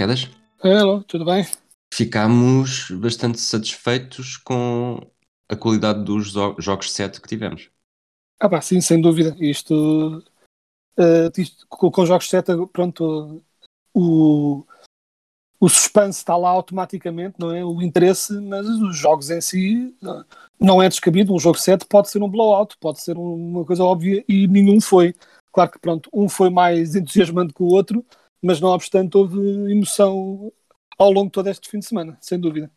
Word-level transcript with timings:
Quedas? 0.00 0.30
Hello, 0.64 1.04
tudo 1.04 1.26
bem? 1.26 1.46
Ficámos 1.92 2.90
bastante 2.92 3.38
satisfeitos 3.38 4.38
com 4.38 4.98
a 5.46 5.54
qualidade 5.54 6.02
dos 6.02 6.32
jogos 6.56 6.90
7 6.90 7.20
que 7.20 7.28
tivemos. 7.28 7.68
Ah 8.40 8.48
pá, 8.48 8.62
sim, 8.62 8.80
sem 8.80 8.98
dúvida. 8.98 9.36
Isto, 9.38 10.24
eh, 10.96 11.30
isto 11.36 11.66
com, 11.68 11.90
com 11.90 12.06
jogos 12.06 12.30
7, 12.30 12.50
pronto, 12.72 13.44
o, 13.92 14.64
o 15.60 15.68
suspense 15.68 16.20
está 16.20 16.34
lá 16.34 16.48
automaticamente, 16.48 17.34
não 17.38 17.54
é? 17.54 17.62
O 17.62 17.82
interesse, 17.82 18.32
mas 18.40 18.66
os 18.66 18.96
jogos 18.96 19.28
em 19.28 19.42
si 19.42 19.94
eh, 20.02 20.24
não 20.58 20.82
é 20.82 20.88
descabido. 20.88 21.34
Um 21.34 21.38
jogo 21.38 21.58
7 21.58 21.84
pode 21.84 22.08
ser 22.08 22.22
um 22.22 22.30
blowout, 22.30 22.74
pode 22.80 23.02
ser 23.02 23.18
uma 23.18 23.66
coisa 23.66 23.84
óbvia 23.84 24.24
e 24.26 24.48
nenhum 24.48 24.80
foi. 24.80 25.14
Claro 25.52 25.70
que 25.70 25.78
pronto, 25.78 26.08
um 26.10 26.26
foi 26.26 26.48
mais 26.48 26.96
entusiasmante 26.96 27.52
que 27.52 27.62
o 27.62 27.66
outro, 27.66 28.02
mas 28.42 28.60
não 28.60 28.70
obstante 28.70 29.16
houve 29.16 29.38
emoção 29.70 30.52
ao 30.98 31.12
longo 31.12 31.26
de 31.26 31.32
todo 31.32 31.48
este 31.48 31.68
fim 31.68 31.78
de 31.78 31.86
semana, 31.86 32.18
sem 32.20 32.38
dúvida. 32.38 32.70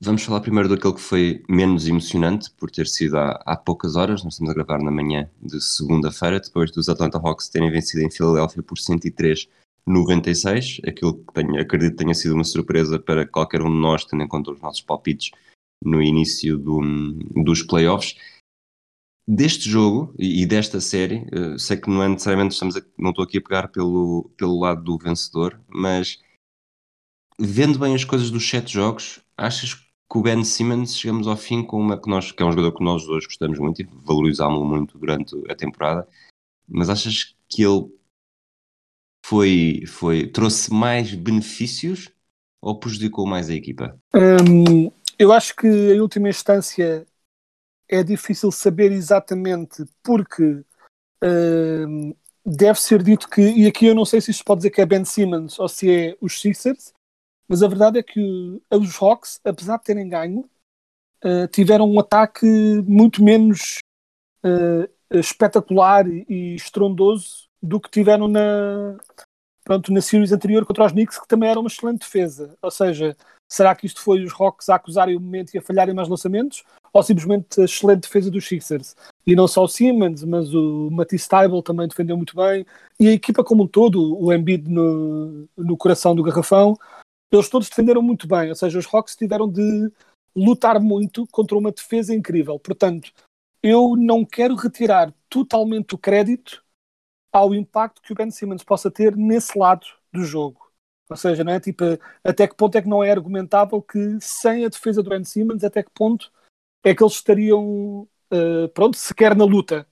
Vamos 0.00 0.22
falar 0.22 0.40
primeiro 0.40 0.68
daquele 0.68 0.94
que 0.94 1.00
foi 1.00 1.42
menos 1.48 1.88
emocionante, 1.88 2.50
por 2.50 2.70
ter 2.70 2.86
sido 2.86 3.16
há, 3.16 3.42
há 3.46 3.56
poucas 3.56 3.96
horas. 3.96 4.22
Nós 4.22 4.34
estamos 4.34 4.50
a 4.50 4.54
gravar 4.54 4.82
na 4.82 4.90
manhã 4.90 5.30
de 5.40 5.58
segunda-feira, 5.62 6.40
depois 6.40 6.70
dos 6.70 6.90
Atlanta 6.90 7.18
Hawks 7.18 7.48
terem 7.48 7.70
vencido 7.70 8.02
em 8.02 8.10
Filadélfia 8.10 8.62
por 8.62 8.76
103-96. 8.76 10.86
Aquilo 10.86 11.14
que 11.14 11.32
tenho, 11.32 11.58
acredito 11.58 11.96
tenha 11.96 12.12
sido 12.12 12.34
uma 12.34 12.44
surpresa 12.44 12.98
para 12.98 13.26
qualquer 13.26 13.62
um 13.62 13.70
de 13.70 13.80
nós, 13.80 14.04
tendo 14.04 14.22
em 14.22 14.28
conta 14.28 14.50
os 14.50 14.60
nossos 14.60 14.82
palpites 14.82 15.30
no 15.82 16.02
início 16.02 16.58
do, 16.58 16.82
dos 17.42 17.62
playoffs. 17.62 18.14
Deste 19.26 19.70
jogo 19.70 20.14
e, 20.18 20.44
desta 20.44 20.80
série, 20.80 21.26
eh, 21.32 21.56
sei 21.58 21.78
que 21.78 21.88
não 21.88 22.02
é 22.02 22.08
necessariamente 22.08 22.52
estamos 22.52 22.76
a- 22.76 22.82
não 22.98 23.08
estou 23.10 23.24
aqui 23.24 23.38
a 23.38 23.42
pegar 23.42 23.68
pelo, 23.68 24.30
pelo 24.36 24.58
lado 24.60 24.82
do 24.82 24.98
vencedor, 24.98 25.58
mas 25.66 26.20
vendo 27.40 27.78
bem 27.78 27.94
as 27.94 28.04
coisas 28.04 28.30
dos 28.30 28.46
sete 28.48 28.72
jogos, 28.72 29.20
achas 29.34 29.74
que 29.74 30.18
o 30.18 30.20
Ben 30.20 30.44
Simmons 30.44 30.96
chegamos 30.98 31.26
ao 31.26 31.38
fim 31.38 31.62
com 31.62 31.80
uma 31.80 31.98
que 31.98 32.08
nós, 32.08 32.32
que 32.32 32.42
é 32.42 32.46
um 32.46 32.52
jogador 32.52 32.76
que 32.76 32.84
nós 32.84 33.06
dois 33.06 33.24
gostamos 33.24 33.58
muito 33.58 33.80
e 33.80 33.88
valorizámos 34.04 34.62
muito 34.62 34.98
durante 34.98 35.34
a 35.50 35.54
temporada, 35.54 36.06
mas 36.68 36.90
achas 36.90 37.34
que 37.48 37.62
ele 37.62 37.88
foi, 39.24 39.84
foi 39.86 40.26
trouxe 40.26 40.72
mais 40.72 41.14
benefícios 41.14 42.10
ou 42.60 42.78
prejudicou 42.78 43.26
mais 43.26 43.48
a 43.48 43.54
equipa? 43.54 43.98
Hum, 44.14 44.90
eu 45.18 45.32
acho 45.32 45.56
que 45.56 45.66
em 45.66 46.00
última 46.00 46.28
instância 46.28 47.06
é 47.88 48.02
difícil 48.02 48.50
saber 48.50 48.92
exatamente 48.92 49.84
porque 50.02 50.64
hum, 51.22 52.14
deve 52.44 52.80
ser 52.80 53.02
dito 53.02 53.28
que, 53.28 53.40
e 53.40 53.66
aqui 53.66 53.86
eu 53.86 53.94
não 53.94 54.04
sei 54.04 54.20
se 54.20 54.30
isto 54.30 54.44
pode 54.44 54.60
dizer 54.60 54.70
que 54.70 54.80
é 54.80 54.86
Ben 54.86 55.04
Simmons 55.04 55.58
ou 55.58 55.68
se 55.68 55.90
é 55.90 56.16
os 56.20 56.40
Sixers, 56.40 56.92
mas 57.48 57.62
a 57.62 57.68
verdade 57.68 57.98
é 57.98 58.02
que 58.02 58.60
os 58.70 59.02
Hawks, 59.02 59.40
apesar 59.44 59.78
de 59.78 59.84
terem 59.84 60.08
ganho, 60.08 60.48
eh, 61.22 61.46
tiveram 61.48 61.90
um 61.90 61.98
ataque 61.98 62.46
muito 62.86 63.22
menos 63.22 63.78
eh, 64.42 64.90
espetacular 65.10 66.06
e 66.06 66.54
estrondoso 66.54 67.48
do 67.62 67.80
que 67.80 67.90
tiveram 67.90 68.28
na, 68.28 68.98
pronto, 69.64 69.90
na 69.92 70.02
series 70.02 70.32
anterior 70.32 70.66
contra 70.66 70.84
os 70.84 70.92
Knicks, 70.92 71.18
que 71.18 71.26
também 71.26 71.48
era 71.48 71.58
uma 71.58 71.68
excelente 71.68 72.00
defesa. 72.00 72.56
Ou 72.60 72.70
seja, 72.70 73.16
será 73.50 73.74
que 73.74 73.86
isto 73.86 74.02
foi 74.02 74.22
os 74.22 74.32
Hawks 74.38 74.68
a 74.68 74.74
acusarem 74.74 75.16
o 75.16 75.20
momento 75.20 75.54
e 75.54 75.58
a 75.58 75.62
falharem 75.62 75.94
mais 75.94 76.08
lançamentos? 76.08 76.62
Ou 76.94 77.02
simplesmente 77.02 77.60
a 77.60 77.64
excelente 77.64 78.02
defesa 78.02 78.30
dos 78.30 78.46
Sixers? 78.46 78.94
E 79.26 79.34
não 79.34 79.48
só 79.48 79.64
o 79.64 79.68
Simmons, 79.68 80.22
mas 80.22 80.54
o 80.54 80.88
Matisse 80.92 81.28
Tybel 81.28 81.60
também 81.60 81.88
defendeu 81.88 82.16
muito 82.16 82.36
bem. 82.36 82.64
E 83.00 83.08
a 83.08 83.12
equipa 83.12 83.42
como 83.42 83.64
um 83.64 83.66
todo, 83.66 84.16
o 84.16 84.32
Embiid 84.32 84.70
no, 84.70 85.48
no 85.56 85.76
coração 85.76 86.14
do 86.14 86.22
garrafão, 86.22 86.76
eles 87.32 87.48
todos 87.48 87.68
defenderam 87.68 88.00
muito 88.00 88.28
bem. 88.28 88.48
Ou 88.48 88.54
seja, 88.54 88.78
os 88.78 88.86
Hawks 88.86 89.16
tiveram 89.16 89.50
de 89.50 89.90
lutar 90.36 90.80
muito 90.80 91.26
contra 91.26 91.58
uma 91.58 91.72
defesa 91.72 92.14
incrível. 92.14 92.60
Portanto, 92.60 93.12
eu 93.60 93.96
não 93.96 94.24
quero 94.24 94.54
retirar 94.54 95.12
totalmente 95.28 95.96
o 95.96 95.98
crédito 95.98 96.62
ao 97.32 97.52
impacto 97.52 98.02
que 98.02 98.12
o 98.12 98.14
Ben 98.14 98.30
Simmons 98.30 98.62
possa 98.62 98.88
ter 98.88 99.16
nesse 99.16 99.58
lado 99.58 99.84
do 100.12 100.22
jogo. 100.22 100.70
Ou 101.10 101.16
seja, 101.16 101.42
não 101.42 101.52
é? 101.52 101.58
tipo, 101.58 101.84
até 102.22 102.46
que 102.46 102.54
ponto 102.54 102.76
é 102.78 102.82
que 102.82 102.88
não 102.88 103.02
é 103.02 103.10
argumentável 103.10 103.82
que 103.82 104.16
sem 104.20 104.64
a 104.64 104.68
defesa 104.68 105.02
do 105.02 105.10
Ben 105.10 105.24
Simmons, 105.24 105.64
até 105.64 105.82
que 105.82 105.90
ponto 105.90 106.30
é 106.84 106.94
que 106.94 107.02
eles 107.02 107.14
estariam, 107.14 108.06
eh, 108.30 108.68
pronto, 108.68 108.96
sequer 108.98 109.34
na 109.34 109.44
luta. 109.44 109.86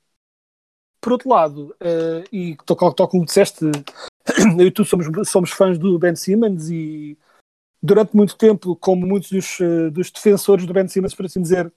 Por 1.00 1.12
outro 1.12 1.30
lado, 1.30 1.74
eh, 1.80 2.24
e 2.30 2.56
tal 2.66 3.08
como 3.08 3.24
disseste, 3.24 3.64
eu 4.60 4.66
e 4.66 4.70
tu 4.70 4.84
somos, 4.84 5.06
somos 5.28 5.50
fãs 5.50 5.78
do 5.78 5.98
Ben 5.98 6.14
Simmons 6.14 6.68
e 6.70 7.18
durante 7.82 8.14
muito 8.14 8.36
tempo, 8.36 8.76
como 8.76 9.06
muitos 9.06 9.30
dos, 9.30 9.60
eh, 9.60 9.90
dos 9.90 10.10
defensores 10.10 10.66
do 10.66 10.72
Ben 10.74 10.86
Simmons, 10.86 11.14
por 11.14 11.26
assim 11.26 11.42
dizer, 11.42 11.72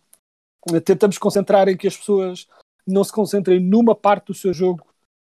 tentamos 0.83 1.17
concentrar 1.17 1.67
em 1.69 1.77
que 1.77 1.87
as 1.87 1.97
pessoas 1.97 2.47
não 2.85 3.03
se 3.03 3.11
concentrem 3.11 3.59
numa 3.59 3.95
parte 3.95 4.27
do 4.27 4.33
seu 4.33 4.53
jogo 4.53 4.85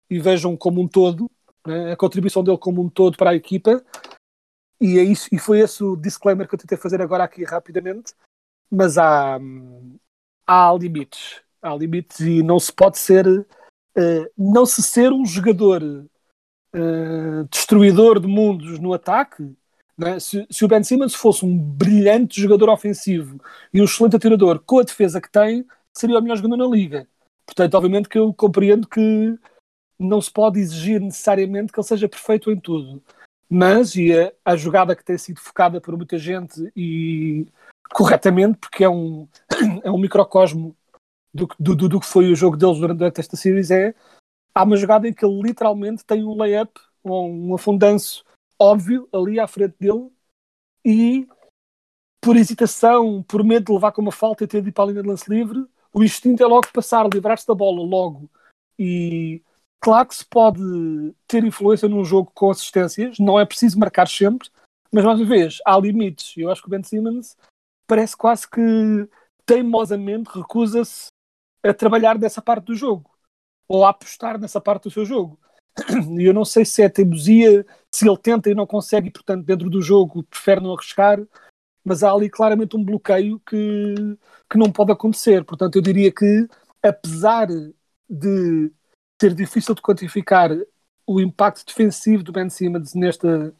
e 0.09 0.19
vejam 0.19 0.55
como 0.55 0.81
um 0.81 0.87
todo, 0.87 1.29
né, 1.67 1.91
a 1.91 1.97
contribuição 1.97 2.43
dele 2.43 2.57
como 2.57 2.81
um 2.81 2.89
todo 2.89 3.17
para 3.17 3.31
a 3.31 3.35
equipa. 3.35 3.83
E, 4.79 4.97
é 4.97 5.03
isso, 5.03 5.27
e 5.31 5.37
foi 5.37 5.59
esse 5.59 5.83
o 5.83 5.95
disclaimer 5.95 6.47
que 6.47 6.55
eu 6.55 6.59
tentei 6.59 6.77
fazer 6.77 7.01
agora 7.01 7.23
aqui 7.23 7.43
rapidamente. 7.43 8.13
Mas 8.73 8.97
há, 8.97 9.39
há 10.47 10.73
limites. 10.73 11.41
Há 11.61 11.75
limites 11.75 12.19
e 12.19 12.41
não 12.41 12.59
se 12.59 12.73
pode 12.73 12.97
ser. 12.97 13.25
eh, 13.95 14.31
não 14.37 14.65
se 14.65 14.81
ser 14.81 15.11
um 15.13 15.25
jogador 15.25 15.81
eh, 16.73 17.43
destruidor 17.51 18.19
de 18.19 18.27
mundos 18.27 18.79
no 18.79 18.93
ataque. 18.93 19.55
né? 19.97 20.19
Se, 20.19 20.45
se 20.49 20.65
o 20.65 20.67
Ben 20.67 20.83
Simmons 20.83 21.13
fosse 21.13 21.45
um 21.45 21.55
brilhante 21.57 22.41
jogador 22.41 22.69
ofensivo 22.69 23.39
e 23.71 23.79
um 23.79 23.85
excelente 23.85 24.15
atirador 24.15 24.59
com 24.65 24.79
a 24.79 24.83
defesa 24.83 25.21
que 25.21 25.31
tem, 25.31 25.65
seria 25.93 26.17
o 26.17 26.21
melhor 26.21 26.37
jogador 26.37 26.57
na 26.57 26.65
liga. 26.65 27.07
Portanto, 27.45 27.75
obviamente 27.75 28.09
que 28.09 28.17
eu 28.17 28.33
compreendo 28.33 28.87
que 28.87 29.37
não 29.99 30.19
se 30.19 30.31
pode 30.31 30.59
exigir 30.59 30.99
necessariamente 30.99 31.71
que 31.71 31.79
ele 31.79 31.87
seja 31.87 32.09
perfeito 32.09 32.51
em 32.51 32.59
tudo. 32.59 33.03
Mas 33.47 33.95
e 33.95 34.11
a, 34.11 34.33
a 34.43 34.55
jogada 34.55 34.95
que 34.95 35.05
tem 35.05 35.17
sido 35.17 35.39
focada 35.39 35.79
por 35.79 35.95
muita 35.95 36.17
gente 36.17 36.71
e 36.75 37.45
corretamente, 37.93 38.57
porque 38.57 38.83
é 38.83 38.89
um, 38.89 39.27
é 39.83 39.91
um 39.91 39.99
microcosmo 39.99 40.75
do, 41.33 41.47
do, 41.59 41.75
do 41.89 41.99
que 41.99 42.05
foi 42.05 42.31
o 42.31 42.35
jogo 42.35 42.57
deles 42.57 42.79
durante 42.79 43.19
esta 43.19 43.35
series, 43.35 43.71
é 43.71 43.93
há 44.53 44.63
uma 44.63 44.77
jogada 44.77 45.07
em 45.07 45.13
que 45.13 45.25
ele 45.25 45.41
literalmente 45.41 46.05
tem 46.05 46.23
um 46.23 46.35
layup 46.35 46.79
ou 47.03 47.29
um 47.29 47.55
afundanço 47.55 48.23
óbvio 48.59 49.07
ali 49.11 49.39
à 49.39 49.47
frente 49.47 49.75
dele 49.79 50.09
e 50.85 51.27
por 52.21 52.37
hesitação, 52.37 53.21
por 53.23 53.43
medo 53.43 53.65
de 53.65 53.73
levar 53.73 53.91
com 53.91 54.01
uma 54.01 54.11
falta 54.11 54.43
e 54.43 54.47
ter 54.47 54.61
de 54.61 54.69
ir 54.69 54.71
para 54.71 54.85
a 54.85 54.87
linha 54.87 55.01
de 55.01 55.09
lance 55.09 55.29
livre, 55.29 55.65
o 55.93 56.03
instinto 56.03 56.41
é 56.41 56.45
logo 56.45 56.71
passar, 56.71 57.07
livrar-se 57.07 57.45
da 57.45 57.53
bola 57.53 57.83
logo. 57.83 58.29
E 58.79 59.41
claro 59.81 60.07
que 60.07 60.15
se 60.15 60.25
pode 60.25 60.61
ter 61.27 61.43
influência 61.43 61.89
num 61.89 62.05
jogo 62.05 62.31
com 62.33 62.49
assistências, 62.49 63.19
não 63.19 63.37
é 63.37 63.45
preciso 63.45 63.77
marcar 63.77 64.07
sempre, 64.07 64.49
mas 64.91 65.03
mais 65.03 65.19
uma 65.19 65.27
vez, 65.27 65.59
há 65.65 65.77
limites. 65.77 66.33
Eu 66.37 66.49
acho 66.49 66.61
que 66.61 66.67
o 66.67 66.71
Ben 66.71 66.81
Simmons 66.81 67.35
parece 67.87 68.15
quase 68.15 68.49
que 68.49 69.09
teimosamente 69.45 70.29
recusa-se 70.33 71.07
a 71.63 71.73
trabalhar 71.73 72.17
nessa 72.17 72.41
parte 72.41 72.65
do 72.65 72.75
jogo 72.75 73.09
ou 73.67 73.85
a 73.85 73.89
apostar 73.89 74.39
nessa 74.39 74.59
parte 74.61 74.83
do 74.83 74.91
seu 74.91 75.05
jogo. 75.05 75.39
E 76.19 76.25
eu 76.25 76.33
não 76.33 76.45
sei 76.45 76.65
se 76.65 76.81
é 76.81 76.89
teimosia, 76.89 77.65
se 77.91 78.07
ele 78.07 78.17
tenta 78.17 78.49
e 78.49 78.55
não 78.55 78.67
consegue, 78.67 79.07
e 79.07 79.11
portanto, 79.11 79.45
dentro 79.45 79.69
do 79.69 79.81
jogo, 79.81 80.23
prefere 80.23 80.61
não 80.61 80.73
arriscar, 80.73 81.19
mas 81.83 82.03
há 82.03 82.11
ali 82.11 82.29
claramente 82.29 82.77
um 82.77 82.83
bloqueio 82.83 83.39
que, 83.39 83.95
que 84.49 84.57
não 84.57 84.71
pode 84.71 84.91
acontecer. 84.91 85.43
Portanto, 85.43 85.75
eu 85.75 85.81
diria 85.81 86.11
que, 86.11 86.47
apesar 86.81 87.47
de 88.09 88.71
ser 89.19 89.33
difícil 89.33 89.73
de 89.73 89.81
quantificar 89.81 90.51
o 91.05 91.19
impacto 91.19 91.65
defensivo 91.65 92.23
do 92.23 92.31
Ben 92.31 92.49
Simmons 92.49 92.93
nesta, 92.93 93.53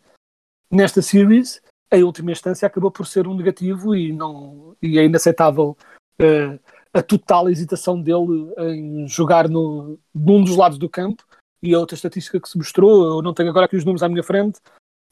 nesta 0.72 1.02
series, 1.02 1.62
em 1.94 2.04
última 2.04 2.32
instância 2.32 2.66
acabou 2.66 2.92
por 2.92 3.06
ser 3.06 3.28
um 3.28 3.36
negativo 3.36 3.96
e, 3.96 4.12
não, 4.12 4.76
e 4.82 4.98
é 4.98 5.06
inaceitável 5.06 5.78
uh, 6.22 6.60
a 6.94 7.02
total 7.02 7.50
hesitação 7.50 8.02
dele 8.02 8.52
em 8.58 9.08
jogar 9.08 9.48
no, 9.48 10.00
num 10.14 10.44
dos 10.44 10.56
lados 10.56 10.78
do 10.78 10.90
campo. 10.90 11.24
E 11.62 11.74
a 11.74 11.80
outra 11.80 11.96
estatística 11.96 12.42
que 12.42 12.50
se 12.50 12.58
mostrou, 12.58 13.18
eu 13.18 13.22
não 13.22 13.34
tenho 13.34 13.50
agora 13.50 13.68
aqui 13.68 13.78
os 13.78 13.86
números 13.86 14.04
à 14.04 14.10
minha 14.10 14.24
frente, 14.24 14.60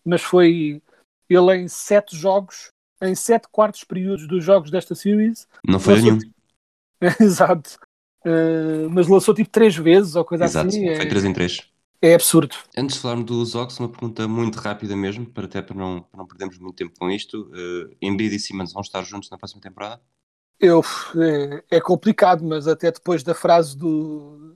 mas 0.06 0.22
foi 0.22 0.82
ele 1.30 1.56
em 1.56 1.68
sete 1.68 2.16
jogos, 2.16 2.68
em 3.02 3.16
sete 3.16 3.48
quartos 3.50 3.86
períodos 3.86 4.28
dos 4.28 4.44
jogos 4.44 4.70
desta 4.70 4.94
series. 4.94 5.48
Não 5.66 5.80
foi 5.80 5.96
lançou- 5.96 6.12
nenhum. 6.12 6.32
Exato. 7.22 7.80
Uh, 8.26 8.90
mas 8.92 9.08
lançou 9.08 9.34
tipo 9.34 9.50
três 9.50 9.76
vezes 9.76 10.16
ou 10.16 10.26
coisa 10.26 10.44
Exato, 10.44 10.68
assim. 10.68 10.86
foi 10.96 11.06
É, 11.06 11.10
3 11.10 11.26
em 11.26 11.34
3. 11.34 11.71
É 12.02 12.16
absurdo. 12.16 12.56
Antes 12.76 12.96
de 12.96 13.02
falarmos 13.02 13.26
dos 13.26 13.54
Ox, 13.54 13.80
uma 13.80 13.90
pergunta 13.90 14.28
muito 14.28 14.58
rápida 14.58 14.96
mesmo, 14.96 15.26
para 15.26 15.46
até 15.46 15.62
para 15.62 15.76
não, 15.76 16.02
para 16.02 16.18
não 16.18 16.26
perdermos 16.26 16.58
muito 16.58 16.76
tempo 16.76 16.94
com 16.98 17.10
isto. 17.12 17.44
Uh, 17.52 17.96
Embiid 18.02 18.36
e 18.36 18.40
Simmons 18.40 18.74
vão 18.74 18.82
estar 18.82 19.04
juntos 19.04 19.30
na 19.30 19.38
próxima 19.38 19.62
temporada? 19.62 20.02
Eu, 20.60 20.82
é, 21.16 21.78
é 21.78 21.82
complicado, 21.82 22.44
mas 22.44 22.68
até 22.68 22.92
depois 22.92 23.24
da 23.24 23.36
frase 23.36 23.78
do, 23.78 24.56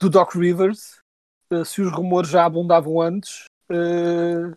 do 0.00 0.08
Doc 0.08 0.34
Rivers, 0.34 1.00
uh, 1.52 1.64
se 1.64 1.82
os 1.82 1.92
rumores 1.92 2.30
já 2.30 2.46
abundavam 2.46 3.00
antes, 3.00 3.44
uh, 3.70 4.56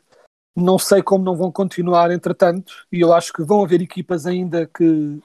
não 0.55 0.79
sei 0.79 1.03
como 1.03 1.25
não 1.25 1.35
vão 1.35 1.51
continuar 1.51 2.11
entretanto, 2.11 2.85
e 2.91 3.01
eu 3.01 3.13
acho 3.13 3.33
que 3.33 3.43
vão 3.43 3.63
haver 3.63 3.81
equipas 3.81 4.25
ainda 4.25 4.65
que, 4.65 5.21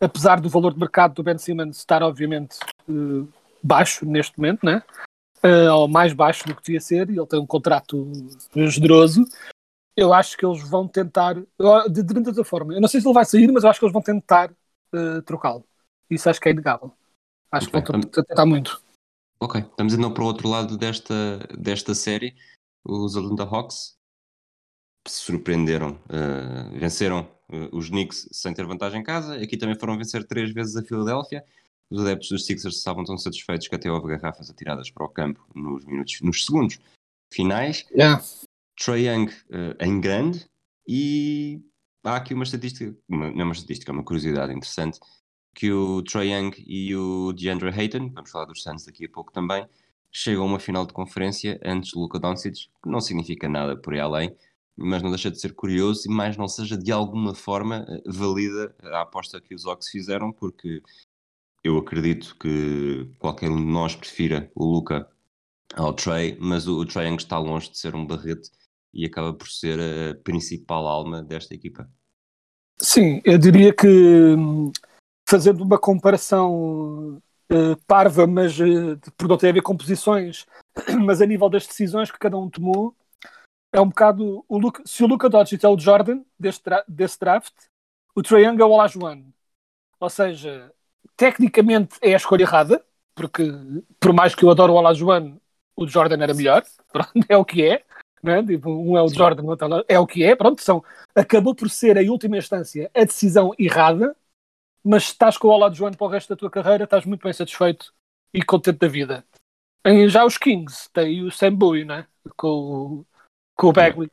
apesar 0.00 0.40
do 0.40 0.50
valor 0.50 0.74
de 0.74 0.80
mercado 0.80 1.14
do 1.14 1.22
Ben 1.22 1.38
Simmons 1.38 1.78
estar 1.78 2.02
obviamente 2.02 2.58
uh, 2.88 3.26
baixo 3.62 4.04
neste 4.04 4.38
momento, 4.38 4.66
né? 4.66 4.82
Uh, 5.44 5.72
ou 5.72 5.88
mais 5.88 6.12
baixo 6.12 6.46
do 6.46 6.54
que 6.54 6.62
devia 6.62 6.80
ser, 6.80 7.10
e 7.10 7.18
ele 7.18 7.26
tem 7.26 7.40
um 7.40 7.46
contrato 7.46 8.10
generoso, 8.54 9.26
eu 9.96 10.14
acho 10.14 10.36
que 10.36 10.46
eles 10.46 10.62
vão 10.68 10.86
tentar, 10.86 11.34
de, 11.90 12.02
de 12.02 12.28
outra 12.28 12.44
forma, 12.44 12.74
eu 12.74 12.80
não 12.80 12.88
sei 12.88 13.00
se 13.00 13.06
ele 13.06 13.14
vai 13.14 13.24
sair, 13.24 13.50
mas 13.50 13.64
eu 13.64 13.70
acho 13.70 13.80
que 13.80 13.84
eles 13.84 13.92
vão 13.92 14.02
tentar 14.02 14.52
uh, 14.94 15.20
trocá-lo. 15.22 15.66
Isso 16.08 16.30
acho 16.30 16.40
que 16.40 16.48
é 16.48 16.52
inegável. 16.52 16.92
Acho 17.50 17.68
Ok, 17.68 17.82
que 17.82 17.92
vão 17.92 18.00
tentar 18.00 18.46
muito. 18.46 18.82
Ok, 19.40 19.60
estamos 19.60 19.94
então 19.94 20.14
para 20.14 20.22
o 20.22 20.26
outro 20.26 20.48
lado 20.48 20.78
desta, 20.78 21.38
desta 21.58 21.94
série. 21.94 22.36
Os 22.84 23.16
Atlanta 23.16 23.42
Hawks 23.42 23.96
surpreenderam, 25.06 25.98
uh, 26.06 26.78
venceram 26.78 27.28
uh, 27.50 27.76
os 27.76 27.88
Knicks 27.88 28.28
sem 28.30 28.54
ter 28.54 28.64
vantagem 28.64 29.00
em 29.00 29.04
casa. 29.04 29.34
Aqui 29.34 29.56
também 29.56 29.78
foram 29.78 29.98
vencer 29.98 30.24
três 30.24 30.52
vezes 30.52 30.76
a 30.76 30.82
Filadélfia. 30.82 31.44
Os 31.92 32.00
adeptos 32.00 32.30
dos 32.30 32.46
Sixers 32.46 32.76
estavam 32.76 33.04
tão 33.04 33.18
satisfeitos 33.18 33.68
que 33.68 33.74
até 33.74 33.90
houve 33.90 34.08
garrafas 34.08 34.48
atiradas 34.48 34.90
para 34.90 35.04
o 35.04 35.10
campo 35.10 35.46
nos 35.54 35.84
minutos, 35.84 36.20
nos 36.22 36.46
segundos 36.46 36.78
finais. 37.30 37.86
Yeah. 37.92 38.24
Trae 38.82 39.06
Young 39.06 39.26
uh, 39.26 39.76
em 39.78 40.00
grande 40.00 40.46
e 40.88 41.60
há 42.02 42.16
aqui 42.16 42.32
uma 42.32 42.44
estatística, 42.44 42.96
uma, 43.06 43.30
não 43.30 43.42
é 43.42 43.44
uma 43.44 43.52
estatística, 43.52 43.92
é 43.92 43.94
uma 43.94 44.04
curiosidade 44.04 44.54
interessante, 44.54 44.98
que 45.54 45.70
o 45.70 46.02
Trae 46.02 46.32
Young 46.32 46.52
e 46.66 46.96
o 46.96 47.34
DeAndre 47.34 47.68
Ayton, 47.68 48.10
vamos 48.10 48.30
falar 48.30 48.46
dos 48.46 48.62
Suns 48.62 48.86
daqui 48.86 49.04
a 49.04 49.10
pouco 49.10 49.30
também, 49.30 49.68
chegam 50.10 50.44
a 50.44 50.46
uma 50.46 50.58
final 50.58 50.86
de 50.86 50.94
conferência 50.94 51.60
antes 51.62 51.90
de 51.90 51.98
Luka 51.98 52.18
Doncic, 52.18 52.54
que 52.82 52.88
não 52.88 53.02
significa 53.02 53.50
nada 53.50 53.76
por 53.76 53.92
aí 53.92 54.00
além, 54.00 54.36
mas 54.74 55.02
não 55.02 55.10
deixa 55.10 55.30
de 55.30 55.38
ser 55.38 55.54
curioso 55.54 56.08
e 56.08 56.10
mais 56.10 56.38
não 56.38 56.48
seja 56.48 56.78
de 56.78 56.90
alguma 56.90 57.34
forma 57.34 57.86
eh, 57.86 58.02
valida 58.06 58.74
a 58.82 59.02
aposta 59.02 59.40
que 59.40 59.54
os 59.54 59.66
Ox 59.66 59.88
fizeram, 59.88 60.32
porque 60.32 60.82
eu 61.62 61.78
acredito 61.78 62.36
que 62.38 63.08
qualquer 63.18 63.50
um 63.50 63.56
de 63.56 63.70
nós 63.70 63.94
prefira 63.94 64.50
o 64.54 64.64
Luka 64.64 65.08
ao 65.74 65.92
Trey, 65.92 66.36
mas 66.40 66.66
o, 66.66 66.80
o 66.80 66.84
Young 66.84 67.16
está 67.16 67.38
longe 67.38 67.70
de 67.70 67.78
ser 67.78 67.94
um 67.94 68.06
barrete 68.06 68.50
e 68.92 69.06
acaba 69.06 69.32
por 69.32 69.48
ser 69.48 69.78
a 69.80 70.14
principal 70.22 70.86
alma 70.86 71.22
desta 71.22 71.54
equipa. 71.54 71.88
Sim, 72.78 73.22
eu 73.24 73.38
diria 73.38 73.72
que 73.72 73.86
hum, 73.86 74.72
fazendo 75.28 75.62
uma 75.62 75.78
comparação 75.78 77.22
uh, 77.50 77.76
parva, 77.86 78.26
mas 78.26 78.58
uh, 78.58 78.98
por 79.16 79.28
não 79.28 79.38
ter 79.38 79.48
a 79.48 79.52
ver 79.52 79.62
com 79.62 79.76
posições, 79.76 80.46
mas 81.04 81.22
a 81.22 81.26
nível 81.26 81.48
das 81.48 81.66
decisões 81.66 82.10
que 82.10 82.18
cada 82.18 82.36
um 82.36 82.50
tomou, 82.50 82.94
é 83.72 83.80
um 83.80 83.88
bocado 83.88 84.44
o 84.48 84.58
Luka, 84.58 84.82
se 84.84 85.02
o 85.02 85.06
Luka 85.06 85.30
Doncic 85.30 85.64
é 85.64 85.68
o 85.68 85.78
Jordan 85.78 86.22
deste, 86.38 86.62
draft, 87.18 87.54
o 88.14 88.20
Young 88.36 88.60
é 88.60 88.64
o 88.64 88.70
Olajuwon. 88.70 89.32
Ou 89.98 90.10
seja, 90.10 90.70
tecnicamente 91.16 91.96
é 92.00 92.14
a 92.14 92.16
escolha 92.16 92.42
errada, 92.42 92.84
porque 93.14 93.44
por 94.00 94.12
mais 94.12 94.34
que 94.34 94.44
eu 94.44 94.50
adoro 94.50 94.72
o 94.72 94.76
Olajuwon, 94.76 95.36
o 95.76 95.86
Jordan 95.86 96.22
era 96.22 96.34
melhor. 96.34 96.62
Pronto, 96.92 97.12
é 97.28 97.36
o 97.36 97.44
que 97.44 97.64
é. 97.64 97.84
Né? 98.22 98.42
Tipo, 98.44 98.70
um 98.70 98.96
é 98.96 99.02
o 99.02 99.08
Jordan, 99.08 99.42
o 99.42 99.46
outro 99.48 99.66
é 99.88 99.98
o- 99.98 100.04
é 100.04 100.06
que 100.06 100.22
é. 100.24 100.36
Pronto, 100.36 100.62
são, 100.62 100.84
acabou 101.14 101.54
por 101.54 101.68
ser, 101.68 101.96
em 101.96 102.08
última 102.08 102.36
instância, 102.38 102.90
a 102.94 103.04
decisão 103.04 103.52
errada, 103.58 104.14
mas 104.84 105.04
estás 105.04 105.36
com 105.36 105.48
o 105.48 105.50
Olajuwon 105.50 105.92
para 105.92 106.06
o 106.06 106.10
resto 106.10 106.28
da 106.30 106.36
tua 106.36 106.50
carreira, 106.50 106.84
estás 106.84 107.04
muito 107.04 107.22
bem 107.22 107.32
satisfeito 107.32 107.92
e 108.32 108.42
contente 108.42 108.78
da 108.78 108.88
vida. 108.88 109.24
Já 110.08 110.24
os 110.24 110.38
Kings, 110.38 110.88
tem 110.92 111.24
o 111.24 111.30
Sam 111.32 111.54
Bowie, 111.54 111.84
né? 111.84 112.06
com, 112.36 112.48
o- 112.48 113.06
com 113.56 113.68
o 113.68 113.72
Bagley. 113.72 114.10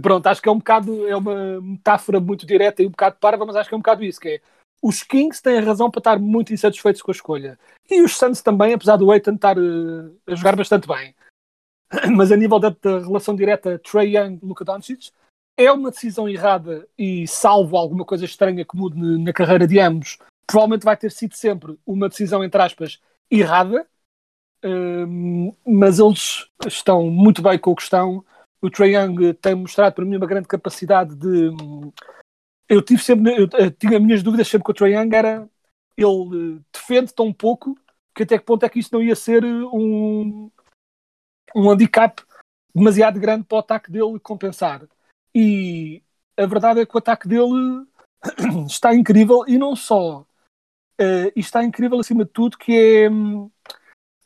Pronto, 0.00 0.26
acho 0.26 0.42
que 0.42 0.48
é 0.48 0.52
um 0.52 0.58
bocado, 0.58 1.06
é 1.06 1.14
uma 1.14 1.60
metáfora 1.60 2.18
muito 2.18 2.46
direta 2.46 2.82
e 2.82 2.86
um 2.86 2.90
bocado 2.90 3.16
parva, 3.20 3.44
mas 3.46 3.54
acho 3.56 3.68
que 3.68 3.74
é 3.74 3.78
um 3.78 3.80
bocado 3.80 4.02
isso, 4.02 4.18
que 4.18 4.28
é 4.28 4.40
os 4.82 5.02
Kings 5.02 5.40
têm 5.40 5.58
a 5.58 5.62
razão 5.62 5.90
para 5.90 6.00
estar 6.00 6.18
muito 6.18 6.52
insatisfeitos 6.52 7.00
com 7.00 7.10
a 7.10 7.14
escolha. 7.14 7.58
E 7.88 8.02
os 8.02 8.16
Suns 8.16 8.42
também, 8.42 8.74
apesar 8.74 8.96
do 8.96 9.10
Aiton 9.12 9.34
estar 9.34 9.56
eh, 9.56 10.10
a 10.26 10.34
jogar 10.34 10.56
bastante 10.56 10.88
bem. 10.88 11.14
Mas 12.16 12.32
a 12.32 12.36
nível 12.36 12.58
da, 12.58 12.70
da 12.70 12.98
relação 12.98 13.36
direta 13.36 13.78
Trey 13.78 14.16
Young 14.16 14.40
Luka 14.42 14.64
Doncic, 14.64 15.10
é 15.56 15.70
uma 15.70 15.90
decisão 15.90 16.28
errada 16.28 16.88
e 16.98 17.26
salvo 17.28 17.76
alguma 17.76 18.04
coisa 18.04 18.24
estranha 18.24 18.64
que 18.64 18.76
mude 18.76 18.98
na 18.98 19.32
carreira 19.32 19.66
de 19.66 19.78
ambos, 19.78 20.18
provavelmente 20.46 20.84
vai 20.84 20.96
ter 20.96 21.10
sido 21.10 21.34
sempre 21.34 21.78
uma 21.86 22.08
decisão, 22.08 22.42
entre 22.42 22.60
aspas, 22.60 23.00
errada. 23.30 23.86
Hum, 24.64 25.54
mas 25.66 25.98
eles 25.98 26.48
estão 26.66 27.10
muito 27.10 27.42
bem 27.42 27.58
com 27.58 27.72
o 27.72 27.76
que 27.76 27.82
estão. 27.82 28.24
O 28.60 28.70
Trae 28.70 28.94
Young 28.94 29.34
tem 29.34 29.54
mostrado 29.54 29.94
para 29.94 30.04
mim 30.04 30.16
uma 30.16 30.26
grande 30.26 30.48
capacidade 30.48 31.14
de. 31.14 31.50
Eu 32.72 32.80
tive 32.80 33.02
sempre, 33.02 33.32
eu, 33.38 33.46
eu 33.52 33.70
tinha 33.70 34.00
minhas 34.00 34.22
dúvidas 34.22 34.48
sempre 34.48 34.64
com 34.64 34.72
o 34.72 34.74
Trae 34.74 34.94
Young 34.94 35.14
era 35.14 35.46
ele 35.94 36.56
eh, 36.56 36.60
defende 36.72 37.12
tão 37.12 37.30
pouco 37.30 37.78
que 38.14 38.22
até 38.22 38.38
que 38.38 38.46
ponto 38.46 38.64
é 38.64 38.68
que 38.70 38.78
isso 38.78 38.88
não 38.94 39.02
ia 39.02 39.14
ser 39.14 39.44
eh, 39.44 39.64
um 39.70 40.50
um 41.54 41.70
handicap 41.70 42.22
demasiado 42.74 43.20
grande 43.20 43.44
para 43.44 43.56
o 43.56 43.58
ataque 43.58 43.90
dele 43.90 44.18
compensar. 44.18 44.88
E 45.34 46.02
a 46.34 46.46
verdade 46.46 46.80
é 46.80 46.86
que 46.86 46.94
o 46.94 46.98
ataque 46.98 47.28
dele 47.28 47.86
está 48.66 48.94
incrível 48.94 49.44
e 49.46 49.58
não 49.58 49.76
só. 49.76 50.24
eh, 50.98 51.30
e 51.36 51.40
está 51.40 51.62
incrível 51.62 52.00
acima 52.00 52.24
de 52.24 52.30
tudo 52.30 52.56
que 52.56 52.72
é 52.72 53.10
hum, 53.10 53.50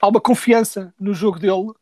há 0.01 0.07
uma 0.07 0.21
confiança 0.21 0.95
no 1.01 1.13
jogo 1.13 1.41
dele 1.41 1.73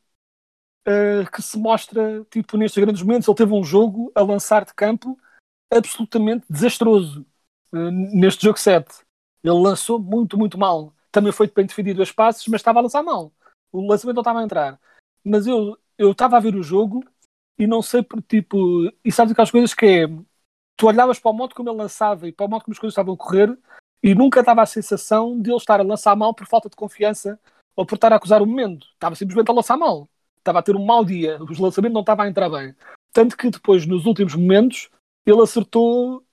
eh, 0.87 1.27
que 1.31 1.43
se 1.43 1.59
mostra 1.59 2.25
tipo 2.31 2.57
nestes 2.57 2.83
grandes 2.83 3.03
momentos. 3.03 3.29
Ele 3.29 3.37
teve 3.37 3.53
um 3.53 3.63
jogo 3.63 4.11
a 4.15 4.23
lançar 4.23 4.65
de 4.65 4.73
campo 4.73 5.19
absolutamente 5.73 6.45
desastroso 6.49 7.27
eh, 7.73 7.91
neste 7.91 8.45
jogo 8.45 8.59
7. 8.59 8.89
Ele 9.43 9.55
lançou 9.55 9.99
muito, 9.99 10.39
muito 10.39 10.59
mal. 10.59 10.95
Também 11.13 11.33
foi 11.33 11.49
bem 11.49 11.67
defendido 11.67 12.03
as 12.03 12.13
passes, 12.13 12.47
mas 12.49 12.61
estava 12.61 12.79
a 12.79 12.83
lançar 12.83 13.03
mal. 13.03 13.33
O 13.73 13.87
lançamento 13.87 14.17
não 14.17 14.23
estava 14.23 14.41
a 14.41 14.45
entrar. 14.45 14.81
Mas 15.25 15.47
eu 15.47 15.77
eu 15.99 16.13
estava 16.13 16.37
a 16.37 16.41
ver 16.41 16.55
o 16.57 16.63
jogo 16.63 17.05
e 17.59 17.67
não 17.67 17.83
sei 17.83 18.03
por 18.03 18.21
tipo. 18.23 18.57
E 19.05 19.13
sabes 19.13 19.33
aquelas 19.33 19.51
coisas 19.51 19.75
que 19.75 19.87
é. 19.87 20.07
Tu 20.77 20.87
olhavas 20.87 21.21
para 21.21 21.31
o 21.31 21.35
modo 21.35 21.55
como 21.55 21.71
ele 21.71 21.79
lançava 21.79 22.27
e 22.27 22.33
para 22.33 22.47
o 22.47 22.49
modo 22.49 22.65
como 22.65 22.73
as 22.73 22.79
coisas 22.79 22.93
estavam 22.93 23.15
a 23.15 23.17
correr 23.17 23.57
e 24.03 24.15
nunca 24.15 24.43
dava 24.43 24.63
a 24.63 24.67
sensação 24.67 25.41
de 25.41 25.51
ele 25.51 25.57
estar 25.57 25.79
a 25.79 25.85
lançar 25.85 26.17
mal 26.17 26.35
por 26.35 26.47
falta 26.47 26.69
de 26.69 26.75
confiança 26.75 27.39
ou 27.77 27.87
por 27.87 27.95
estar 27.95 28.13
a 28.13 28.17
acusar 28.17 28.43
o 28.43 28.47
momento. 28.47 28.87
Estava 28.93 29.15
simplesmente 29.15 29.51
a 29.51 29.55
lançar 29.55 29.77
mal. 29.77 30.09
Estava 30.39 30.59
a 30.59 30.63
ter 30.63 30.75
um 30.77 30.85
mau 30.85 31.05
dia. 31.05 31.41
Os 31.43 31.59
lançamentos 31.59 31.95
não 31.95 32.01
estavam 32.01 32.25
a 32.25 32.29
entrar 32.29 32.51
bem. 32.51 32.75
Tanto 33.13 33.37
que 33.37 33.49
depois, 33.49 33.87
nos 33.87 34.05
últimos 34.05 34.35
momentos, 34.35 34.91
ele 35.27 35.43
acertou 35.43 36.25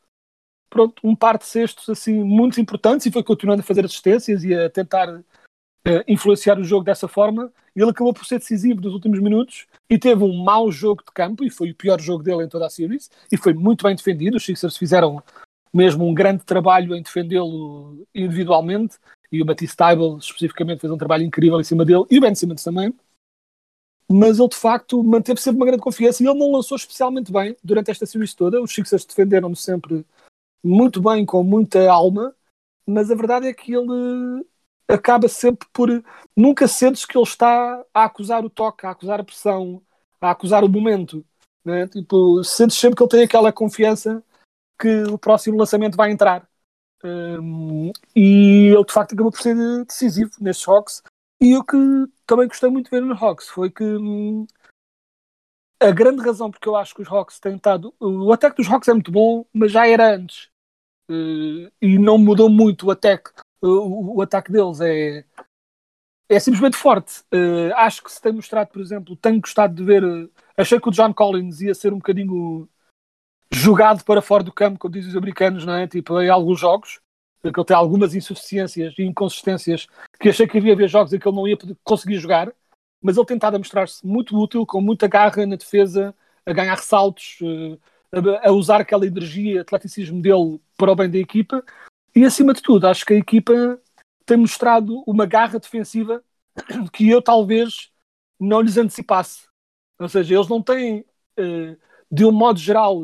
pronto, 0.70 1.02
um 1.04 1.16
par 1.16 1.38
de 1.38 1.46
cestos 1.46 1.90
assim, 1.90 2.24
muito 2.24 2.60
importantes 2.60 3.06
e 3.06 3.12
foi 3.12 3.24
continuando 3.24 3.62
a 3.62 3.66
fazer 3.66 3.86
assistências 3.86 4.44
e 4.44 4.56
a 4.56 4.70
tentar 4.70 5.22
eh, 5.86 6.04
influenciar 6.08 6.58
o 6.58 6.64
jogo 6.64 6.86
dessa 6.86 7.08
forma. 7.08 7.52
E 7.76 7.82
ele 7.82 7.92
acabou 7.92 8.14
por 8.14 8.26
ser 8.26 8.40
decisivo 8.40 8.82
nos 8.82 8.94
últimos 8.94 9.20
minutos 9.20 9.66
e 9.90 9.98
teve 9.98 10.24
um 10.24 10.44
mau 10.44 10.72
jogo 10.72 11.04
de 11.06 11.12
campo 11.14 11.44
e 11.44 11.50
foi 11.50 11.72
o 11.72 11.76
pior 11.76 12.00
jogo 12.00 12.24
dele 12.24 12.44
em 12.44 12.50
toda 12.50 12.66
a 12.66 12.70
series 12.70 13.10
e 13.32 13.38
foi 13.38 13.54
muito 13.54 13.84
bem 13.84 13.96
defendido. 13.96 14.38
Os 14.38 14.46
Sixers 14.46 14.78
fizeram 14.78 15.22
mesmo 15.74 16.06
um 16.06 16.14
grande 16.14 16.44
trabalho 16.44 16.96
em 16.96 17.02
defendê-lo 17.02 18.06
individualmente 18.14 18.98
e 19.32 19.42
o 19.42 19.46
Matisse 19.46 19.76
Tybal 19.76 20.18
especificamente 20.18 20.82
fez 20.82 20.92
um 20.92 20.98
trabalho 20.98 21.24
incrível 21.24 21.60
em 21.60 21.64
cima 21.64 21.86
dele 21.86 22.04
e 22.10 22.18
o 22.18 22.22
Ben 22.22 22.36
Simmons 22.36 22.64
também. 22.64 22.94
Mas 24.12 24.40
ele 24.40 24.50
de 24.50 24.56
facto 24.56 25.04
manteve 25.04 25.40
sempre 25.40 25.60
uma 25.60 25.66
grande 25.66 25.84
confiança 25.84 26.22
e 26.22 26.28
ele 26.28 26.38
não 26.38 26.52
lançou 26.52 26.76
especialmente 26.76 27.32
bem 27.32 27.56
durante 27.64 27.92
esta 27.92 28.06
series 28.06 28.34
toda. 28.34 28.62
Os 28.62 28.74
Sixers 28.74 29.06
defenderam-no 29.06 29.56
sempre 29.56 30.06
muito 30.64 31.02
bem, 31.02 31.26
com 31.26 31.44
muita 31.44 31.90
alma, 31.90 32.36
mas 32.86 33.10
a 33.10 33.16
verdade 33.16 33.48
é 33.48 33.54
que 33.54 33.74
ele 33.74 34.46
acaba 34.88 35.28
sempre 35.28 35.68
por. 35.74 35.90
Nunca 36.36 36.68
sentes 36.68 37.06
que 37.06 37.18
ele 37.18 37.24
está 37.24 37.84
a 37.94 38.06
acusar 38.06 38.46
o 38.46 38.50
toque, 38.50 38.86
a 38.86 38.92
acusar 38.92 39.20
a 39.20 39.24
pressão, 39.24 39.82
a 40.20 40.32
acusar 40.32 40.64
o 40.64 40.70
momento. 40.70 41.26
Né? 41.64 41.88
Tipo, 41.88 42.44
sentes 42.44 42.78
sempre 42.78 42.98
que 42.98 43.04
ele 43.04 43.10
tem 43.10 43.24
aquela 43.24 43.52
confiança 43.52 44.24
que 44.80 45.04
o 45.04 45.18
próximo 45.18 45.58
lançamento 45.58 45.96
vai 45.96 46.12
entrar. 46.12 46.48
Um, 47.04 47.92
e 48.16 48.68
ele 48.68 48.86
de 48.86 48.94
facto 48.94 49.14
acabou 49.14 49.32
por 49.32 49.42
ser 49.42 49.56
decisivo 49.86 50.32
nestes 50.40 50.68
Hawks. 50.68 51.02
E 51.42 51.58
o 51.58 51.64
que 51.64 51.78
também 52.28 52.48
gostei 52.48 52.70
muito 52.70 52.86
de 52.86 52.92
ver 52.92 53.02
nos 53.02 53.20
Hawks 53.20 53.50
foi 53.50 53.72
que 53.72 53.84
hum, 53.84 54.46
a 55.82 55.90
grande 55.90 56.22
razão 56.22 56.52
porque 56.52 56.70
eu 56.70 56.76
acho 56.76 56.94
que 56.94 57.02
os 57.02 57.08
Hawks 57.08 57.40
têm 57.40 57.56
estado. 57.56 57.94
O 58.00 58.32
ataque 58.32 58.58
dos 58.58 58.72
Hawks 58.72 58.88
é 58.88 58.94
muito 58.94 59.12
bom, 59.12 59.44
mas 59.52 59.72
já 59.72 59.88
era 59.88 60.16
antes. 60.16 60.52
Uh, 61.10 61.72
e 61.82 61.98
não 61.98 62.20
mudou 62.20 62.48
muito 62.48 62.86
o 62.86 62.92
ataque. 62.92 63.32
O, 63.60 64.18
o 64.18 64.22
ataque 64.22 64.52
deles 64.52 64.80
é, 64.80 65.26
é 66.30 66.40
simplesmente 66.40 66.78
forte. 66.78 67.22
Uh, 67.34 67.74
acho 67.76 68.04
que 68.04 68.12
se 68.12 68.22
tem 68.22 68.32
mostrado, 68.32 68.70
por 68.70 68.80
exemplo, 68.80 69.16
tenho 69.16 69.42
gostado 69.42 69.74
de 69.74 69.84
ver. 69.84 70.04
Uh, 70.04 70.32
achei 70.56 70.80
que 70.80 70.90
o 70.90 70.92
John 70.92 71.12
Collins 71.12 71.62
ia 71.62 71.74
ser 71.74 71.92
um 71.92 71.98
bocadinho 71.98 72.70
jogado 73.52 74.06
para 74.06 74.22
fora 74.22 74.44
do 74.44 74.54
campo, 74.54 74.78
como 74.78 74.94
dizem 74.94 75.10
os 75.10 75.18
americanos, 75.18 75.66
não 75.66 75.74
é? 75.74 75.88
Tipo, 75.88 76.22
em 76.22 76.30
alguns 76.30 76.60
jogos, 76.60 77.01
porque 77.42 77.60
ele 77.60 77.66
tem 77.66 77.76
algumas 77.76 78.14
insuficiências 78.16 78.94
e 78.98 79.04
inconsistências 79.04 79.88
que 80.20 80.30
achei 80.30 80.48
que 80.48 80.58
havia 80.58 80.88
jogos 80.88 81.12
em 81.14 81.20
que 81.20 81.28
ele 81.28 81.36
não 81.36 81.48
ia 81.48 81.58
conseguir 81.84 82.18
jogar, 82.18 82.54
mas 83.02 83.18
ele 83.18 83.26
tentava 83.26 83.58
mostrar-se 83.58 84.06
muito 84.06 84.38
útil, 84.38 84.66
com 84.66 84.80
muita 84.80 85.08
garra 85.08 85.46
na 85.46 85.56
defesa, 85.56 86.14
a 86.46 86.54
ganhar 86.54 86.76
ressaltos, 86.76 87.40
eh, 87.42 87.78
a 88.44 88.52
usar 88.52 88.82
aquela 88.82 89.06
energia, 89.06 89.62
atleticismo 89.62 90.22
dele 90.22 90.60
para 90.78 90.92
o 90.92 90.96
bem 90.96 91.10
da 91.10 91.18
equipa, 91.18 91.64
e 92.16 92.24
acima 92.26 92.54
de 92.54 92.62
tudo, 92.62 92.88
acho 92.88 93.06
que 93.06 93.14
a 93.14 93.18
equipa 93.18 93.80
tem 94.26 94.38
mostrado 94.38 95.04
uma 95.08 95.26
garra 95.26 95.60
defensiva 95.60 96.24
que 96.94 97.10
eu 97.10 97.22
talvez 97.22 97.92
não 98.40 98.62
lhes 98.62 98.78
antecipasse. 98.78 99.48
Ou 100.00 100.10
seja, 100.10 100.36
eles 100.36 100.48
não 100.48 100.62
têm, 100.62 101.06
eh, 101.38 101.78
de 102.12 102.26
um 102.26 102.32
modo 102.32 102.60
geral, 102.60 103.02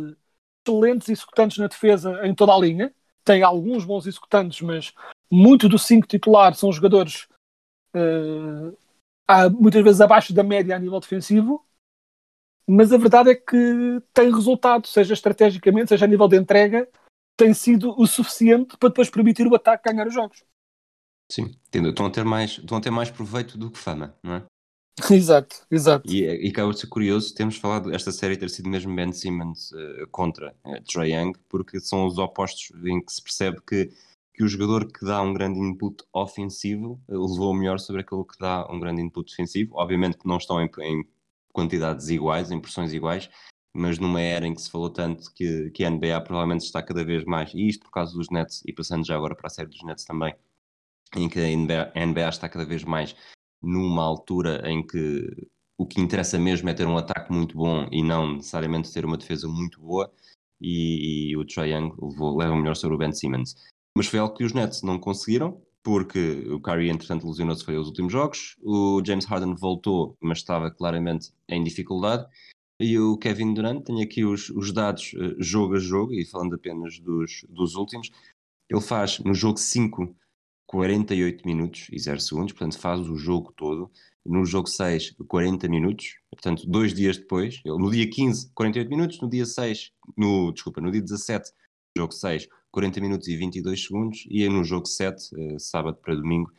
excelentes 0.68 1.10
executantes 1.10 1.58
na 1.58 1.68
defesa 1.68 2.26
em 2.26 2.36
toda 2.36 2.54
a 2.54 2.60
linha. 2.60 2.94
Tem 3.28 3.44
alguns 3.44 3.84
bons 3.84 4.08
executantes, 4.08 4.62
mas 4.62 4.94
muito 5.30 5.68
dos 5.68 5.86
cinco 5.86 6.08
titulares 6.08 6.60
são 6.60 6.72
jogadores 6.72 7.28
uh, 7.94 8.72
muitas 9.60 9.84
vezes 9.84 10.00
abaixo 10.00 10.34
da 10.34 10.44
média 10.44 10.74
a 10.74 10.80
nível 10.80 10.98
defensivo. 10.98 11.62
Mas 12.66 12.94
a 12.94 12.98
verdade 12.98 13.32
é 13.32 13.36
que 13.36 14.02
tem 14.14 14.34
resultado, 14.34 14.88
seja 14.88 15.14
estrategicamente, 15.14 15.90
seja 15.90 16.06
a 16.06 16.08
nível 16.08 16.30
de 16.30 16.38
entrega, 16.38 16.88
tem 17.36 17.54
sido 17.54 17.94
o 18.00 18.08
suficiente 18.08 18.78
para 18.78 18.88
depois 18.88 19.10
permitir 19.10 19.46
o 19.46 19.56
ataque 19.56 19.92
ganhar 19.92 20.08
os 20.08 20.14
jogos. 20.14 20.46
Sim, 21.30 21.54
entendo. 21.68 21.90
Estão 21.90 22.06
a 22.06 22.10
ter 22.10 22.24
mais, 22.24 22.52
estão 22.52 22.78
a 22.78 22.82
ter 22.82 22.92
mais 22.92 23.12
proveito 23.12 23.58
do 23.58 23.70
que 23.70 23.78
fama, 23.78 24.16
não 24.24 24.36
é? 24.36 24.46
Exato, 25.12 25.56
exato. 25.70 26.10
E, 26.10 26.24
e 26.24 26.50
acaba 26.50 26.74
de 26.74 26.80
ser 26.80 26.88
curioso 26.88 27.34
termos 27.34 27.58
falado 27.58 27.94
esta 27.94 28.12
série 28.12 28.36
ter 28.36 28.50
sido 28.50 28.68
mesmo 28.68 28.96
Ben 28.96 29.12
Simmons 29.12 29.72
uh, 29.72 30.08
contra 30.10 30.56
uh, 30.66 30.82
Trae 30.92 31.14
Young, 31.14 31.34
porque 31.48 31.80
são 31.80 32.06
os 32.08 32.18
opostos 32.18 32.72
em 32.84 33.04
que 33.04 33.14
se 33.14 33.22
percebe 33.22 33.60
que, 33.62 33.92
que 34.34 34.44
o 34.44 34.48
jogador 34.48 34.92
que 34.92 35.06
dá 35.06 35.22
um 35.22 35.34
grande 35.34 35.60
input 35.60 36.04
ofensivo 36.12 37.00
uh, 37.08 37.32
levou 37.32 37.54
melhor 37.54 37.80
sobre 37.80 38.02
aquele 38.02 38.24
que 38.24 38.40
dá 38.40 38.68
um 38.72 38.80
grande 38.80 39.02
input 39.04 39.30
defensivo. 39.30 39.76
Obviamente 39.76 40.18
que 40.18 40.28
não 40.28 40.38
estão 40.38 40.60
em, 40.60 40.70
em 40.80 41.06
quantidades 41.54 42.10
iguais, 42.10 42.50
em 42.50 42.60
porções 42.60 42.92
iguais, 42.92 43.30
mas 43.76 44.00
numa 44.00 44.20
era 44.20 44.48
em 44.48 44.56
que 44.56 44.62
se 44.62 44.72
falou 44.72 44.90
tanto 44.90 45.32
que, 45.36 45.70
que 45.72 45.86
a 45.86 45.92
NBA 45.92 46.22
provavelmente 46.22 46.66
está 46.66 46.82
cada 46.82 47.04
vez 47.04 47.24
mais, 47.24 47.54
e 47.54 47.68
isto 47.68 47.84
por 47.84 47.92
causa 47.92 48.14
dos 48.14 48.32
Nets, 48.32 48.64
e 48.66 48.74
passando 48.74 49.06
já 49.06 49.16
agora 49.16 49.36
para 49.36 49.46
a 49.46 49.52
série 49.52 49.70
dos 49.70 49.84
Nets 49.84 50.06
também, 50.06 50.34
em 51.16 51.30
que 51.30 51.40
a 51.40 51.56
NBA, 51.56 51.92
a 51.94 52.06
NBA 52.06 52.30
está 52.30 52.50
cada 52.50 52.66
vez 52.66 52.84
mais 52.84 53.16
numa 53.62 54.04
altura 54.04 54.62
em 54.70 54.86
que 54.86 55.48
o 55.78 55.86
que 55.86 56.02
interessa 56.02 56.40
mesmo 56.40 56.70
é 56.70 56.74
ter 56.74 56.88
um 56.88 56.98
ataque 56.98 57.32
muito 57.32 57.56
bom 57.56 57.88
e 57.92 58.02
não 58.02 58.36
necessariamente 58.36 58.92
ter 58.92 59.06
uma 59.06 59.18
defesa 59.18 59.48
muito 59.48 59.80
boa. 59.80 60.12
E, 60.60 61.30
e 61.30 61.38
o 61.38 61.46
Trae 61.46 61.72
Young 61.72 61.94
leva 62.36 62.56
melhor 62.56 62.76
sobre 62.76 62.96
o 62.96 62.98
Ben 62.98 63.12
Simmons. 63.12 63.56
Mas 63.96 64.08
foi 64.08 64.20
algo 64.20 64.34
que 64.34 64.44
os 64.44 64.54
Nets 64.54 64.82
não 64.82 64.98
conseguiram, 65.00 65.62
porque 65.84 66.48
o 66.52 66.60
Kyrie, 66.60 66.90
entretanto, 66.90 67.28
lesionou-se 67.28 67.64
foi 67.64 67.76
aos 67.76 67.88
últimos 67.88 68.12
jogos. 68.12 68.56
O 68.64 69.02
James 69.06 69.26
Harden 69.26 69.56
voltou, 69.56 70.18
mas 70.20 70.40
estava 70.40 70.72
claramente 70.72 71.32
em 71.48 71.64
dificuldade. 71.64 72.28
E 72.80 73.00
o 73.00 73.18
Kevin 73.18 73.54
Durant, 73.54 73.84
tem 73.84 74.02
aqui 74.02 74.24
os, 74.24 74.50
os 74.50 74.72
dados 74.72 75.14
uh, 75.14 75.42
jogo 75.42 75.76
a 75.76 75.80
jogo, 75.80 76.14
e 76.14 76.26
falando 76.26 76.56
apenas 76.56 77.00
dos, 77.00 77.46
dos 77.50 77.76
últimos, 77.76 78.12
ele 78.70 78.82
faz 78.82 79.20
no 79.20 79.34
jogo 79.34 79.58
5 79.58 80.16
48 80.68 81.46
minutos 81.46 81.88
e 81.92 82.00
0 82.00 82.20
segundos, 82.20 82.54
portanto 82.54 82.78
faz 82.78 83.00
o 83.10 83.16
jogo 83.16 83.54
todo. 83.56 83.90
No 84.26 84.46
jogo 84.46 84.68
6, 84.68 85.16
40 85.26 85.70
minutos, 85.70 86.18
portanto, 86.30 86.68
dois 86.68 86.94
dias 86.94 87.18
depois, 87.18 87.62
no 87.66 87.90
dia 87.90 88.10
15, 88.10 88.52
48 88.54 88.90
minutos, 88.90 89.22
no 89.22 89.30
dia 89.30 89.46
6, 89.46 89.94
no, 90.18 90.52
desculpa, 90.52 90.82
no 90.82 90.92
dia 90.92 91.02
17, 91.02 91.50
jogo 91.98 92.12
6, 92.12 92.50
40 92.70 93.00
minutos 93.00 93.28
e 93.30 93.38
22 93.38 93.86
segundos, 93.86 94.26
e 94.30 94.48
no 94.50 94.66
jogo 94.66 94.86
7, 94.86 95.30
eh, 95.34 95.60
sábado 95.60 95.98
para 96.02 96.14
domingo, 96.14 96.52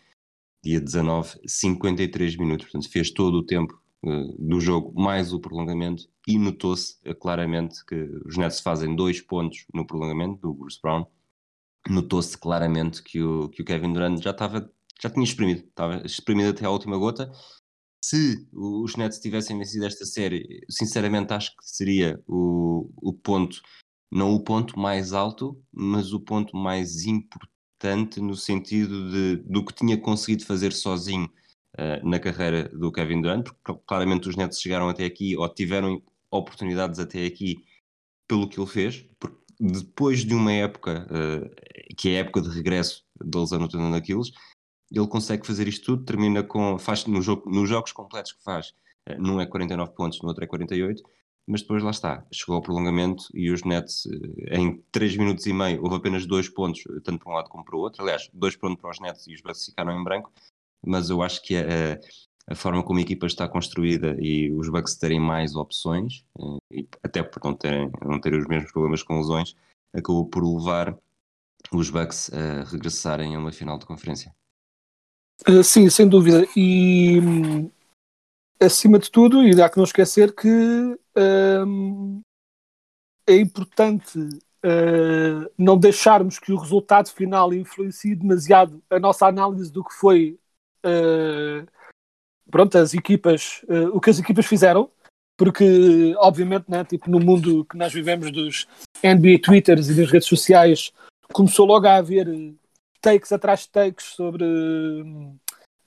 dia 0.65 0.81
19, 0.81 1.39
53 1.47 2.37
minutos. 2.37 2.67
Portanto, 2.67 2.91
fez 2.91 3.11
todo 3.11 3.37
o 3.37 3.43
tempo 3.45 3.81
uh, 4.05 4.35
do 4.39 4.61
jogo, 4.61 4.93
mais 5.01 5.33
o 5.33 5.41
prolongamento, 5.41 6.09
e 6.27 6.39
notou-se 6.39 6.97
uh, 7.07 7.15
claramente 7.15 7.85
que 7.85 7.95
os 8.25 8.37
Nets 8.37 8.61
fazem 8.61 8.97
dois 8.97 9.21
pontos 9.21 9.67
no 9.73 9.87
prolongamento 9.87 10.41
do 10.41 10.55
Bruce 10.55 10.79
Brown, 10.83 11.07
notou-se 11.89 12.37
claramente 12.37 13.03
que 13.03 13.23
o, 13.23 13.49
que 13.49 13.63
o 13.63 13.65
Kevin 13.65 13.93
Durant 13.93 14.23
já 14.23 14.31
estava 14.31 14.71
já 15.01 15.09
tinha 15.09 15.25
exprimido, 15.25 15.65
estava 15.65 16.05
exprimido 16.05 16.51
até 16.51 16.67
à 16.67 16.71
última 16.71 16.99
gota. 16.99 17.31
Se 18.05 18.49
os 18.53 18.97
Nets 18.97 19.19
tivessem 19.19 19.59
vencido 19.59 19.87
esta 19.87 20.05
série, 20.05 20.65
sinceramente 20.69 21.33
acho 21.33 21.51
que 21.57 21.65
seria 21.65 22.21
o, 22.27 22.91
o 22.97 23.13
ponto, 23.13 23.61
não 24.11 24.35
o 24.35 24.43
ponto 24.43 24.79
mais 24.79 25.13
alto, 25.13 25.61
mas 25.73 26.13
o 26.13 26.21
ponto 26.21 26.57
mais 26.57 27.05
importante 27.05 28.21
no 28.21 28.35
sentido 28.35 29.11
de, 29.11 29.37
do 29.45 29.65
que 29.65 29.75
tinha 29.75 29.97
conseguido 29.97 30.45
fazer 30.45 30.73
sozinho 30.73 31.29
uh, 31.77 32.09
na 32.09 32.19
carreira 32.19 32.69
do 32.71 32.93
Kevin 32.93 33.23
Durant, 33.23 33.45
porque 33.45 33.83
claramente 33.87 34.29
os 34.29 34.37
Nets 34.37 34.61
chegaram 34.61 34.89
até 34.89 35.05
aqui 35.05 35.37
ou 35.37 35.49
tiveram 35.49 36.03
oportunidades 36.31 36.99
até 36.99 37.25
aqui 37.25 37.57
pelo 38.29 38.49
que 38.49 38.61
ele 38.61 38.69
fez, 38.69 39.07
porque 39.19 39.38
depois 39.61 40.25
de 40.25 40.35
uma 40.35 40.53
época, 40.53 41.07
uh, 41.11 41.95
que 41.97 42.11
é 42.11 42.17
a 42.17 42.21
época 42.21 42.41
de 42.41 42.49
regresso 42.51 43.05
deles 43.21 43.53
anotando 43.53 43.89
naqueles, 43.89 44.31
ele 44.91 45.07
consegue 45.07 45.47
fazer 45.47 45.67
isto 45.69 45.85
tudo, 45.85 46.05
termina 46.05 46.43
com, 46.43 46.79
faz 46.79 47.05
no 47.07 47.21
jogo, 47.21 47.51
nos 47.51 47.69
jogos 47.69 47.93
completos 47.93 48.33
que 48.33 48.43
faz, 48.43 48.75
uh, 49.09 49.21
num 49.21 49.41
é 49.41 49.47
49 49.47 49.93
pontos, 49.93 50.21
no 50.23 50.29
outro 50.29 50.45
é 50.45 50.47
48, 50.47 51.03
mas 51.47 51.63
depois 51.63 51.83
lá 51.83 51.91
está, 51.91 52.27
chegou 52.33 52.57
ao 52.57 52.63
prolongamento 52.63 53.25
e 53.35 53.51
os 53.51 53.65
Nets 53.65 54.05
uh, 54.07 54.55
em 54.55 54.83
3 54.93 55.17
minutos 55.17 55.47
e 55.47 55.53
meio 55.53 55.83
houve 55.83 55.97
apenas 55.97 56.25
2 56.25 56.49
pontos, 56.51 56.85
tanto 57.05 57.19
para 57.19 57.33
um 57.33 57.35
lado 57.35 57.49
como 57.49 57.65
para 57.65 57.77
o 57.77 57.81
outro, 57.81 58.03
aliás, 58.03 58.31
2 58.33 58.57
pontos 58.57 58.81
para 58.81 58.91
os 58.91 59.01
Nets 59.01 59.27
e 59.27 59.35
os 59.35 59.43
Bucks 59.43 59.67
ficaram 59.67 59.99
em 59.99 60.05
branco, 60.05 60.33
mas 60.87 61.11
eu 61.11 61.23
acho 61.23 61.43
que 61.43 61.57
a, 61.57 61.99
a 62.49 62.55
forma 62.55 62.83
como 62.83 62.99
a 62.99 63.03
equipa 63.03 63.27
está 63.27 63.47
construída 63.47 64.17
e 64.19 64.51
os 64.53 64.69
Bucks 64.71 64.97
terem 64.97 65.21
mais 65.21 65.55
opções, 65.55 66.25
eh, 66.39 66.79
e 66.79 66.89
até 67.03 67.23
por 67.23 67.45
não 67.45 67.55
terem, 67.55 67.91
não 68.05 68.19
terem 68.19 68.39
os 68.39 68.47
mesmos 68.47 68.73
problemas 68.73 69.03
com 69.03 69.19
lesões, 69.19 69.55
acabou 69.93 70.25
por 70.27 70.43
levar 70.43 70.97
os 71.71 71.91
Bucks 71.91 72.31
a 72.33 72.65
regressarem 72.65 73.37
a 73.37 73.39
uma 73.39 73.53
final 73.53 73.79
de 73.79 73.85
conferência. 73.85 74.35
Uh, 75.47 75.63
sim, 75.63 75.89
sem 75.91 76.09
dúvida. 76.09 76.47
E 76.57 77.21
acima 78.61 78.99
de 78.99 79.11
tudo, 79.11 79.43
e 79.43 79.61
há 79.61 79.69
que 79.69 79.77
não 79.77 79.85
esquecer 79.85 80.35
que 80.35 80.49
hum, 81.67 82.23
é 83.27 83.37
importante 83.37 84.19
uh, 84.19 85.53
não 85.57 85.79
deixarmos 85.79 86.39
que 86.39 86.51
o 86.51 86.57
resultado 86.57 87.11
final 87.11 87.53
influencie 87.53 88.17
demasiado 88.17 88.83
a 88.89 88.99
nossa 88.99 89.27
análise 89.27 89.71
do 89.71 89.85
que 89.85 89.93
foi 89.93 90.39
pronto, 92.51 92.77
as 92.79 92.95
equipas, 92.95 93.63
uh, 93.69 93.97
o 93.97 94.01
que 94.01 94.11
as 94.11 94.19
equipas 94.19 94.47
fizeram, 94.47 94.91
porque 95.37 96.15
obviamente, 96.19 96.65
né, 96.69 96.85
tipo, 96.85 97.11
no 97.11 97.21
mundo 97.21 97.65
que 97.65 97.77
nós 97.77 97.93
vivemos 97.93 98.31
dos 98.31 98.67
NBA 99.03 99.41
Twitters 99.43 99.89
e 99.89 99.95
das 99.95 100.11
redes 100.11 100.29
sociais, 100.29 100.93
começou 101.33 101.67
logo 101.67 101.87
a 101.87 101.97
haver 101.97 102.27
takes 103.01 103.31
atrás 103.33 103.61
de 103.61 103.71
takes 103.71 104.07
sobre 104.07 104.45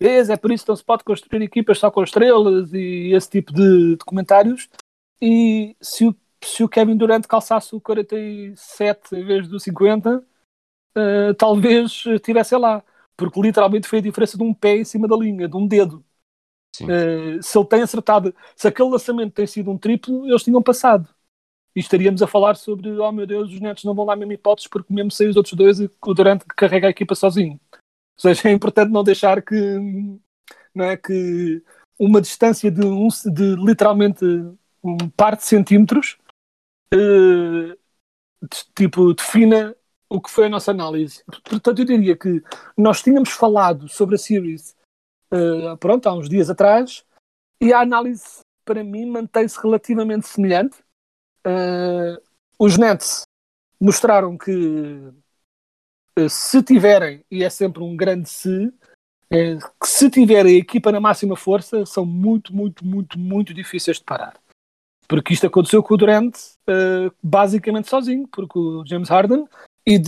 é 0.02 0.38
por 0.38 0.52
isso 0.52 0.66
que 0.66 0.70
não 0.70 0.76
se 0.76 0.84
pode 0.84 1.04
construir 1.04 1.44
equipas 1.44 1.78
só 1.78 1.92
com 1.92 2.04
estrelas 2.04 2.74
e 2.74 3.14
esse 3.14 3.30
tipo 3.30 3.54
de, 3.54 3.96
de 3.98 4.06
comentários. 4.06 4.68
E 5.22 5.76
se 5.80 6.08
o, 6.08 6.16
se 6.44 6.64
o 6.64 6.70
Kevin 6.70 6.98
Durant 6.98 7.26
calçasse 7.28 7.76
o 7.76 7.82
47 7.82 9.16
em 9.16 9.24
vez 9.24 9.48
do 9.48 9.60
50, 9.60 10.18
uh, 10.18 10.24
eh, 10.96 11.34
talvez 11.36 12.04
estivesse 12.08 12.56
lá. 12.58 12.84
Porque 13.16 13.40
literalmente 13.40 13.88
foi 13.88 14.00
a 14.00 14.02
diferença 14.02 14.38
de 14.38 14.44
um 14.44 14.54
pé 14.54 14.78
em 14.78 14.84
cima 14.84 15.08
da 15.08 15.16
linha, 15.16 15.48
de 15.48 15.56
um 15.56 15.68
dedo. 15.68 16.04
Uh, 16.80 17.42
se 17.42 17.58
ele 17.58 17.68
tem 17.68 17.82
acertado, 17.82 18.34
se 18.56 18.68
aquele 18.68 18.90
lançamento 18.90 19.34
tem 19.34 19.46
sido 19.46 19.70
um 19.70 19.78
triplo, 19.78 20.26
eles 20.28 20.44
tinham 20.44 20.62
passado. 20.64 21.10
E 21.76 21.80
estaríamos 21.80 22.22
a 22.22 22.28
falar 22.28 22.56
sobre, 22.56 22.90
oh 22.92 23.12
meu 23.12 23.26
Deus, 23.26 23.52
os 23.52 23.60
netos 23.60 23.84
não 23.84 23.94
vão 23.94 24.06
lá 24.06 24.16
mesmo 24.16 24.34
hipóteses 24.34 24.70
porque 24.70 24.94
mesmo 24.94 25.12
sem 25.12 25.30
os 25.30 25.36
outros 25.36 25.54
dois, 25.54 25.80
o 25.80 26.14
Durante 26.14 26.46
carrega 26.46 26.88
a 26.88 26.92
equipa 26.92 27.16
sozinho. 27.16 27.60
Ou 27.74 27.80
seja, 28.20 28.48
é 28.50 28.52
importante 28.52 28.92
não 28.92 29.04
deixar 29.04 29.42
que, 29.42 29.56
não 30.74 30.86
é, 30.86 30.98
que 30.98 31.64
uma 32.00 32.22
distância 32.22 32.72
de, 32.72 32.86
um, 32.86 33.08
de 33.08 33.56
literalmente 33.56 34.26
um 34.84 34.98
par 35.16 35.36
de 35.36 35.44
centímetros 35.44 36.18
uh, 36.94 37.78
tipo, 38.76 39.14
defina 39.14 39.76
o 40.10 40.20
que 40.20 40.30
foi 40.30 40.48
a 40.48 40.50
nossa 40.50 40.72
análise. 40.72 41.24
Portanto, 41.44 41.80
eu 41.80 41.86
diria 41.86 42.18
que 42.18 42.44
nós 42.78 43.02
tínhamos 43.02 43.30
falado 43.30 43.88
sobre 43.88 44.16
a 44.16 44.18
series 44.18 44.76
uh, 45.34 45.78
pronto, 45.78 46.08
há 46.08 46.14
uns 46.14 46.30
dias 46.30 46.50
atrás 46.50 47.04
e 47.62 47.74
a 47.74 47.82
análise 47.82 48.40
para 48.66 48.84
mim 48.84 49.06
mantém-se 49.06 49.62
relativamente 49.62 50.28
semelhante. 50.28 50.78
Uh, 51.46 52.22
os 52.60 52.78
Nets 52.78 53.24
mostraram 53.80 54.38
que 54.38 54.52
uh, 56.20 56.30
se 56.30 56.62
tiverem, 56.62 57.24
e 57.30 57.44
é 57.44 57.50
sempre 57.50 57.84
um 57.84 57.96
grande 57.96 58.30
se, 58.30 58.72
é, 59.30 59.56
que 59.58 59.88
se 59.88 60.10
tiverem 60.10 60.56
a 60.56 60.60
equipa 60.60 60.92
na 60.92 61.00
máxima 61.00 61.36
força, 61.36 61.86
são 61.86 62.06
muito, 62.06 62.56
muito, 62.56 62.86
muito, 62.86 63.18
muito 63.18 63.54
difíceis 63.54 63.98
de 63.98 64.04
parar. 64.04 64.36
Porque 65.08 65.34
isto 65.34 65.48
aconteceu 65.48 65.84
com 65.84 65.94
o 65.94 65.98
Durant 65.98 66.38
uh, 66.38 67.14
basicamente 67.22 67.90
sozinho, 67.90 68.28
porque 68.28 68.58
o 68.58 68.86
James 68.86 69.10
Harden, 69.10 69.46
e 69.86 70.00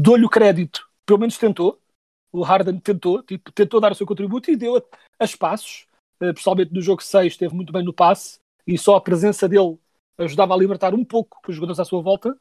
dou-lhe 0.00 0.24
o 0.24 0.30
crédito, 0.30 0.88
pelo 1.04 1.20
menos 1.20 1.36
tentou, 1.38 1.78
o 2.36 2.42
Harden 2.42 2.78
tentou, 2.78 3.22
tipo, 3.22 3.50
tentou 3.52 3.80
dar 3.80 3.92
o 3.92 3.94
seu 3.94 4.06
contributo 4.06 4.50
e 4.50 4.56
deu 4.56 4.76
a, 4.76 4.82
a 5.18 5.24
espaços, 5.24 5.86
uh, 6.16 6.32
principalmente 6.32 6.72
no 6.72 6.80
jogo 6.82 7.02
6 7.02 7.32
esteve 7.32 7.54
muito 7.54 7.72
bem 7.72 7.84
no 7.84 7.92
passe, 7.92 8.38
e 8.66 8.76
só 8.76 8.96
a 8.96 9.00
presença 9.00 9.48
dele 9.48 9.78
ajudava 10.18 10.54
a 10.54 10.56
libertar 10.56 10.94
um 10.94 11.04
pouco 11.04 11.38
os 11.46 11.54
jogadores 11.54 11.80
à 11.80 11.84
sua 11.84 12.02
volta, 12.02 12.36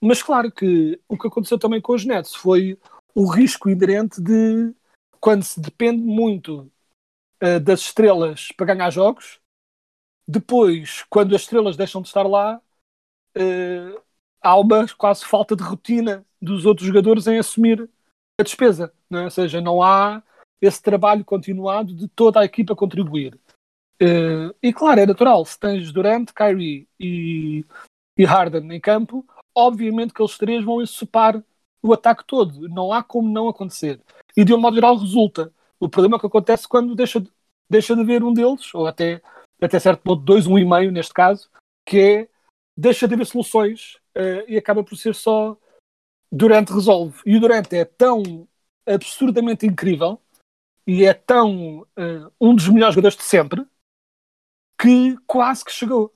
mas 0.00 0.22
claro 0.22 0.50
que 0.50 1.00
o 1.08 1.16
que 1.16 1.28
aconteceu 1.28 1.58
também 1.58 1.80
com 1.80 1.92
os 1.92 2.04
Nets 2.04 2.34
foi 2.34 2.78
o 3.14 3.30
risco 3.30 3.70
inerente 3.70 4.20
de 4.20 4.74
quando 5.20 5.42
se 5.42 5.60
depende 5.60 6.02
muito 6.02 6.70
uh, 7.42 7.60
das 7.60 7.80
estrelas 7.80 8.48
para 8.56 8.74
ganhar 8.74 8.90
jogos, 8.90 9.40
depois, 10.26 11.04
quando 11.10 11.34
as 11.34 11.42
estrelas 11.42 11.76
deixam 11.76 12.00
de 12.00 12.08
estar 12.08 12.22
lá, 12.22 12.60
uh, 13.36 14.02
há 14.40 14.58
uma 14.58 14.86
quase 14.96 15.24
falta 15.24 15.56
de 15.56 15.62
rotina 15.62 16.24
dos 16.40 16.64
outros 16.64 16.86
jogadores 16.86 17.26
em 17.26 17.38
assumir 17.38 17.88
a 18.38 18.42
despesa. 18.42 18.92
É? 19.18 19.24
Ou 19.24 19.30
seja, 19.30 19.60
não 19.60 19.82
há 19.82 20.22
esse 20.60 20.80
trabalho 20.80 21.24
continuado 21.24 21.94
de 21.94 22.08
toda 22.08 22.40
a 22.40 22.44
equipa 22.44 22.76
contribuir. 22.76 23.38
Uh, 24.00 24.54
e 24.62 24.72
claro, 24.72 25.00
é 25.00 25.06
natural, 25.06 25.44
se 25.44 25.58
tens 25.58 25.92
Durant, 25.92 26.30
Kyrie 26.32 26.88
e, 26.98 27.64
e 28.16 28.24
Harden 28.24 28.72
em 28.72 28.80
campo, 28.80 29.24
obviamente 29.54 30.12
que 30.12 30.20
eles 30.20 30.38
três 30.38 30.64
vão 30.64 30.82
ensopar 30.82 31.42
o 31.82 31.92
ataque 31.92 32.24
todo. 32.26 32.68
Não 32.68 32.92
há 32.92 33.02
como 33.02 33.28
não 33.28 33.48
acontecer 33.48 34.00
e 34.36 34.44
de 34.44 34.54
um 34.54 34.58
modo 34.58 34.74
geral 34.74 34.96
resulta. 34.96 35.52
O 35.78 35.88
problema 35.88 36.16
é 36.16 36.20
que 36.20 36.26
acontece 36.26 36.66
quando 36.66 36.94
deixa 36.94 37.20
de, 37.20 37.30
deixa 37.68 37.94
de 37.94 38.00
haver 38.00 38.22
um 38.22 38.32
deles, 38.32 38.72
ou 38.74 38.86
até, 38.86 39.20
até 39.60 39.78
certo 39.78 40.02
ponto, 40.02 40.22
dois, 40.22 40.46
um 40.46 40.58
e 40.58 40.64
meio 40.64 40.90
neste 40.92 41.12
caso, 41.12 41.50
que 41.84 41.98
é 41.98 42.28
deixa 42.76 43.06
de 43.06 43.14
haver 43.14 43.26
soluções 43.26 43.96
uh, 44.16 44.44
e 44.48 44.56
acaba 44.56 44.82
por 44.82 44.96
ser 44.96 45.14
só 45.14 45.56
Durante 46.34 46.72
resolve. 46.72 47.20
E 47.26 47.36
o 47.36 47.40
Durante 47.40 47.76
é 47.76 47.84
tão 47.84 48.48
absurdamente 48.86 49.66
incrível 49.66 50.20
e 50.86 51.04
é 51.04 51.14
tão 51.14 51.80
uh, 51.80 52.32
um 52.40 52.54
dos 52.54 52.68
melhores 52.68 52.94
jogadores 52.94 53.16
de 53.16 53.24
sempre 53.24 53.66
que 54.80 55.16
quase 55.26 55.64
que 55.64 55.72
chegou. 55.72 56.12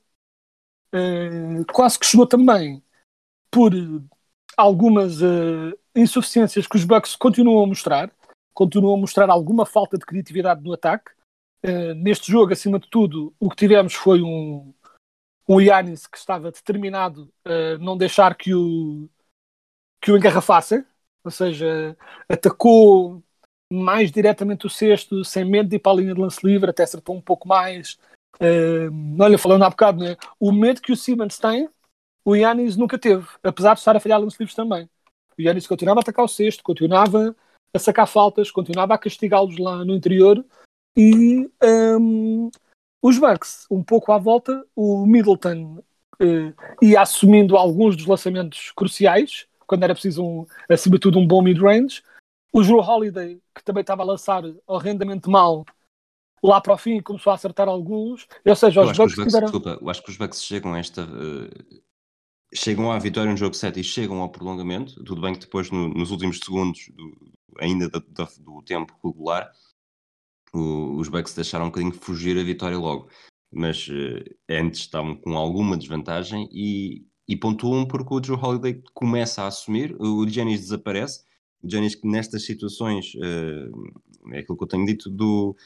Uh, 0.92 1.64
quase 1.72 1.98
que 1.98 2.06
chegou 2.06 2.26
também 2.26 2.82
por 3.50 3.72
algumas 4.56 5.20
uh, 5.20 5.78
insuficiências 5.94 6.66
que 6.66 6.76
os 6.76 6.84
Bucks 6.84 7.14
continuam 7.14 7.62
a 7.62 7.66
mostrar, 7.66 8.12
continuam 8.54 8.94
a 8.94 9.00
mostrar 9.00 9.30
alguma 9.30 9.64
falta 9.64 9.96
de 9.96 10.06
criatividade 10.06 10.62
no 10.62 10.72
ataque. 10.72 11.14
Neste 11.96 12.30
jogo, 12.30 12.52
acima 12.52 12.78
de 12.78 12.88
tudo, 12.88 13.34
o 13.40 13.50
que 13.50 13.56
tivemos 13.56 13.92
foi 13.92 14.22
um, 14.22 14.72
um 15.48 15.60
Yannis 15.60 16.06
que 16.06 16.16
estava 16.16 16.52
determinado 16.52 17.28
a 17.44 17.76
não 17.78 17.96
deixar 17.96 18.36
que 18.36 18.54
o, 18.54 19.08
que 20.00 20.12
o 20.12 20.16
engarrafassem, 20.16 20.84
ou 21.26 21.32
seja, 21.32 21.96
atacou 22.28 23.22
mais 23.72 24.10
diretamente 24.10 24.66
o 24.66 24.70
sexto, 24.70 25.24
sem 25.24 25.44
medo 25.44 25.68
de 25.68 25.76
ir 25.76 25.78
para 25.78 25.92
a 25.92 25.94
linha 25.96 26.14
de 26.14 26.20
lance 26.20 26.38
livre, 26.44 26.70
até 26.70 26.82
acertou 26.84 27.16
um 27.16 27.20
pouco 27.20 27.48
mais. 27.48 27.98
Uh, 28.36 29.20
olha, 29.20 29.38
falando 29.38 29.64
há 29.64 29.70
bocado, 29.70 30.04
né? 30.04 30.16
o 30.38 30.52
medo 30.52 30.80
que 30.80 30.92
o 30.92 30.96
Simmons 30.96 31.38
tem 31.38 31.68
o 32.26 32.34
Yannis 32.34 32.76
nunca 32.76 32.98
teve, 32.98 33.24
apesar 33.40 33.74
de 33.74 33.78
estar 33.78 33.94
a 33.94 34.00
falhar 34.00 34.20
nos 34.20 34.34
livros 34.34 34.56
também. 34.56 34.90
O 35.38 35.40
Yannis 35.40 35.68
continuava 35.68 36.00
a 36.00 36.02
atacar 36.02 36.24
o 36.24 36.28
sexto, 36.28 36.64
continuava 36.64 37.36
a 37.72 37.78
sacar 37.78 38.08
faltas, 38.08 38.50
continuava 38.50 38.94
a 38.94 38.98
castigá-los 38.98 39.56
lá 39.58 39.84
no 39.84 39.94
interior 39.94 40.44
e 40.96 41.48
um, 41.62 42.50
os 43.00 43.16
Bucks, 43.16 43.66
um 43.70 43.80
pouco 43.80 44.10
à 44.10 44.18
volta, 44.18 44.66
o 44.74 45.06
Middleton 45.06 45.80
uh, 46.20 46.54
ia 46.82 47.00
assumindo 47.00 47.56
alguns 47.56 47.94
dos 47.94 48.06
lançamentos 48.06 48.72
cruciais, 48.74 49.46
quando 49.66 49.82
era 49.82 49.94
preciso, 49.94 50.24
um, 50.24 50.46
acima 50.68 50.96
de 50.96 51.00
tudo, 51.00 51.18
um 51.18 51.26
bom 51.26 51.42
mid-range. 51.42 52.02
O 52.52 52.62
Drew 52.62 52.78
Holiday, 52.78 53.40
que 53.54 53.64
também 53.64 53.82
estava 53.82 54.02
a 54.02 54.06
lançar 54.06 54.42
horrendamente 54.66 55.28
mal, 55.28 55.64
lá 56.42 56.60
para 56.60 56.74
o 56.74 56.78
fim 56.78 57.00
começou 57.00 57.30
a 57.30 57.34
acertar 57.34 57.68
alguns. 57.68 58.26
Ou 58.44 58.56
seja, 58.56 58.82
os 58.82 58.96
Bucks, 58.96 59.14
tiveram... 59.14 59.46
Desculpa, 59.46 59.78
eu 59.80 59.90
acho 59.90 60.02
que 60.02 60.10
os 60.10 60.16
Bucks 60.16 60.42
chegam 60.42 60.74
a 60.74 60.78
esta... 60.78 61.02
Uh 61.02 61.86
chegam 62.54 62.90
à 62.90 62.98
vitória 62.98 63.30
no 63.30 63.36
jogo 63.36 63.54
7 63.54 63.80
e 63.80 63.84
chegam 63.84 64.20
ao 64.20 64.30
prolongamento. 64.30 65.02
Tudo 65.04 65.20
bem 65.20 65.34
que 65.34 65.40
depois, 65.40 65.70
no, 65.70 65.88
nos 65.88 66.10
últimos 66.10 66.38
segundos, 66.38 66.88
do, 66.94 67.32
ainda 67.58 67.88
do, 67.88 68.00
do, 68.00 68.28
do, 68.40 68.62
tempo 68.62 68.94
regular, 69.04 69.50
o, 70.52 70.96
os 70.96 71.08
Bucks 71.08 71.34
deixaram 71.34 71.66
um 71.66 71.68
bocadinho 71.68 71.92
fugir 71.92 72.38
a 72.38 72.44
vitória 72.44 72.78
logo. 72.78 73.10
Mas 73.52 73.88
uh, 73.88 74.24
antes 74.48 74.80
estavam 74.80 75.16
com 75.16 75.36
alguma 75.36 75.76
desvantagem 75.76 76.48
e, 76.52 77.06
e 77.28 77.36
pontuam 77.36 77.86
porque 77.86 78.14
o 78.14 78.22
Joe 78.22 78.38
Holiday 78.40 78.82
começa 78.94 79.42
a 79.42 79.46
assumir, 79.46 79.96
o 80.00 80.28
Giannis 80.28 80.60
desaparece. 80.60 81.24
O 81.62 81.68
Giannis 81.68 82.00
nestas 82.04 82.44
situações, 82.44 83.14
uh, 83.14 84.32
é 84.32 84.40
aquilo 84.40 84.56
que 84.56 84.64
eu 84.64 84.68
tenho 84.68 84.86
dito, 84.86 85.10
do, 85.10 85.56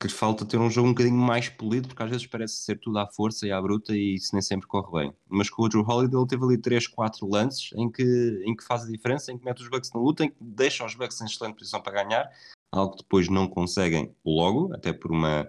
que 0.00 0.08
lhe 0.08 0.12
falta 0.12 0.44
ter 0.44 0.58
um 0.58 0.70
jogo 0.70 0.88
um 0.88 0.92
bocadinho 0.92 1.16
mais 1.16 1.48
polido, 1.48 1.88
porque 1.88 2.02
às 2.02 2.10
vezes 2.10 2.26
parece 2.26 2.56
ser 2.56 2.78
tudo 2.78 2.98
à 2.98 3.06
força 3.06 3.46
e 3.46 3.52
à 3.52 3.60
bruta 3.60 3.96
e 3.96 4.16
isso 4.16 4.30
nem 4.34 4.42
sempre 4.42 4.66
corre 4.66 4.90
bem. 5.00 5.14
Mas 5.28 5.48
com 5.48 5.62
o 5.62 5.68
Drew 5.68 5.82
Holiday 5.82 6.18
ele 6.18 6.28
teve 6.28 6.44
ali 6.44 6.58
3, 6.58 6.86
4 6.88 7.26
lances 7.26 7.70
em 7.74 7.90
que, 7.90 8.42
em 8.44 8.54
que 8.54 8.64
faz 8.64 8.82
a 8.82 8.90
diferença, 8.90 9.32
em 9.32 9.38
que 9.38 9.44
mete 9.44 9.62
os 9.62 9.68
Bucks 9.68 9.92
na 9.92 10.00
luta, 10.00 10.24
em 10.24 10.30
que 10.30 10.36
deixa 10.40 10.84
os 10.84 10.94
Bucks 10.94 11.20
em 11.20 11.26
excelente 11.26 11.56
posição 11.56 11.80
para 11.80 12.04
ganhar, 12.04 12.30
algo 12.72 12.92
que 12.92 13.02
depois 13.02 13.28
não 13.28 13.48
conseguem 13.48 14.14
logo, 14.24 14.74
até 14.74 14.92
por 14.92 15.10
uma, 15.10 15.48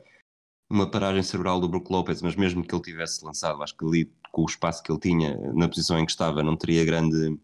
uma 0.69 0.89
paragem 0.89 1.21
cerebral 1.21 1.59
do 1.59 1.69
Brook 1.69 1.91
Lopez, 1.91 2.21
mas 2.21 2.35
mesmo 2.35 2.63
que 2.63 2.73
ele 2.73 2.81
tivesse 2.81 3.23
lançado, 3.23 3.61
acho 3.61 3.75
que 3.75 3.85
ali 3.85 4.11
com 4.31 4.41
o 4.41 4.45
espaço 4.45 4.83
que 4.83 4.91
ele 4.91 4.99
tinha 4.99 5.37
na 5.53 5.67
posição 5.67 5.97
em 5.99 6.05
que 6.05 6.11
estava, 6.11 6.43
não 6.43 6.57
teria 6.57 6.83
grande, 6.83 7.39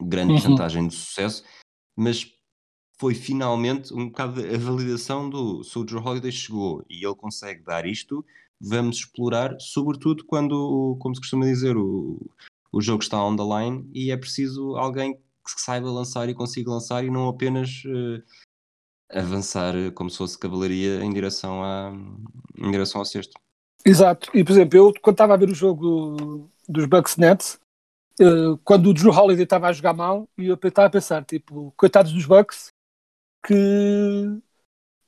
grande 0.00 0.34
uhum. 0.34 0.40
vantagem 0.40 0.88
de 0.88 0.94
sucesso. 0.94 1.44
Mas 1.96 2.30
foi 2.98 3.14
finalmente 3.14 3.94
um 3.94 4.06
bocado 4.08 4.40
a 4.40 4.58
validação 4.58 5.30
do 5.30 5.62
Drew 5.84 6.04
Holiday 6.04 6.30
chegou 6.30 6.84
e 6.90 7.04
ele 7.04 7.14
consegue 7.14 7.62
dar 7.62 7.86
isto, 7.86 8.24
vamos 8.60 8.98
explorar, 8.98 9.56
sobretudo 9.58 10.24
quando, 10.26 10.98
como 11.00 11.14
se 11.14 11.20
costuma 11.20 11.46
dizer, 11.46 11.76
o, 11.78 12.20
o 12.70 12.82
jogo 12.82 13.02
está 13.02 13.24
on 13.24 13.36
the 13.36 13.42
line 13.42 13.88
e 13.94 14.10
é 14.10 14.16
preciso 14.16 14.76
alguém 14.76 15.14
que 15.14 15.60
saiba 15.62 15.90
lançar 15.90 16.28
e 16.28 16.34
consiga 16.34 16.70
lançar 16.70 17.02
e 17.02 17.10
não 17.10 17.28
apenas 17.28 17.82
uh, 17.86 18.22
avançar 19.12 19.74
como 19.94 20.10
se 20.10 20.18
fosse 20.18 20.38
cavalaria 20.38 21.02
em 21.02 21.12
direção, 21.12 21.62
a, 21.62 21.92
em 22.58 22.70
direção 22.70 23.00
ao 23.00 23.04
sexto. 23.04 23.34
Exato, 23.84 24.30
e 24.34 24.44
por 24.44 24.52
exemplo, 24.52 24.78
eu 24.78 24.92
quando 25.00 25.14
estava 25.14 25.34
a 25.34 25.36
ver 25.36 25.48
o 25.48 25.54
jogo 25.54 26.48
dos 26.68 26.86
Bucks 26.86 27.16
Nets, 27.16 27.58
uh, 28.20 28.58
quando 28.64 28.90
o 28.90 28.94
Drew 28.94 29.10
Holiday 29.10 29.44
estava 29.44 29.68
a 29.68 29.72
jogar 29.72 29.94
mal, 29.94 30.28
e 30.36 30.46
eu 30.46 30.54
estava 30.54 30.86
a 30.86 30.90
pensar, 30.90 31.24
tipo, 31.24 31.72
coitados 31.76 32.12
dos 32.12 32.26
Bucks, 32.26 32.68
que 33.44 33.54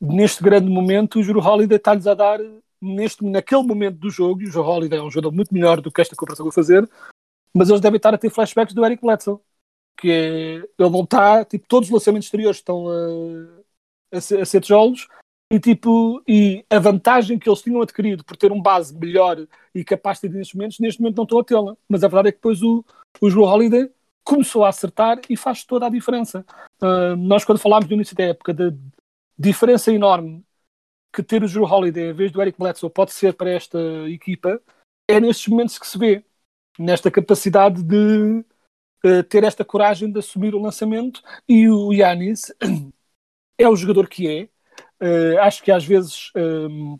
neste 0.00 0.42
grande 0.42 0.68
momento 0.68 1.18
o 1.18 1.22
Juro 1.22 1.40
Holiday 1.40 1.76
está-lhes 1.76 2.06
a 2.06 2.14
dar 2.14 2.40
neste, 2.80 3.24
naquele 3.24 3.62
momento 3.62 3.98
do 3.98 4.10
jogo, 4.10 4.42
e 4.42 4.46
o 4.46 4.50
Juro 4.50 4.68
Holiday 4.68 4.98
é 4.98 5.02
um 5.02 5.10
jogador 5.10 5.32
muito 5.32 5.52
melhor 5.52 5.80
do 5.80 5.92
que 5.92 6.00
esta 6.00 6.16
comparação 6.16 6.44
vou 6.44 6.52
fazer, 6.52 6.88
mas 7.54 7.68
eles 7.68 7.80
devem 7.80 7.98
estar 7.98 8.14
a 8.14 8.18
ter 8.18 8.30
flashbacks 8.30 8.74
do 8.74 8.84
Eric 8.84 9.02
Bledsoe, 9.02 9.38
que 9.98 10.10
é, 10.10 10.54
ele 10.56 10.90
não 10.90 11.04
está, 11.04 11.44
tipo, 11.44 11.66
todos 11.68 11.88
os 11.88 11.92
lançamentos 11.92 12.26
exteriores 12.26 12.56
estão 12.56 12.88
a, 12.88 13.61
a, 14.12 14.20
ser, 14.20 14.60
tijolos, 14.60 15.08
e 15.50 15.60
tipo, 15.60 16.22
e 16.26 16.64
a 16.70 16.78
vantagem 16.78 17.38
que 17.38 17.48
eles 17.48 17.60
tinham 17.60 17.82
adquirido 17.82 18.24
por 18.24 18.36
ter 18.36 18.50
um 18.50 18.60
base 18.60 18.96
melhor 18.96 19.46
e 19.74 19.84
capaz 19.84 20.18
de 20.18 20.28
ter 20.28 20.34
nestes 20.34 20.54
momentos, 20.54 20.78
neste 20.78 21.00
momento 21.00 21.16
não 21.16 21.24
estão 21.24 21.38
a 21.38 21.44
tê-la. 21.44 21.76
Mas 21.88 22.02
a 22.02 22.08
verdade 22.08 22.28
é 22.28 22.32
que 22.32 22.38
depois 22.38 22.62
o, 22.62 22.84
o 23.20 23.28
Joe 23.30 23.44
Holiday 23.44 23.90
começou 24.24 24.64
a 24.64 24.68
acertar 24.68 25.20
e 25.28 25.36
faz 25.36 25.64
toda 25.64 25.86
a 25.86 25.90
diferença. 25.90 26.44
Uh, 26.80 27.16
nós, 27.16 27.44
quando 27.44 27.58
falámos 27.58 27.88
no 27.88 27.94
início 27.94 28.16
da 28.16 28.24
época 28.24 28.54
da 28.54 28.72
diferença 29.38 29.92
enorme 29.92 30.44
que 31.12 31.22
ter 31.22 31.42
o 31.42 31.48
Drew 31.48 31.64
Holiday 31.64 32.10
em 32.10 32.12
vez 32.14 32.32
do 32.32 32.40
Eric 32.40 32.58
Bledsoe 32.58 32.88
pode 32.88 33.12
ser 33.12 33.34
para 33.34 33.50
esta 33.50 33.78
equipa, 34.08 34.60
é 35.06 35.20
nestes 35.20 35.48
momentos 35.48 35.78
que 35.78 35.86
se 35.86 35.98
vê, 35.98 36.24
nesta 36.78 37.10
capacidade 37.10 37.82
de 37.82 38.42
uh, 39.04 39.22
ter 39.28 39.44
esta 39.44 39.64
coragem 39.64 40.10
de 40.10 40.18
assumir 40.18 40.54
o 40.54 40.62
lançamento. 40.62 41.22
E 41.46 41.68
o 41.68 41.92
Yanis 41.92 42.50
é 43.62 43.68
o 43.68 43.76
jogador 43.76 44.08
que 44.08 44.28
é. 44.28 44.48
Uh, 45.02 45.38
acho 45.40 45.62
que 45.62 45.70
às 45.70 45.84
vezes. 45.84 46.30
Um, 46.36 46.98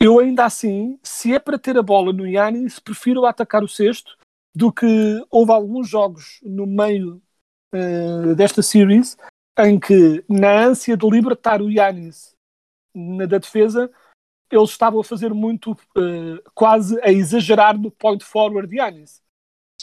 eu 0.00 0.18
ainda 0.18 0.44
assim, 0.44 0.98
se 1.00 1.32
é 1.32 1.38
para 1.38 1.56
ter 1.56 1.78
a 1.78 1.82
bola 1.82 2.12
no 2.12 2.26
Yanis, 2.26 2.80
prefiro 2.80 3.24
atacar 3.24 3.62
o 3.62 3.68
sexto 3.68 4.16
do 4.52 4.72
que 4.72 5.24
houve 5.30 5.52
alguns 5.52 5.88
jogos 5.88 6.40
no 6.42 6.66
meio 6.66 7.22
uh, 7.72 8.34
desta 8.34 8.62
series, 8.62 9.16
em 9.56 9.78
que, 9.78 10.24
na 10.28 10.64
ânsia 10.64 10.96
de 10.96 11.08
libertar 11.08 11.62
o 11.62 11.70
Yanis 11.70 12.34
na, 12.92 13.26
da 13.26 13.38
defesa, 13.38 13.88
eles 14.50 14.70
estavam 14.70 15.00
a 15.00 15.04
fazer 15.04 15.32
muito, 15.32 15.70
uh, 15.70 16.50
quase 16.52 17.00
a 17.00 17.12
exagerar 17.12 17.78
no 17.78 17.90
point 17.90 18.24
forward 18.24 18.68
de 18.68 18.78
Yanis. 18.78 19.22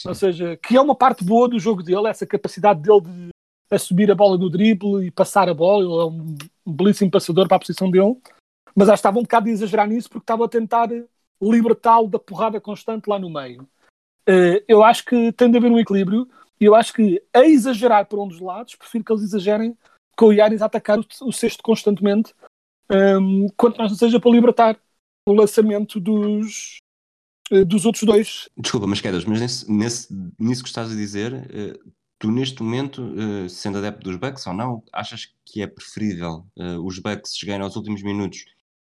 Ou 0.06 0.14
seja, 0.14 0.56
que 0.58 0.76
é 0.76 0.80
uma 0.80 0.94
parte 0.94 1.24
boa 1.24 1.48
do 1.48 1.58
jogo 1.58 1.82
dele, 1.82 2.08
essa 2.08 2.26
capacidade 2.26 2.82
dele 2.82 3.00
de 3.00 3.30
assumir 3.70 4.10
a 4.10 4.14
bola 4.14 4.36
no 4.36 4.50
drible 4.50 5.06
e 5.06 5.10
passar 5.10 5.48
a 5.48 5.54
bola. 5.54 5.84
Ele 5.84 5.92
é 5.92 6.04
um, 6.04 6.36
um 6.66 6.72
belíssimo 6.72 7.10
passador 7.10 7.46
para 7.46 7.56
a 7.56 7.60
posição 7.60 7.90
dele. 7.90 8.16
Mas 8.74 8.88
já 8.88 8.94
estava 8.94 9.18
um 9.18 9.22
bocado 9.22 9.48
a 9.48 9.52
exagerar 9.52 9.88
nisso 9.88 10.08
porque 10.08 10.24
estava 10.24 10.44
a 10.44 10.48
tentar 10.48 10.88
libertá-lo 11.40 12.08
da 12.08 12.18
porrada 12.18 12.60
constante 12.60 13.08
lá 13.08 13.18
no 13.18 13.30
meio. 13.30 13.62
Uh, 14.28 14.62
eu 14.68 14.84
acho 14.84 15.04
que 15.04 15.32
tem 15.32 15.50
de 15.50 15.56
haver 15.56 15.70
um 15.70 15.78
equilíbrio 15.78 16.28
e 16.60 16.66
eu 16.66 16.74
acho 16.74 16.92
que 16.92 17.22
a 17.32 17.44
exagerar 17.44 18.06
por 18.06 18.20
um 18.20 18.28
dos 18.28 18.38
lados, 18.38 18.76
prefiro 18.76 19.02
que 19.02 19.12
eles 19.12 19.24
exagerem 19.24 19.76
com 20.16 20.26
o 20.26 20.32
Yanis 20.32 20.60
a 20.60 20.66
atacar 20.66 20.98
o, 20.98 21.32
sexto 21.32 21.62
constantemente, 21.62 22.34
um, 22.90 23.48
quanto 23.56 23.78
mais 23.78 23.90
não 23.90 23.98
seja 23.98 24.20
para 24.20 24.30
libertar 24.30 24.78
o 25.26 25.32
lançamento 25.32 25.98
dos, 25.98 26.76
uh, 27.50 27.64
dos 27.64 27.86
outros 27.86 28.04
dois. 28.04 28.48
Desculpa, 28.58 28.86
mas 28.86 29.00
quedas, 29.00 29.24
mas 29.24 29.40
nesse, 29.40 29.72
nesse, 29.72 30.32
nisso 30.38 30.62
que 30.62 30.68
estás 30.68 30.92
a 30.92 30.94
dizer, 30.94 31.32
uh, 31.32 31.92
tu 32.20 32.30
neste 32.30 32.62
momento, 32.62 33.02
uh, 33.02 33.48
sendo 33.48 33.78
adepto 33.78 34.04
dos 34.04 34.16
Bucks 34.16 34.46
ou 34.46 34.54
não, 34.54 34.84
achas 34.92 35.34
que 35.44 35.60
é 35.60 35.66
preferível 35.66 36.46
os 36.84 37.00
Bucks 37.00 37.36
chegarem 37.36 37.64
aos 37.64 37.74
últimos 37.74 38.02
minutos 38.02 38.44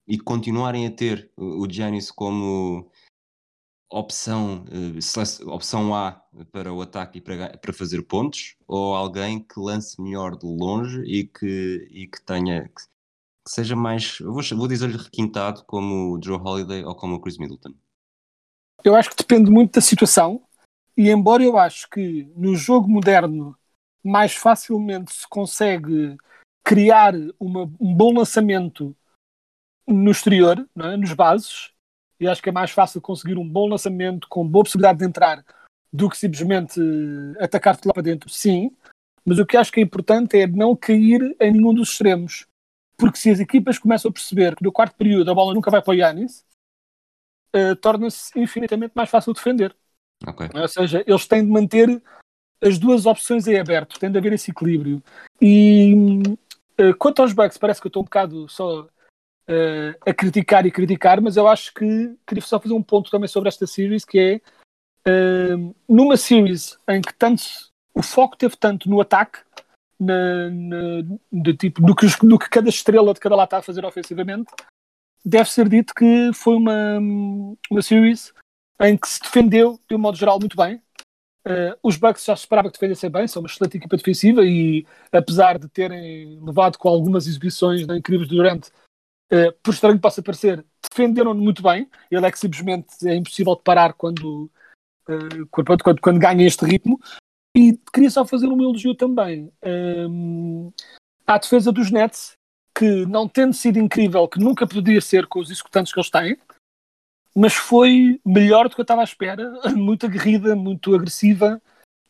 e 0.06 0.18
continuarem 0.18 0.86
a 0.86 0.90
ter 0.90 1.30
o 1.36 1.66
Giannis 1.70 2.10
como 2.10 2.90
opção, 3.90 4.64
uh, 4.66 5.50
opção 5.50 5.94
A 5.94 6.22
para 6.52 6.72
o 6.72 6.80
ataque 6.80 7.18
e 7.18 7.20
para, 7.20 7.58
para 7.58 7.72
fazer 7.72 8.02
pontos, 8.02 8.56
ou 8.66 8.94
alguém 8.94 9.40
que 9.40 9.58
lance 9.58 10.00
melhor 10.00 10.36
de 10.36 10.46
longe 10.46 11.02
e 11.02 11.24
que, 11.24 11.88
e 11.90 12.06
que 12.06 12.22
tenha 12.24 12.68
que 12.68 12.82
seja 13.48 13.74
mais, 13.74 14.18
vou, 14.20 14.42
vou 14.56 14.68
dizer-lhe 14.68 14.96
requintado 14.96 15.64
como 15.64 16.14
o 16.14 16.20
Joe 16.22 16.38
Holiday 16.38 16.84
ou 16.84 16.94
como 16.94 17.16
o 17.16 17.20
Chris 17.20 17.36
Middleton? 17.36 17.74
Eu 18.84 18.94
acho 18.94 19.10
que 19.10 19.16
depende 19.16 19.50
muito 19.50 19.72
da 19.72 19.80
situação, 19.80 20.42
e 21.00 21.08
embora 21.08 21.42
eu 21.42 21.56
acho 21.56 21.88
que 21.88 22.30
no 22.36 22.54
jogo 22.54 22.86
moderno 22.86 23.56
mais 24.04 24.34
facilmente 24.34 25.14
se 25.14 25.26
consegue 25.26 26.14
criar 26.62 27.14
uma, 27.38 27.62
um 27.80 27.94
bom 27.94 28.12
lançamento 28.12 28.94
no 29.88 30.10
exterior, 30.10 30.68
é? 30.78 30.96
nos 30.98 31.14
bases, 31.14 31.72
e 32.20 32.28
acho 32.28 32.42
que 32.42 32.50
é 32.50 32.52
mais 32.52 32.70
fácil 32.70 33.00
conseguir 33.00 33.38
um 33.38 33.48
bom 33.48 33.66
lançamento 33.66 34.28
com 34.28 34.46
boa 34.46 34.62
possibilidade 34.62 34.98
de 34.98 35.06
entrar 35.06 35.42
do 35.90 36.10
que 36.10 36.18
simplesmente 36.18 36.78
atacar-te 37.40 37.88
lá 37.88 37.94
para 37.94 38.02
dentro, 38.02 38.28
sim. 38.28 38.70
Mas 39.24 39.38
o 39.38 39.46
que 39.46 39.56
acho 39.56 39.72
que 39.72 39.80
é 39.80 39.82
importante 39.82 40.38
é 40.38 40.46
não 40.46 40.76
cair 40.76 41.34
em 41.40 41.52
nenhum 41.52 41.72
dos 41.72 41.92
extremos. 41.92 42.46
Porque 42.98 43.16
se 43.16 43.30
as 43.30 43.40
equipas 43.40 43.78
começam 43.78 44.10
a 44.10 44.12
perceber 44.12 44.54
que 44.54 44.62
no 44.62 44.70
quarto 44.70 44.96
período 44.96 45.30
a 45.30 45.34
bola 45.34 45.54
nunca 45.54 45.70
vai 45.70 45.80
para 45.80 45.92
o 45.92 45.94
Yanis, 45.94 46.44
uh, 47.56 47.74
torna-se 47.76 48.38
infinitamente 48.38 48.92
mais 48.94 49.08
fácil 49.08 49.32
defender. 49.32 49.74
Okay. 50.26 50.48
Ou 50.54 50.68
seja, 50.68 51.02
eles 51.06 51.26
têm 51.26 51.44
de 51.44 51.50
manter 51.50 52.02
as 52.62 52.78
duas 52.78 53.06
opções 53.06 53.46
em 53.46 53.58
aberto, 53.58 53.98
tem 53.98 54.10
de 54.10 54.18
haver 54.18 54.32
esse 54.32 54.50
equilíbrio. 54.50 55.02
E 55.40 55.94
uh, 56.78 56.94
quanto 56.98 57.22
aos 57.22 57.32
Bucks, 57.32 57.56
parece 57.56 57.80
que 57.80 57.86
eu 57.86 57.90
estou 57.90 58.02
um 58.02 58.04
bocado 58.04 58.48
só 58.48 58.82
uh, 58.82 59.96
a 60.04 60.12
criticar 60.12 60.66
e 60.66 60.70
criticar, 60.70 61.20
mas 61.20 61.36
eu 61.36 61.48
acho 61.48 61.72
que 61.72 62.14
queria 62.26 62.42
só 62.42 62.60
fazer 62.60 62.74
um 62.74 62.82
ponto 62.82 63.10
também 63.10 63.28
sobre 63.28 63.48
esta 63.48 63.66
series, 63.66 64.04
que 64.04 64.18
é 64.18 65.10
uh, 65.10 65.74
numa 65.88 66.16
series 66.16 66.78
em 66.88 67.00
que 67.00 67.14
tanto 67.14 67.42
o 67.94 68.02
foco 68.02 68.36
teve 68.36 68.56
tanto 68.56 68.88
no 68.88 69.00
ataque, 69.00 69.38
na, 69.98 70.50
na, 70.50 71.18
de 71.30 71.54
tipo, 71.54 71.82
do, 71.82 71.94
que, 71.94 72.06
do 72.22 72.38
que 72.38 72.48
cada 72.48 72.68
estrela 72.68 73.12
de 73.12 73.20
cada 73.20 73.36
lado 73.36 73.46
está 73.46 73.58
a 73.58 73.62
fazer 73.62 73.84
ofensivamente, 73.84 74.50
deve 75.24 75.50
ser 75.50 75.68
dito 75.68 75.94
que 75.94 76.30
foi 76.32 76.56
uma, 76.56 76.98
uma 77.70 77.82
series 77.82 78.32
em 78.80 78.96
que 78.96 79.08
se 79.08 79.20
defendeu, 79.20 79.78
de 79.88 79.94
um 79.94 79.98
modo 79.98 80.16
geral, 80.16 80.38
muito 80.38 80.56
bem. 80.56 80.82
Uh, 81.46 81.76
os 81.82 81.96
Bucks 81.96 82.24
já 82.24 82.36
se 82.36 82.42
esperava 82.42 82.68
que 82.68 82.74
defendessem 82.74 83.10
bem, 83.10 83.26
são 83.26 83.42
uma 83.42 83.48
excelente 83.48 83.76
equipa 83.76 83.96
defensiva 83.96 84.42
e, 84.44 84.86
apesar 85.10 85.58
de 85.58 85.68
terem 85.68 86.38
levado 86.42 86.76
com 86.78 86.88
algumas 86.88 87.26
exibições 87.26 87.80
incríveis 87.82 88.28
durante, 88.28 88.70
Uh, 89.32 89.52
por 89.62 89.72
estranho 89.72 89.94
que 89.94 90.02
possa 90.02 90.20
parecer, 90.20 90.64
defenderam-no 90.90 91.40
muito 91.40 91.62
bem. 91.62 91.88
Ele 92.10 92.26
é 92.26 92.30
que 92.32 92.38
simplesmente 92.38 92.88
é 93.06 93.14
impossível 93.14 93.54
de 93.54 93.62
parar 93.62 93.92
quando, 93.92 94.50
uh, 95.08 95.46
quando, 95.52 95.84
quando, 95.84 96.00
quando, 96.00 96.18
ganha 96.18 96.44
este 96.44 96.64
ritmo. 96.64 97.00
E 97.56 97.78
queria 97.92 98.10
só 98.10 98.26
fazer 98.26 98.48
um 98.48 98.60
elogio 98.60 98.94
também 98.94 99.52
um, 99.64 100.68
ehm, 100.68 100.72
à 101.26 101.38
defesa 101.38 101.72
dos 101.72 101.90
Nets, 101.90 102.32
que 102.76 103.06
não 103.06 103.28
tendo 103.28 103.52
sido 103.52 103.78
incrível, 103.78 104.26
que 104.28 104.38
nunca 104.38 104.66
podia 104.66 105.00
ser 105.00 105.26
com 105.26 105.40
os 105.40 105.50
executantes 105.50 105.92
que 105.92 105.98
eles 105.98 106.10
têm, 106.10 106.36
mas 107.34 107.54
foi 107.54 108.20
melhor 108.24 108.68
do 108.68 108.74
que 108.74 108.80
eu 108.80 108.84
estava 108.84 109.00
à 109.00 109.04
espera, 109.04 109.52
muito 109.74 110.06
aguerrida, 110.06 110.56
muito 110.56 110.94
agressiva, 110.94 111.60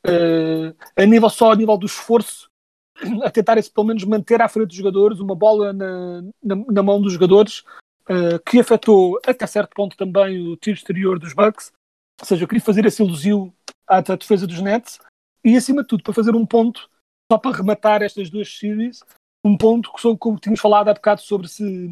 uh, 0.06 0.76
a 0.96 1.06
nível 1.06 1.28
só 1.28 1.52
a 1.52 1.56
nível 1.56 1.76
do 1.76 1.86
esforço 1.86 2.48
a 3.24 3.30
tentarem 3.30 3.62
pelo 3.62 3.86
menos 3.86 4.04
manter 4.04 4.40
à 4.40 4.48
frente 4.48 4.68
dos 4.68 4.76
jogadores, 4.76 5.20
uma 5.20 5.34
bola 5.34 5.72
na, 5.72 6.22
na, 6.42 6.56
na 6.70 6.82
mão 6.82 7.00
dos 7.00 7.12
jogadores, 7.12 7.64
uh, 8.08 8.38
que 8.44 8.60
afetou 8.60 9.18
até 9.26 9.46
certo 9.46 9.74
ponto 9.74 9.96
também 9.96 10.48
o 10.48 10.56
tiro 10.56 10.76
exterior 10.76 11.18
dos 11.18 11.34
Bucks. 11.34 11.72
Ou 12.20 12.26
seja, 12.26 12.44
eu 12.44 12.48
queria 12.48 12.64
fazer 12.64 12.84
esse 12.84 13.02
elogio 13.02 13.52
à, 13.86 13.98
à 13.98 14.16
defesa 14.16 14.46
dos 14.46 14.60
Nets 14.60 14.98
e, 15.44 15.56
acima 15.56 15.82
de 15.82 15.88
tudo, 15.88 16.02
para 16.02 16.12
fazer 16.12 16.34
um 16.34 16.44
ponto, 16.44 16.88
só 17.30 17.38
para 17.38 17.56
rematar 17.56 18.02
estas 18.02 18.28
duas 18.28 18.48
séries, 18.48 19.02
um 19.44 19.56
ponto 19.56 19.90
que, 19.92 20.16
como 20.18 20.38
tínhamos 20.38 20.60
falado 20.60 20.88
há 20.88 20.94
bocado 20.94 21.22
sobre 21.22 21.48
se 21.48 21.88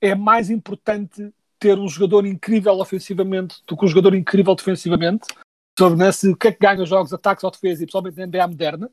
é 0.00 0.14
mais 0.14 0.50
importante 0.50 1.32
ter 1.62 1.78
um 1.78 1.88
jogador 1.88 2.26
incrível 2.26 2.74
ofensivamente 2.80 3.62
do 3.68 3.76
que 3.76 3.84
um 3.84 3.88
jogador 3.88 4.16
incrível 4.16 4.52
defensivamente, 4.56 5.28
sobre 5.78 5.96
né, 5.96 6.10
se 6.10 6.28
o 6.28 6.36
que 6.36 6.48
é 6.48 6.52
que 6.52 6.58
ganha 6.58 6.82
os 6.82 6.88
jogos, 6.88 7.12
ataques 7.12 7.44
ou 7.44 7.52
defesa, 7.52 7.84
e 7.84 7.86
pessoalmente 7.86 8.16
na 8.18 8.26
NBA 8.26 8.48
moderna. 8.48 8.90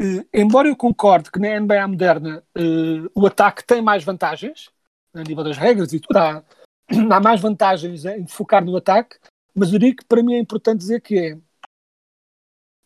Uh, 0.00 0.24
embora 0.32 0.68
eu 0.68 0.76
concorde 0.76 1.28
que 1.28 1.40
na 1.40 1.58
NBA 1.58 1.88
moderna 1.88 2.44
uh, 2.56 3.10
o 3.20 3.26
ataque 3.26 3.66
tem 3.66 3.82
mais 3.82 4.04
vantagens, 4.04 4.70
a 5.12 5.24
nível 5.24 5.42
das 5.42 5.58
regras 5.58 5.92
e 5.92 5.98
tudo, 5.98 6.16
há, 6.16 6.44
há 7.10 7.20
mais 7.20 7.40
vantagens 7.40 8.04
em 8.04 8.28
focar 8.28 8.64
no 8.64 8.76
ataque, 8.76 9.16
mas 9.52 9.72
eu 9.72 9.78
digo 9.80 9.96
que 9.96 10.04
para 10.04 10.22
mim 10.22 10.34
é 10.34 10.38
importante 10.38 10.78
dizer 10.78 11.00
que 11.00 11.18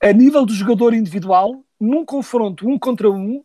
é 0.01 0.09
a 0.09 0.12
nível 0.12 0.46
do 0.46 0.55
jogador 0.55 0.94
individual, 0.94 1.62
num 1.79 2.03
confronto 2.03 2.66
um 2.66 2.79
contra 2.79 3.11
um, 3.11 3.44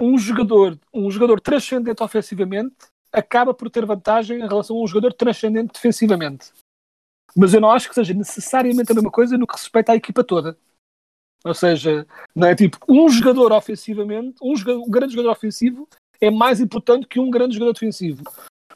um 0.00 0.18
jogador, 0.18 0.76
um 0.92 1.08
jogador 1.08 1.40
transcendente 1.40 2.02
ofensivamente 2.02 2.74
acaba 3.12 3.54
por 3.54 3.70
ter 3.70 3.84
vantagem 3.84 4.38
em 4.38 4.48
relação 4.48 4.76
a 4.76 4.82
um 4.82 4.86
jogador 4.86 5.12
transcendente 5.12 5.72
defensivamente. 5.72 6.52
Mas 7.36 7.54
eu 7.54 7.60
não 7.60 7.70
acho 7.70 7.88
que 7.88 7.94
seja 7.94 8.14
necessariamente 8.14 8.90
a 8.90 8.94
mesma 8.94 9.10
coisa 9.10 9.36
no 9.36 9.46
que 9.46 9.54
respeita 9.54 9.92
à 9.92 9.96
equipa 9.96 10.24
toda. 10.24 10.56
Ou 11.44 11.54
seja, 11.54 12.06
não 12.34 12.48
é 12.48 12.54
tipo 12.54 12.78
um 12.88 13.08
jogador 13.08 13.52
ofensivamente, 13.52 14.36
um, 14.42 14.56
jogador, 14.56 14.82
um 14.82 14.90
grande 14.90 15.14
jogador 15.14 15.32
ofensivo 15.32 15.88
é 16.20 16.30
mais 16.30 16.60
importante 16.60 17.06
que 17.06 17.20
um 17.20 17.30
grande 17.30 17.54
jogador 17.54 17.72
defensivo. 17.72 18.24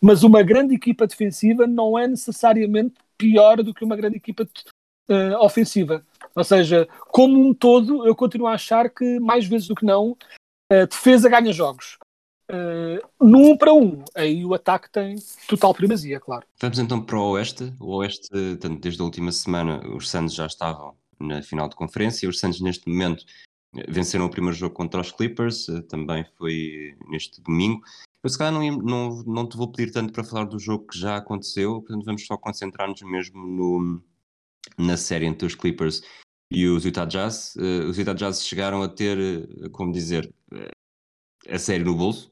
Mas 0.01 0.23
uma 0.23 0.43
grande 0.43 0.75
equipa 0.75 1.07
defensiva 1.07 1.67
não 1.67 1.99
é 1.99 2.07
necessariamente 2.07 2.95
pior 3.19 3.63
do 3.63 3.75
que 3.75 3.85
uma 3.85 3.97
grande 3.97 4.17
equipa 4.17 4.49
uh, 5.09 5.37
ofensiva. 5.41 6.05
Ou 6.35 6.45
seja, 6.45 6.89
como 7.09 7.41
um 7.41 7.53
todo, 7.53 8.07
eu 8.07 8.15
continuo 8.15 8.47
a 8.47 8.55
achar 8.55 8.89
que 8.89 9.19
mais 9.21 9.47
vezes 9.47 9.69
do 9.69 9.75
que 9.75 9.85
não, 9.85 10.17
a 10.71 10.87
defesa 10.87 11.29
ganha 11.29 11.53
jogos. 11.53 11.99
Uh, 12.53 13.01
num 13.19 13.57
para 13.57 13.73
um, 13.73 14.05
aí 14.15 14.45
o 14.45 14.53
ataque 14.53 14.91
tem 14.91 15.17
total 15.49 15.73
primazia, 15.73 16.21
claro. 16.21 16.45
Vamos 16.61 16.79
então 16.79 17.01
para 17.01 17.19
o 17.19 17.31
Oeste. 17.31 17.73
O 17.81 17.97
Oeste, 17.97 18.29
tanto 18.61 18.81
desde 18.81 19.01
a 19.01 19.05
última 19.05 19.33
semana, 19.33 19.81
os 19.89 20.11
Santos 20.11 20.35
já 20.35 20.47
estavam 20.47 20.95
na 21.19 21.43
final 21.43 21.69
de 21.69 21.77
conferência. 21.77 22.29
Os 22.29 22.39
Santos, 22.39 22.61
neste 22.61 22.89
momento, 22.89 23.25
venceram 23.89 24.27
o 24.27 24.31
primeiro 24.31 24.57
jogo 24.57 24.75
contra 24.75 25.01
os 25.01 25.11
Clippers, 25.11 25.69
eh, 25.69 25.83
também 25.83 26.25
foi 26.37 26.95
neste 27.09 27.41
domingo. 27.41 27.83
Eu, 28.23 28.31
se 28.31 28.39
calhar, 28.39 28.53
não, 28.53 28.71
não, 28.77 29.23
não 29.25 29.49
te 29.49 29.57
vou 29.57 29.71
pedir 29.71 29.91
tanto 29.91 30.13
para 30.13 30.23
falar 30.23 30.45
do 30.45 30.59
jogo 30.59 30.87
que 30.87 30.99
já 30.99 31.17
aconteceu, 31.17 31.81
portanto, 31.81 32.05
vamos 32.05 32.27
só 32.27 32.37
concentrar-nos 32.37 33.01
mesmo 33.03 33.47
no, 33.47 34.03
na 34.79 34.97
série 34.97 35.27
entre 35.27 35.47
os 35.47 35.55
Clippers 35.55 36.03
e 36.51 36.67
os 36.67 36.85
Utah 36.85 37.07
Jazz. 37.07 37.55
Uh, 37.57 37.89
os 37.89 37.99
Utah 37.99 38.15
Jazz 38.15 38.47
chegaram 38.47 38.83
a 38.83 38.89
ter, 38.89 39.19
eh, 39.19 39.69
como 39.71 39.93
dizer, 39.93 40.33
a 41.49 41.59
série 41.59 41.85
no 41.85 41.97
bolso. 41.97 42.32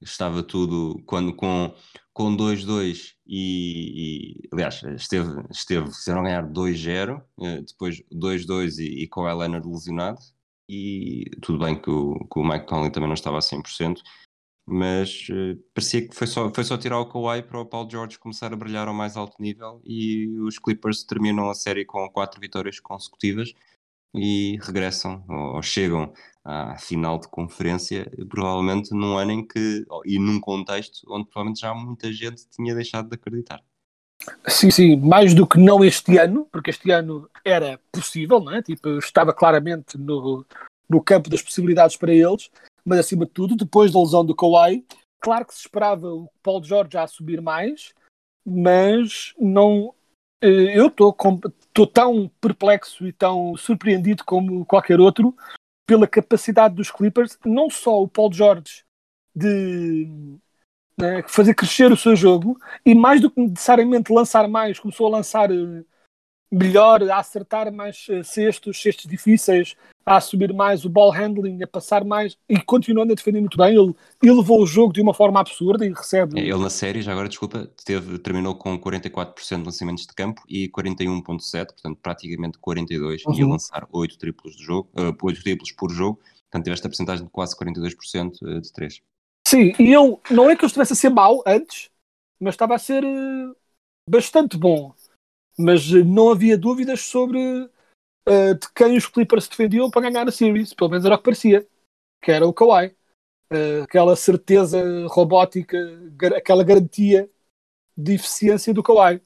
Estava 0.00 0.42
tudo 0.42 1.02
quando 1.06 1.34
com 1.34 1.74
com 2.18 2.36
2-2 2.36 3.14
e, 3.24 4.42
e, 4.42 4.48
aliás, 4.52 4.82
esteve, 4.82 5.40
esteve, 5.52 5.86
fizeram 5.94 6.24
ganhar 6.24 6.44
2-0, 6.44 7.22
eh, 7.40 7.60
depois 7.60 8.02
2-2 8.12 8.78
e, 8.80 9.04
e 9.04 9.08
com 9.08 9.20
o 9.20 9.24
Leonard 9.24 9.64
lesionado, 9.68 10.18
e 10.68 11.30
tudo 11.40 11.64
bem 11.64 11.80
que 11.80 11.88
o, 11.88 12.18
que 12.18 12.40
o 12.40 12.44
Mike 12.44 12.66
Conley 12.66 12.90
também 12.90 13.08
não 13.08 13.14
estava 13.14 13.38
a 13.38 13.40
100%, 13.40 14.00
mas 14.66 15.28
uh, 15.30 15.56
parecia 15.72 16.08
que 16.08 16.14
foi 16.14 16.26
só, 16.26 16.52
foi 16.52 16.64
só 16.64 16.76
tirar 16.76 16.98
o 16.98 17.06
Kawhi 17.06 17.40
para 17.44 17.60
o 17.60 17.64
Paul 17.64 17.88
George 17.88 18.18
começar 18.18 18.52
a 18.52 18.56
brilhar 18.56 18.88
ao 18.88 18.94
mais 18.94 19.16
alto 19.16 19.40
nível 19.40 19.80
e 19.84 20.28
os 20.40 20.58
Clippers 20.58 21.04
terminam 21.04 21.48
a 21.48 21.54
série 21.54 21.84
com 21.84 22.06
quatro 22.10 22.40
vitórias 22.40 22.80
consecutivas, 22.80 23.54
e 24.14 24.58
regressam 24.62 25.24
ou, 25.28 25.62
chegam 25.62 26.12
à 26.44 26.76
final 26.78 27.18
de 27.18 27.28
conferência, 27.28 28.10
provavelmente 28.28 28.92
num 28.92 29.16
ano 29.18 29.32
em 29.32 29.46
que, 29.46 29.84
e 30.04 30.18
num 30.18 30.40
contexto 30.40 31.00
onde 31.08 31.26
provavelmente 31.26 31.60
já 31.60 31.74
muita 31.74 32.12
gente 32.12 32.48
tinha 32.48 32.74
deixado 32.74 33.08
de 33.08 33.14
acreditar. 33.14 33.62
Sim, 34.46 34.70
sim, 34.70 34.96
mais 34.96 35.32
do 35.32 35.46
que 35.46 35.58
não 35.58 35.84
este 35.84 36.18
ano, 36.18 36.46
porque 36.50 36.70
este 36.70 36.90
ano 36.90 37.28
era 37.44 37.78
possível, 37.92 38.40
não 38.40 38.52
é? 38.52 38.62
Tipo, 38.62 38.98
estava 38.98 39.32
claramente 39.32 39.96
no, 39.96 40.44
no 40.88 41.02
campo 41.02 41.30
das 41.30 41.42
possibilidades 41.42 41.96
para 41.96 42.12
eles, 42.12 42.50
mas 42.84 42.98
acima 43.00 43.26
de 43.26 43.32
tudo, 43.32 43.54
depois 43.54 43.92
da 43.92 44.00
lesão 44.00 44.24
do 44.24 44.34
Kawhi, 44.34 44.84
claro 45.20 45.46
que 45.46 45.54
se 45.54 45.60
esperava 45.60 46.08
o 46.08 46.28
Paulo 46.42 46.64
Jorge 46.64 46.96
a 46.96 47.06
subir 47.06 47.40
mais, 47.40 47.92
mas 48.44 49.34
não. 49.38 49.94
Eh, 50.40 50.78
Eu 50.78 50.88
estou 50.88 51.86
tão 51.86 52.30
perplexo 52.40 53.06
e 53.06 53.12
tão 53.12 53.56
surpreendido 53.56 54.24
como 54.24 54.64
qualquer 54.64 55.00
outro 55.00 55.36
pela 55.86 56.06
capacidade 56.06 56.74
dos 56.74 56.90
Clippers, 56.90 57.38
não 57.44 57.70
só 57.70 58.02
o 58.02 58.08
Paul 58.08 58.32
George 58.32 58.84
de 59.34 60.06
né, 60.98 61.22
fazer 61.26 61.54
crescer 61.54 61.90
o 61.92 61.96
seu 61.96 62.14
jogo 62.14 62.60
e 62.84 62.94
mais 62.94 63.20
do 63.20 63.30
que 63.30 63.40
necessariamente 63.40 64.12
lançar 64.12 64.48
mais, 64.48 64.78
começou 64.78 65.06
a 65.06 65.16
lançar 65.16 65.50
eh, 65.50 65.84
melhor, 66.50 67.02
a 67.08 67.18
acertar 67.18 67.72
mais 67.72 68.06
eh, 68.10 68.22
cestos, 68.22 68.82
cestos 68.82 69.06
difíceis, 69.06 69.76
a 70.08 70.16
assumir 70.16 70.52
mais 70.52 70.84
o 70.84 70.88
ball 70.88 71.10
handling, 71.10 71.62
a 71.62 71.66
passar 71.66 72.04
mais 72.04 72.36
e 72.48 72.58
continuando 72.60 73.12
a 73.12 73.14
defender 73.14 73.40
muito 73.40 73.56
bem. 73.56 73.74
Ele, 73.76 73.94
ele 74.22 74.32
levou 74.32 74.62
o 74.62 74.66
jogo 74.66 74.92
de 74.92 75.00
uma 75.00 75.12
forma 75.14 75.38
absurda 75.40 75.84
e 75.84 75.90
recebe. 75.92 76.38
É, 76.40 76.44
Ele 76.44 76.58
na 76.58 76.70
série, 76.70 77.02
já 77.02 77.12
agora 77.12 77.28
desculpa, 77.28 77.70
teve, 77.84 78.18
terminou 78.18 78.54
com 78.54 78.78
44% 78.78 79.58
de 79.58 79.64
lançamentos 79.66 80.06
de 80.06 80.14
campo 80.14 80.42
e 80.48 80.68
41.7, 80.70 81.66
portanto 81.72 81.98
praticamente 82.02 82.58
42, 82.58 83.22
e 83.22 83.26
a 83.26 83.44
Uhum. 83.44 83.50
lançar 83.52 83.86
8 83.92 84.18
triplos 84.18 84.56
de 84.56 84.64
jogo, 84.64 84.88
uh, 84.94 85.16
8 85.22 85.42
triplos 85.42 85.72
por 85.72 85.90
jogo, 85.90 86.18
portanto 86.50 86.64
teve 86.64 86.74
esta 86.74 86.88
porcentagem 86.88 87.24
de 87.24 87.30
quase 87.30 87.56
42% 87.56 88.60
de 88.60 88.72
3. 88.72 89.00
Sim, 89.46 89.72
e 89.78 89.92
eu 89.92 90.20
não 90.30 90.50
é 90.50 90.56
que 90.56 90.64
eu 90.64 90.66
estivesse 90.66 90.92
a 90.92 90.96
ser 90.96 91.08
mau 91.10 91.42
antes, 91.46 91.90
mas 92.40 92.54
estava 92.54 92.74
a 92.74 92.78
ser 92.78 93.02
eh, 93.02 93.50
bastante 94.08 94.56
bom. 94.56 94.92
Mas 95.58 95.90
eh, 95.92 96.04
não 96.04 96.30
havia 96.30 96.56
dúvidas 96.56 97.00
sobre 97.00 97.38
eh, 98.28 98.54
de 98.54 98.68
quem 98.74 98.96
os 98.96 99.06
Clippers 99.06 99.48
defendiam 99.48 99.90
para 99.90 100.10
ganhar 100.10 100.28
a 100.28 100.32
series, 100.32 100.74
pelo 100.74 100.90
menos 100.90 101.04
era 101.04 101.14
o 101.14 101.18
que 101.18 101.24
parecia, 101.24 101.66
que 102.22 102.30
era 102.30 102.46
o 102.46 102.52
Kawhi. 102.52 102.94
Eh, 103.50 103.80
aquela 103.82 104.14
certeza 104.14 104.82
robótica, 105.08 105.78
gar- 106.16 106.34
aquela 106.34 106.62
garantia 106.62 107.28
de 107.96 108.14
eficiência 108.14 108.74
do 108.74 108.82
Kawhi. 108.82 109.20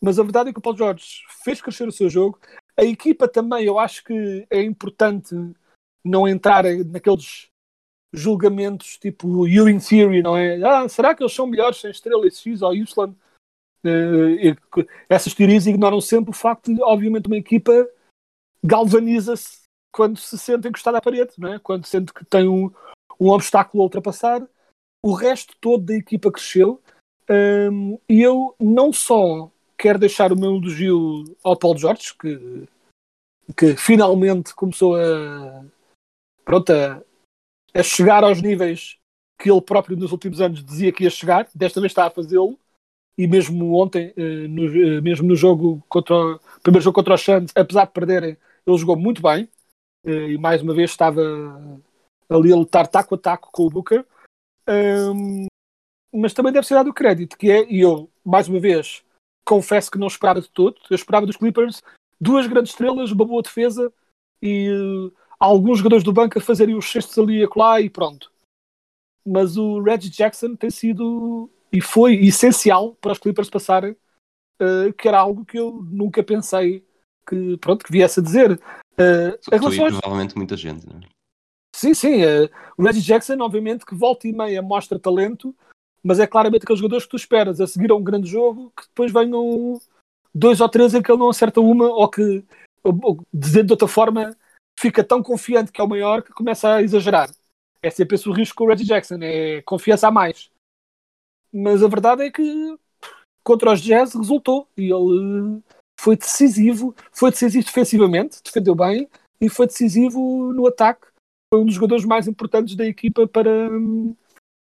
Mas 0.00 0.18
a 0.18 0.22
verdade 0.22 0.50
é 0.50 0.52
que 0.52 0.58
o 0.58 0.62
Paulo 0.62 0.78
Jorge 0.78 1.22
fez 1.44 1.60
crescer 1.60 1.86
o 1.86 1.92
seu 1.92 2.08
jogo. 2.08 2.38
A 2.76 2.84
equipa 2.84 3.28
também, 3.28 3.64
eu 3.66 3.78
acho 3.78 4.02
que 4.04 4.46
é 4.48 4.62
importante 4.62 5.34
não 6.02 6.26
entrar 6.26 6.64
naqueles 6.86 7.48
julgamentos 8.12 8.96
tipo 8.98 9.46
in 9.46 9.78
Theory, 9.78 10.22
não 10.22 10.36
é? 10.36 10.62
Ah, 10.62 10.88
será 10.88 11.14
que 11.14 11.22
eles 11.22 11.34
são 11.34 11.46
melhores 11.46 11.80
sem 11.80 11.90
estrela 11.90 12.28
X 12.30 12.62
ou 12.62 12.74
Y? 12.74 13.14
Que- 14.72 14.86
essas 15.08 15.34
teorias 15.34 15.66
ignoram 15.66 16.00
sempre 16.00 16.30
o 16.30 16.34
facto 16.34 16.72
de, 16.74 16.82
obviamente, 16.82 17.26
uma 17.26 17.36
equipa 17.36 17.88
galvaniza-se 18.62 19.60
quando 19.92 20.18
se 20.18 20.38
sente 20.38 20.68
encostada 20.68 20.98
à 20.98 21.00
parede, 21.00 21.32
não 21.38 21.54
é? 21.54 21.58
Quando 21.58 21.86
sente 21.86 22.12
que 22.12 22.24
tem 22.24 22.48
um, 22.48 22.70
um 23.18 23.28
obstáculo 23.28 23.82
a 23.82 23.86
ultrapassar. 23.86 24.46
O 25.02 25.14
resto 25.14 25.54
todo 25.60 25.84
da 25.84 25.94
equipa 25.94 26.30
cresceu 26.30 26.80
hum, 27.72 27.98
e 28.08 28.20
eu 28.20 28.54
não 28.60 28.92
só 28.92 29.50
quero 29.78 29.98
deixar 29.98 30.32
o 30.32 30.38
meu 30.38 30.56
elogio 30.56 31.24
ao 31.42 31.56
Paulo 31.56 31.78
Jorge, 31.78 32.14
que, 32.18 32.68
que 33.56 33.76
finalmente 33.76 34.54
começou 34.54 34.94
a, 34.96 35.64
pronto, 36.44 36.70
a, 36.70 37.02
a 37.72 37.82
chegar 37.82 38.22
aos 38.22 38.42
níveis 38.42 38.98
que 39.40 39.50
ele 39.50 39.62
próprio 39.62 39.96
nos 39.96 40.12
últimos 40.12 40.38
anos 40.40 40.62
dizia 40.62 40.92
que 40.92 41.04
ia 41.04 41.10
chegar, 41.10 41.48
desta 41.54 41.80
vez 41.80 41.92
está 41.92 42.06
a 42.06 42.10
fazê-lo, 42.10 42.58
e 43.16 43.26
mesmo 43.26 43.74
ontem, 43.74 44.12
eh, 44.16 44.46
no, 44.48 44.66
eh, 44.66 45.00
mesmo 45.00 45.26
no 45.26 45.34
jogo 45.34 45.82
contra 45.88 46.14
o 46.14 46.40
primeiro 46.62 46.84
jogo 46.84 46.94
contra 46.94 47.14
o 47.14 47.18
Suns, 47.18 47.50
apesar 47.54 47.86
de 47.86 47.92
perderem, 47.92 48.36
ele 48.66 48.78
jogou 48.78 48.96
muito 48.96 49.22
bem, 49.22 49.48
eh, 50.04 50.32
e 50.32 50.38
mais 50.38 50.62
uma 50.62 50.74
vez 50.74 50.90
estava 50.90 51.22
ali 52.28 52.52
a 52.52 52.56
lutar 52.56 52.86
taco 52.86 53.14
a 53.14 53.18
taco 53.18 53.50
com 53.52 53.66
o 53.66 53.70
Booker. 53.70 54.04
Ahm, 54.66 55.46
mas 56.12 56.32
também 56.32 56.52
deve 56.52 56.66
ser 56.66 56.74
dado 56.74 56.90
o 56.90 56.94
crédito, 56.94 57.36
que 57.36 57.50
é, 57.50 57.64
e 57.70 57.80
eu, 57.80 58.10
mais 58.24 58.48
uma 58.48 58.60
vez, 58.60 59.04
confesso 59.44 59.90
que 59.90 59.98
não 59.98 60.06
esperava 60.06 60.40
de 60.40 60.50
todo, 60.50 60.76
eu 60.90 60.94
esperava 60.94 61.26
dos 61.26 61.36
Clippers 61.36 61.82
duas 62.20 62.46
grandes 62.46 62.72
estrelas, 62.72 63.10
uma 63.10 63.24
boa 63.24 63.42
defesa 63.42 63.92
e 64.42 64.68
eh, 64.68 65.16
alguns 65.38 65.78
jogadores 65.78 66.04
do 66.04 66.12
banco 66.12 66.38
a 66.38 66.42
fazerem 66.42 66.74
os 66.74 66.90
cestos 66.90 67.18
ali 67.18 67.38
e 67.38 67.44
acolá 67.44 67.80
e 67.80 67.88
pronto. 67.88 68.30
Mas 69.26 69.56
o 69.56 69.80
Reggie 69.80 70.10
Jackson 70.10 70.54
tem 70.54 70.70
sido 70.70 71.48
e 71.72 71.80
foi 71.80 72.14
essencial 72.16 72.94
para 72.96 73.12
os 73.12 73.18
Clippers 73.18 73.48
passarem, 73.48 73.96
eh, 74.60 74.92
que 74.92 75.08
era 75.08 75.18
algo 75.18 75.44
que 75.44 75.58
eu 75.58 75.82
nunca 75.90 76.22
pensei 76.22 76.84
que, 77.30 77.56
pronto, 77.58 77.84
que 77.84 77.92
viesse 77.92 78.20
a 78.20 78.22
dizer. 78.22 78.60
Eh, 78.98 79.30
Tu 79.42 79.50
em 79.54 79.56
e 79.56 79.58
relação 79.60 79.84
aos- 79.84 79.92
provavelmente 79.98 80.36
muita 80.36 80.56
gente, 80.56 80.86
não 80.86 80.98
é? 80.98 81.00
Sim, 81.74 81.94
sim. 81.94 82.22
eh, 82.22 82.50
o 82.76 82.82
Reggie 82.82 83.00
Jackson, 83.00 83.40
obviamente, 83.40 83.86
que 83.86 83.94
volta 83.94 84.26
e 84.28 84.32
meia 84.32 84.60
mostra 84.60 84.98
talento, 84.98 85.54
mas 86.02 86.18
é 86.18 86.26
claramente 86.26 86.64
aqueles 86.64 86.80
jogadores 86.80 87.04
que 87.04 87.10
tu 87.10 87.16
esperas 87.16 87.60
a 87.60 87.66
seguir 87.66 87.90
a 87.90 87.94
um 87.94 88.02
grande 88.02 88.28
jogo 88.28 88.72
que 88.76 88.86
depois 88.88 89.12
venham 89.12 89.80
dois 90.34 90.60
ou 90.60 90.68
três 90.68 90.92
em 90.94 91.00
que 91.02 91.10
ele 91.10 91.18
não 91.18 91.30
acerta 91.30 91.60
uma, 91.60 91.86
ou 91.86 92.08
que, 92.08 92.44
ou- 92.82 93.24
dizendo 93.32 93.66
de 93.68 93.72
outra 93.72 93.88
forma, 93.88 94.36
fica 94.78 95.02
tão 95.04 95.22
confiante 95.22 95.70
que 95.72 95.80
é 95.80 95.84
o 95.84 95.88
maior 95.88 96.22
que 96.22 96.32
começa 96.32 96.74
a 96.74 96.82
exagerar. 96.82 97.30
É 97.82 97.88
sempre 97.90 98.16
esse 98.16 98.28
o 98.28 98.32
risco 98.32 98.56
com 98.56 98.64
o 98.64 98.68
Reggie 98.68 98.84
Jackson, 98.84 99.18
é 99.22 99.62
confiança 99.62 100.08
a 100.08 100.10
mais. 100.10 100.50
Mas 101.52 101.82
a 101.82 101.88
verdade 101.88 102.22
é 102.24 102.30
que 102.30 102.76
contra 103.42 103.72
os 103.72 103.80
Jazz 103.80 104.14
resultou 104.14 104.68
e 104.76 104.92
ele 104.92 105.58
eh, 105.58 105.79
foi 106.00 106.16
decisivo, 106.16 106.94
foi 107.12 107.30
decisivo 107.30 107.64
defensivamente, 107.64 108.40
defendeu 108.42 108.74
bem 108.74 109.08
e 109.40 109.48
foi 109.48 109.66
decisivo 109.66 110.52
no 110.52 110.66
ataque 110.66 111.10
foi 111.52 111.60
um 111.60 111.66
dos 111.66 111.74
jogadores 111.74 112.04
mais 112.04 112.28
importantes 112.28 112.76
da 112.76 112.86
equipa 112.86 113.26
para, 113.26 113.68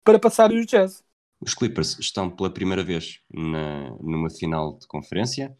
para 0.04 0.18
passar 0.18 0.52
os 0.52 0.64
Jazz. 0.64 1.02
Os 1.40 1.52
Clippers 1.52 1.98
estão 1.98 2.30
pela 2.30 2.50
primeira 2.50 2.84
vez 2.84 3.20
na, 3.32 3.90
numa 4.00 4.30
final 4.30 4.78
de 4.78 4.86
conferência. 4.86 5.56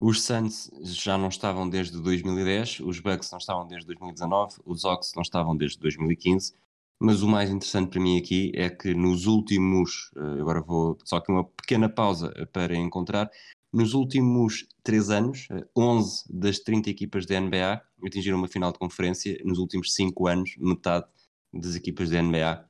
Os 0.00 0.22
Suns 0.22 0.68
já 0.82 1.16
não 1.16 1.28
estavam 1.28 1.68
desde 1.68 2.00
2010, 2.00 2.80
os 2.80 2.98
Bucks 2.98 3.30
não 3.30 3.38
estavam 3.38 3.66
desde 3.68 3.86
2019, 3.86 4.56
os 4.64 4.84
Hawks 4.84 5.12
não 5.14 5.22
estavam 5.22 5.56
desde 5.56 5.78
2015. 5.78 6.54
Mas 7.00 7.22
o 7.22 7.28
mais 7.28 7.50
interessante 7.50 7.90
para 7.90 8.00
mim 8.00 8.18
aqui 8.18 8.52
é 8.54 8.68
que 8.68 8.94
nos 8.94 9.26
últimos, 9.26 10.10
eh, 10.16 10.40
agora 10.40 10.60
vou 10.60 10.98
só 11.04 11.16
aqui 11.16 11.32
uma 11.32 11.44
pequena 11.44 11.88
pausa 11.88 12.32
para 12.52 12.76
encontrar, 12.76 13.28
nos 13.72 13.94
últimos 13.94 14.66
três 14.82 15.10
anos, 15.10 15.46
eh, 15.50 15.64
11 15.76 16.24
das 16.28 16.58
30 16.58 16.90
equipas 16.90 17.26
da 17.26 17.36
NBA 17.40 17.82
atingiram 18.04 18.38
uma 18.38 18.48
final 18.48 18.72
de 18.72 18.78
conferência. 18.78 19.38
Nos 19.44 19.58
últimos 19.58 19.94
cinco 19.94 20.26
anos, 20.26 20.54
metade 20.58 21.06
das 21.52 21.74
equipas 21.76 22.10
da 22.10 22.18
NBA 22.22 22.64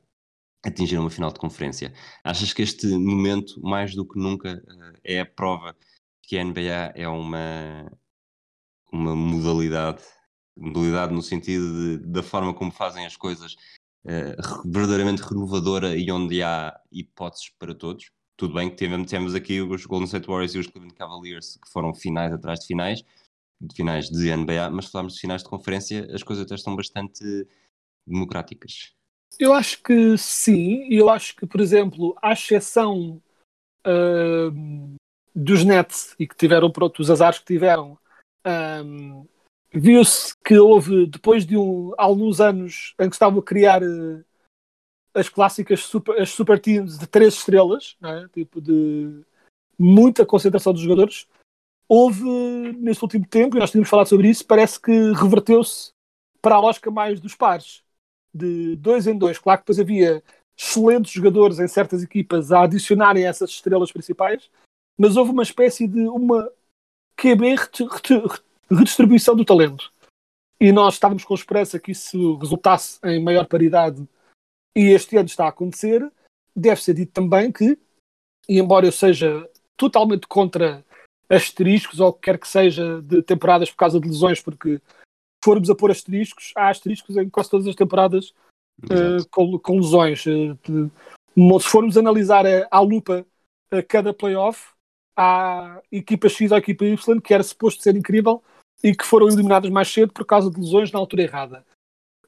atingiram 0.64 1.02
uma 1.02 1.10
final 1.10 1.32
de 1.32 1.40
conferência. 1.40 1.92
Achas 2.24 2.52
que 2.52 2.62
este 2.62 2.86
momento, 2.86 3.60
mais 3.62 3.94
do 3.94 4.06
que 4.06 4.18
nunca, 4.18 4.62
eh, 5.04 5.16
é 5.16 5.20
a 5.20 5.26
prova 5.26 5.76
que 6.22 6.38
a 6.38 6.44
NBA 6.44 6.92
é 6.94 7.08
uma, 7.08 7.90
uma 8.92 9.14
modalidade, 9.16 10.02
modalidade 10.56 11.12
no 11.14 11.22
sentido 11.22 11.98
de- 11.98 12.06
da 12.06 12.22
forma 12.22 12.54
como 12.54 12.70
fazem 12.70 13.06
as 13.06 13.16
coisas, 13.16 13.56
eh, 14.04 14.36
verdadeiramente 14.64 15.22
renovadora 15.22 15.96
e 15.96 16.10
onde 16.10 16.42
há 16.42 16.78
hipóteses 16.90 17.50
para 17.58 17.74
todos? 17.74 18.10
Tudo 18.36 18.54
bem 18.54 18.70
que 18.70 18.76
tivemos, 18.76 19.10
temos 19.10 19.34
aqui 19.34 19.60
os 19.60 19.86
Golden 19.86 20.06
State 20.06 20.26
Warriors 20.26 20.54
e 20.54 20.58
os 20.58 20.66
Cleveland 20.66 20.94
Cavaliers 20.96 21.58
que 21.62 21.70
foram 21.70 21.94
finais 21.94 22.32
atrás 22.32 22.60
de 22.60 22.66
finais, 22.66 23.02
de 23.60 23.74
finais 23.74 24.08
de 24.08 24.30
NBA, 24.30 24.70
mas 24.70 24.86
se 24.86 24.92
falarmos 24.92 25.14
de 25.14 25.20
finais 25.20 25.42
de 25.42 25.48
conferência, 25.48 26.08
as 26.12 26.22
coisas 26.22 26.44
até 26.44 26.54
estão 26.54 26.74
bastante 26.74 27.22
democráticas. 28.06 28.92
Eu 29.38 29.52
acho 29.52 29.82
que 29.82 30.16
sim, 30.18 30.86
e 30.88 30.96
eu 30.96 31.08
acho 31.08 31.36
que, 31.36 31.46
por 31.46 31.60
exemplo, 31.60 32.16
à 32.20 32.32
exceção 32.32 33.22
ahm, 33.84 34.94
dos 35.34 35.64
Nets 35.64 36.14
e 36.18 36.26
que 36.26 36.36
tiveram 36.36 36.70
pronto, 36.70 37.00
os 37.00 37.10
azares 37.10 37.38
que 37.38 37.46
tiveram, 37.46 37.98
viu-se 39.72 40.34
que 40.44 40.58
houve, 40.58 41.06
depois 41.06 41.46
de 41.46 41.56
um- 41.56 41.92
alguns 41.96 42.40
anos 42.40 42.94
em 43.00 43.08
que 43.08 43.14
estavam 43.14 43.40
a 43.40 43.42
criar 43.42 43.82
eh, 43.82 44.22
as 45.14 45.28
clássicas 45.28 45.80
super, 45.80 46.20
as 46.20 46.30
super 46.30 46.58
teams 46.58 46.98
de 46.98 47.06
três 47.06 47.34
estrelas, 47.34 47.96
é? 48.02 48.28
tipo 48.28 48.60
de 48.60 49.22
muita 49.78 50.24
concentração 50.24 50.72
dos 50.72 50.82
jogadores, 50.82 51.26
houve 51.88 52.22
neste 52.78 53.04
último 53.04 53.26
tempo, 53.26 53.56
e 53.56 53.60
nós 53.60 53.70
tínhamos 53.70 53.90
falado 53.90 54.08
sobre 54.08 54.28
isso, 54.28 54.46
parece 54.46 54.80
que 54.80 55.12
reverteu-se 55.12 55.92
para 56.40 56.56
a 56.56 56.60
lógica 56.60 56.90
mais 56.90 57.20
dos 57.20 57.34
pares, 57.34 57.82
de 58.34 58.76
dois 58.76 59.06
em 59.06 59.16
dois. 59.16 59.38
Claro 59.38 59.60
que 59.60 59.64
depois 59.64 59.78
havia 59.78 60.22
excelentes 60.56 61.12
jogadores 61.12 61.58
em 61.58 61.68
certas 61.68 62.02
equipas 62.02 62.52
a 62.52 62.62
adicionarem 62.62 63.26
essas 63.26 63.50
estrelas 63.50 63.92
principais, 63.92 64.50
mas 64.98 65.16
houve 65.16 65.30
uma 65.30 65.42
espécie 65.42 65.86
de 65.86 66.00
uma 66.08 66.50
QB 67.16 67.56
redistribuição 68.70 69.36
do 69.36 69.44
talento. 69.44 69.92
e 70.60 70.70
nós 70.70 70.94
estávamos 70.94 71.24
com 71.24 71.34
esperança 71.34 71.78
que 71.78 71.90
isso 71.90 72.36
resultasse 72.36 72.98
em 73.04 73.20
maior 73.22 73.46
paridade 73.46 74.06
e 74.76 74.90
este 74.90 75.16
ano 75.16 75.26
está 75.26 75.46
a 75.46 75.48
acontecer, 75.48 76.10
deve 76.54 76.82
ser 76.82 76.94
dito 76.94 77.12
também 77.12 77.50
que, 77.50 77.78
e 78.48 78.58
embora 78.58 78.86
eu 78.86 78.92
seja 78.92 79.48
totalmente 79.76 80.26
contra 80.26 80.84
asteriscos 81.28 82.00
ou 82.00 82.08
o 82.08 82.12
que 82.12 82.20
quer 82.22 82.38
que 82.38 82.48
seja 82.48 83.00
de 83.02 83.22
temporadas 83.22 83.70
por 83.70 83.76
causa 83.76 83.98
de 83.98 84.06
lesões, 84.06 84.40
porque 84.40 84.80
formos 85.42 85.70
a 85.70 85.74
pôr 85.74 85.90
asteriscos, 85.90 86.52
há 86.54 86.68
asteriscos 86.68 87.16
em 87.16 87.28
quase 87.28 87.50
todas 87.50 87.66
as 87.66 87.74
temporadas 87.74 88.32
uh, 88.84 89.28
com, 89.30 89.58
com, 89.58 89.76
lesões. 89.76 90.24
Uh, 90.26 90.90
se 91.60 91.68
formos 91.68 91.96
analisar 91.96 92.46
a, 92.46 92.68
à 92.70 92.80
lupa 92.80 93.26
a 93.70 93.82
cada 93.82 94.12
playoff, 94.12 94.72
há 95.16 95.80
equipa 95.90 96.28
X 96.28 96.52
ou 96.52 96.58
equipa 96.58 96.84
Y 96.84 97.20
que 97.20 97.34
era 97.34 97.42
suposto 97.42 97.82
ser 97.82 97.96
incrível 97.96 98.42
e 98.82 98.94
que 98.94 99.04
foram 99.04 99.28
eliminadas 99.28 99.70
mais 99.70 99.88
cedo 99.88 100.12
por 100.12 100.26
causa 100.26 100.50
de 100.50 100.60
lesões 100.60 100.92
na 100.92 100.98
altura 100.98 101.22
errada. 101.22 101.64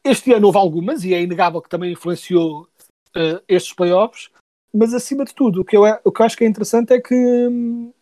Este 0.04 0.34
ano 0.34 0.46
houve 0.46 0.58
algumas 0.58 1.02
e 1.02 1.14
é 1.14 1.22
inegável 1.22 1.62
que 1.62 1.68
também 1.68 1.92
influenciou 1.92 2.68
uh, 3.16 3.42
estes 3.48 3.72
playoffs, 3.72 4.30
mas 4.72 4.92
acima 4.92 5.24
de 5.24 5.34
tudo, 5.34 5.62
o 5.62 5.64
que, 5.64 5.76
eu, 5.76 5.82
o 6.04 6.12
que 6.12 6.20
eu 6.20 6.26
acho 6.26 6.36
que 6.36 6.44
é 6.44 6.46
interessante 6.46 6.92
é 6.92 7.00
que 7.00 7.14
hum, 7.14 7.92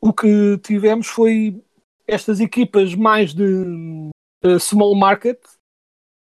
o 0.00 0.12
que 0.12 0.58
tivemos 0.58 1.08
foi 1.08 1.60
estas 2.06 2.38
equipas 2.38 2.94
mais 2.94 3.34
de 3.34 3.42
uh, 4.44 4.60
small 4.60 4.94
market 4.94 5.38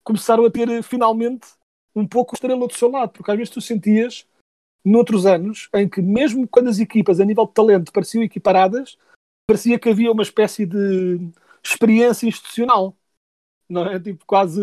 começaram 0.03 0.45
a 0.45 0.51
ter 0.51 0.69
uh, 0.69 0.83
finalmente 0.83 1.47
um 1.95 2.07
pouco 2.07 2.35
estrela 2.35 2.67
do 2.67 2.73
seu 2.73 2.89
lado, 2.91 3.11
porque 3.11 3.31
às 3.31 3.37
vezes 3.37 3.53
tu 3.53 3.59
sentias 3.59 4.27
noutros 4.85 5.25
anos 5.25 5.69
em 5.73 5.87
que 5.89 6.01
mesmo 6.01 6.47
quando 6.47 6.69
as 6.69 6.79
equipas 6.79 7.19
a 7.19 7.25
nível 7.25 7.45
de 7.45 7.53
talento 7.53 7.91
pareciam 7.91 8.23
equiparadas, 8.23 8.97
parecia 9.47 9.79
que 9.79 9.89
havia 9.89 10.11
uma 10.11 10.23
espécie 10.23 10.65
de 10.65 11.19
experiência 11.63 12.27
institucional, 12.27 12.95
não 13.71 13.85
é? 13.85 13.99
Tipo, 13.99 14.25
quase 14.25 14.61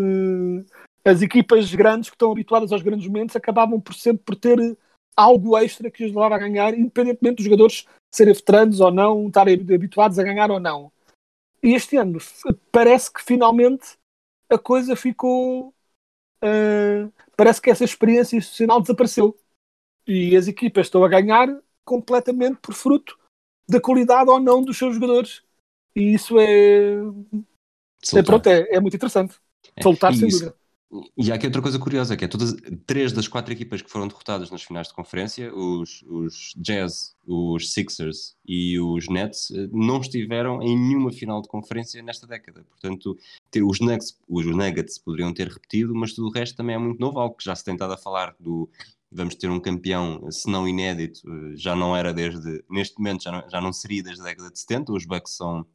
as 1.05 1.23
equipas 1.23 1.75
grandes 1.75 2.11
que 2.11 2.17
estão 2.17 2.31
habituadas 2.31 2.73
aos 2.73 2.83
grandes 2.83 3.07
momentos 3.07 3.35
acabavam 3.35 3.81
por 3.81 3.95
sempre 3.95 4.23
por 4.25 4.37
ter 4.37 4.59
algo 5.17 5.57
extra 5.57 5.91
que 5.91 6.05
os 6.05 6.13
levava 6.13 6.37
a 6.37 6.39
ganhar, 6.39 6.75
independentemente 6.75 7.37
dos 7.37 7.45
jogadores 7.45 7.87
serem 8.15 8.35
veteranos 8.35 8.81
ou 8.81 8.91
não, 8.91 9.27
estarem 9.27 9.55
habituados 9.55 10.19
a 10.19 10.23
ganhar 10.23 10.51
ou 10.51 10.61
não. 10.61 10.93
E 11.63 11.75
este 11.75 11.97
ano 11.97 12.19
parece 12.71 13.13
que 13.13 13.23
finalmente 13.23 13.99
a 14.49 14.59
coisa 14.59 14.95
ficou. 14.95 15.75
Uh, 16.43 17.13
parece 17.37 17.61
que 17.61 17.71
essa 17.71 17.85
experiência 17.85 18.37
institucional 18.37 18.81
desapareceu. 18.81 19.37
E 20.07 20.37
as 20.37 20.47
equipas 20.47 20.87
estão 20.87 21.05
a 21.05 21.09
ganhar 21.09 21.49
completamente 21.85 22.59
por 22.63 22.75
fruto 22.75 23.19
da 23.69 23.81
qualidade 23.81 24.31
ou 24.31 24.41
não 24.41 24.63
dos 24.63 24.79
seus 24.79 24.95
jogadores. 24.95 25.43
E 25.95 26.15
isso 26.15 26.39
é. 26.39 26.95
É 28.17 28.23
pronto, 28.23 28.47
é, 28.47 28.69
é, 28.71 28.81
muito 28.81 28.95
interessante. 28.95 29.35
É. 29.77 29.83
Soltar, 29.83 30.15
sem 30.15 30.29
dúvida. 30.29 30.55
E 31.19 31.31
há 31.31 31.35
aqui 31.35 31.45
outra 31.45 31.61
coisa 31.61 31.79
curiosa, 31.79 32.17
que 32.17 32.25
é 32.25 32.29
todas 32.29 32.57
três 32.87 33.13
das 33.13 33.29
quatro 33.29 33.53
equipas 33.53 33.83
que 33.83 33.91
foram 33.91 34.09
derrotadas 34.09 34.51
nas 34.51 34.63
finais 34.63 34.89
de 34.89 34.95
conferência, 34.95 35.55
os, 35.55 36.03
os 36.09 36.55
Jazz, 36.57 37.15
os 37.27 37.75
Sixers 37.75 38.35
e 38.47 38.81
os 38.81 39.07
Nets, 39.07 39.51
eh, 39.51 39.69
não 39.71 40.01
estiveram 40.01 40.63
em 40.63 40.79
nenhuma 40.79 41.13
final 41.13 41.43
de 41.43 41.49
conferência 41.49 42.03
nesta 42.03 42.27
década. 42.27 42.65
Portanto, 42.71 43.19
ter, 43.51 43.63
os, 43.63 43.81
Nuggets, 43.81 44.19
os 44.27 44.47
Nuggets 44.47 44.99
poderiam 44.99 45.35
ter 45.35 45.49
repetido, 45.49 45.95
mas 45.95 46.15
tudo 46.15 46.29
o 46.29 46.33
resto 46.33 46.57
também 46.57 46.77
é 46.77 46.79
muito 46.79 46.99
novo, 46.99 47.19
algo 47.19 47.37
que 47.37 47.45
já 47.45 47.55
se 47.55 47.63
tem 47.63 47.75
estado 47.75 47.93
a 47.93 47.99
falar 47.99 48.35
do 48.41 48.71
vamos 49.11 49.35
ter 49.35 49.51
um 49.51 49.61
campeão, 49.61 50.31
se 50.31 50.51
não 50.51 50.67
inédito, 50.67 51.21
eh, 51.27 51.53
já 51.55 51.77
não 51.77 51.95
era 51.95 52.15
desde, 52.15 52.65
neste 52.71 52.97
momento 52.99 53.25
já 53.25 53.33
não, 53.33 53.51
já 53.51 53.61
não 53.61 53.73
seria 53.75 54.03
desde 54.03 54.23
a 54.23 54.25
década 54.25 54.51
de 54.51 54.59
70, 54.59 54.93
os 54.93 55.05
Bucks 55.05 55.37
são 55.37 55.67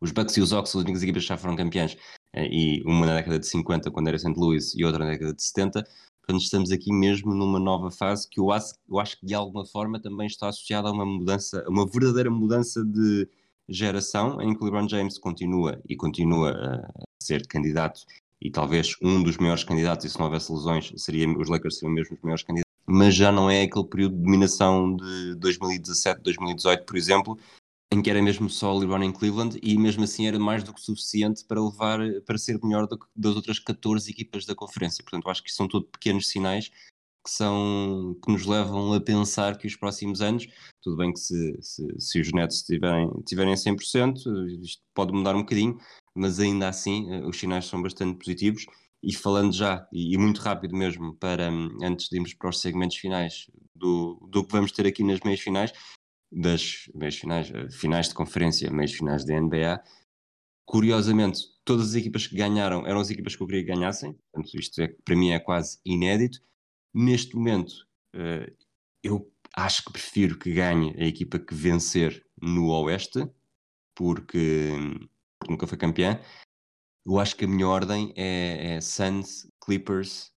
os 0.00 0.10
Bucks 0.10 0.36
e 0.36 0.40
os 0.40 0.52
Ox, 0.52 0.70
as 0.70 0.82
únicas 0.82 1.02
equipas 1.02 1.22
que 1.22 1.28
já 1.28 1.36
foram 1.36 1.56
campeões, 1.56 1.96
eh, 2.32 2.48
e 2.50 2.82
uma 2.84 3.06
na 3.06 3.14
década 3.14 3.38
de 3.38 3.46
50, 3.46 3.90
quando 3.90 4.08
era 4.08 4.18
St. 4.18 4.34
Louis, 4.36 4.74
e 4.74 4.84
outra 4.84 5.04
na 5.04 5.12
década 5.12 5.34
de 5.34 5.42
70. 5.42 5.86
Portanto, 6.20 6.42
estamos 6.42 6.72
aqui 6.72 6.92
mesmo 6.92 7.34
numa 7.34 7.60
nova 7.60 7.90
fase 7.90 8.28
que 8.28 8.40
eu 8.40 8.50
acho, 8.50 8.74
eu 8.88 8.98
acho 8.98 9.18
que 9.20 9.26
de 9.26 9.34
alguma 9.34 9.64
forma 9.64 10.00
também 10.00 10.26
está 10.26 10.48
associada 10.48 10.88
a 10.88 10.92
uma 10.92 11.06
mudança, 11.06 11.64
a 11.66 11.70
uma 11.70 11.86
verdadeira 11.86 12.30
mudança 12.30 12.84
de 12.84 13.28
geração, 13.68 14.40
em 14.40 14.54
que 14.56 14.64
LeBron 14.64 14.88
James 14.88 15.18
continua 15.18 15.80
e 15.88 15.96
continua 15.96 16.50
a 16.52 17.04
ser 17.22 17.46
candidato 17.46 18.00
e 18.40 18.50
talvez 18.50 18.96
um 19.02 19.22
dos 19.22 19.36
maiores 19.38 19.64
candidatos, 19.64 20.04
e 20.04 20.10
se 20.10 20.18
não 20.18 20.26
houvesse 20.26 20.52
lesões, 20.52 20.92
seria, 20.96 21.28
os 21.28 21.48
Lakers 21.48 21.78
seriam 21.78 21.94
mesmo 21.94 22.16
os 22.16 22.22
maiores 22.22 22.42
candidatos, 22.42 22.72
mas 22.86 23.14
já 23.14 23.32
não 23.32 23.50
é 23.50 23.62
aquele 23.62 23.86
período 23.86 24.16
de 24.16 24.22
dominação 24.22 24.96
de 24.96 25.34
2017, 25.36 26.20
2018, 26.22 26.84
por 26.84 26.96
exemplo, 26.96 27.38
em 27.92 28.02
que 28.02 28.10
era 28.10 28.20
mesmo 28.20 28.50
só 28.50 28.76
LeBron 28.76 29.02
em 29.02 29.12
Cleveland 29.12 29.58
e 29.62 29.78
mesmo 29.78 30.04
assim 30.04 30.26
era 30.26 30.38
mais 30.38 30.64
do 30.64 30.74
que 30.74 30.80
suficiente 30.80 31.44
para 31.44 31.62
levar 31.62 32.00
para 32.24 32.38
ser 32.38 32.58
melhor 32.62 32.86
do 32.86 32.98
que 32.98 33.06
das 33.14 33.36
outras 33.36 33.58
14 33.58 34.10
equipas 34.10 34.44
da 34.44 34.54
conferência. 34.54 35.04
Portanto, 35.04 35.30
acho 35.30 35.42
que 35.42 35.52
são 35.52 35.68
todos 35.68 35.88
pequenos 35.90 36.28
sinais 36.28 36.70
que 37.24 37.30
são 37.32 38.16
que 38.24 38.30
nos 38.30 38.46
levam 38.46 38.92
a 38.92 39.00
pensar 39.00 39.58
que 39.58 39.66
os 39.66 39.74
próximos 39.74 40.20
anos, 40.20 40.46
tudo 40.80 40.96
bem 40.96 41.12
que 41.12 41.18
se, 41.18 41.58
se, 41.60 41.86
se 41.98 42.20
os 42.20 42.32
Nets 42.32 42.62
tiverem, 42.62 43.10
tiverem 43.26 43.54
100%, 43.54 44.16
isto 44.62 44.82
pode 44.94 45.12
mudar 45.12 45.34
um 45.34 45.40
bocadinho, 45.40 45.76
mas 46.14 46.38
ainda 46.38 46.68
assim 46.68 47.12
eh, 47.12 47.26
os 47.26 47.36
sinais 47.36 47.66
são 47.66 47.82
bastante 47.82 48.16
positivos. 48.16 48.64
E 49.02 49.14
falando 49.14 49.52
já, 49.52 49.86
e, 49.92 50.16
muito 50.16 50.40
rápido 50.40 50.74
mesmo, 50.76 51.14
para 51.16 51.48
antes 51.82 52.08
de 52.08 52.16
irmos 52.16 52.32
para 52.34 52.48
os 52.48 52.60
segmentos 52.60 52.96
finais 52.96 53.46
do, 53.74 54.18
do 54.30 54.44
que 54.44 54.52
vamos 54.52 54.72
ter 54.72 54.86
aqui 54.86 55.04
nas 55.04 55.20
meias 55.20 55.40
finais, 55.40 55.72
das 56.30 56.88
meias 56.94 57.16
finais, 57.16 57.50
eh, 57.50 57.70
finais 57.70 58.08
de 58.08 58.14
conferência, 58.14 58.70
meias 58.70 58.92
finais 58.92 59.24
da 59.24 59.34
NBA. 59.34 59.82
Curiosamente, 60.64 61.40
todas 61.64 61.90
as 61.90 61.94
equipas 61.94 62.26
que 62.26 62.36
ganharam 62.36 62.86
eram 62.86 63.00
as 63.00 63.10
equipas 63.10 63.36
que 63.36 63.42
eu 63.42 63.46
queria 63.46 63.64
que 63.64 63.72
ganhassem, 63.72 64.12
portanto, 64.32 64.58
isto 64.58 64.80
é, 64.80 64.88
para 65.04 65.16
mim 65.16 65.30
é 65.30 65.38
quase 65.38 65.78
inédito. 65.84 66.40
Neste 66.92 67.36
momento, 67.36 67.72
uh, 68.14 68.52
eu 69.02 69.30
acho 69.56 69.84
que 69.84 69.92
prefiro 69.92 70.38
que 70.38 70.52
ganhe 70.52 70.94
a 70.98 71.04
equipa 71.06 71.38
que 71.38 71.54
vencer 71.54 72.24
no 72.40 72.70
Oeste, 72.70 73.28
porque, 73.94 74.72
porque 75.38 75.52
nunca 75.52 75.66
foi 75.66 75.78
campeã. 75.78 76.20
Eu 77.06 77.18
acho 77.20 77.36
que 77.36 77.44
a 77.44 77.48
minha 77.48 77.68
ordem 77.68 78.12
é, 78.16 78.76
é 78.76 78.80
Suns, 78.80 79.48
Clippers, 79.64 80.32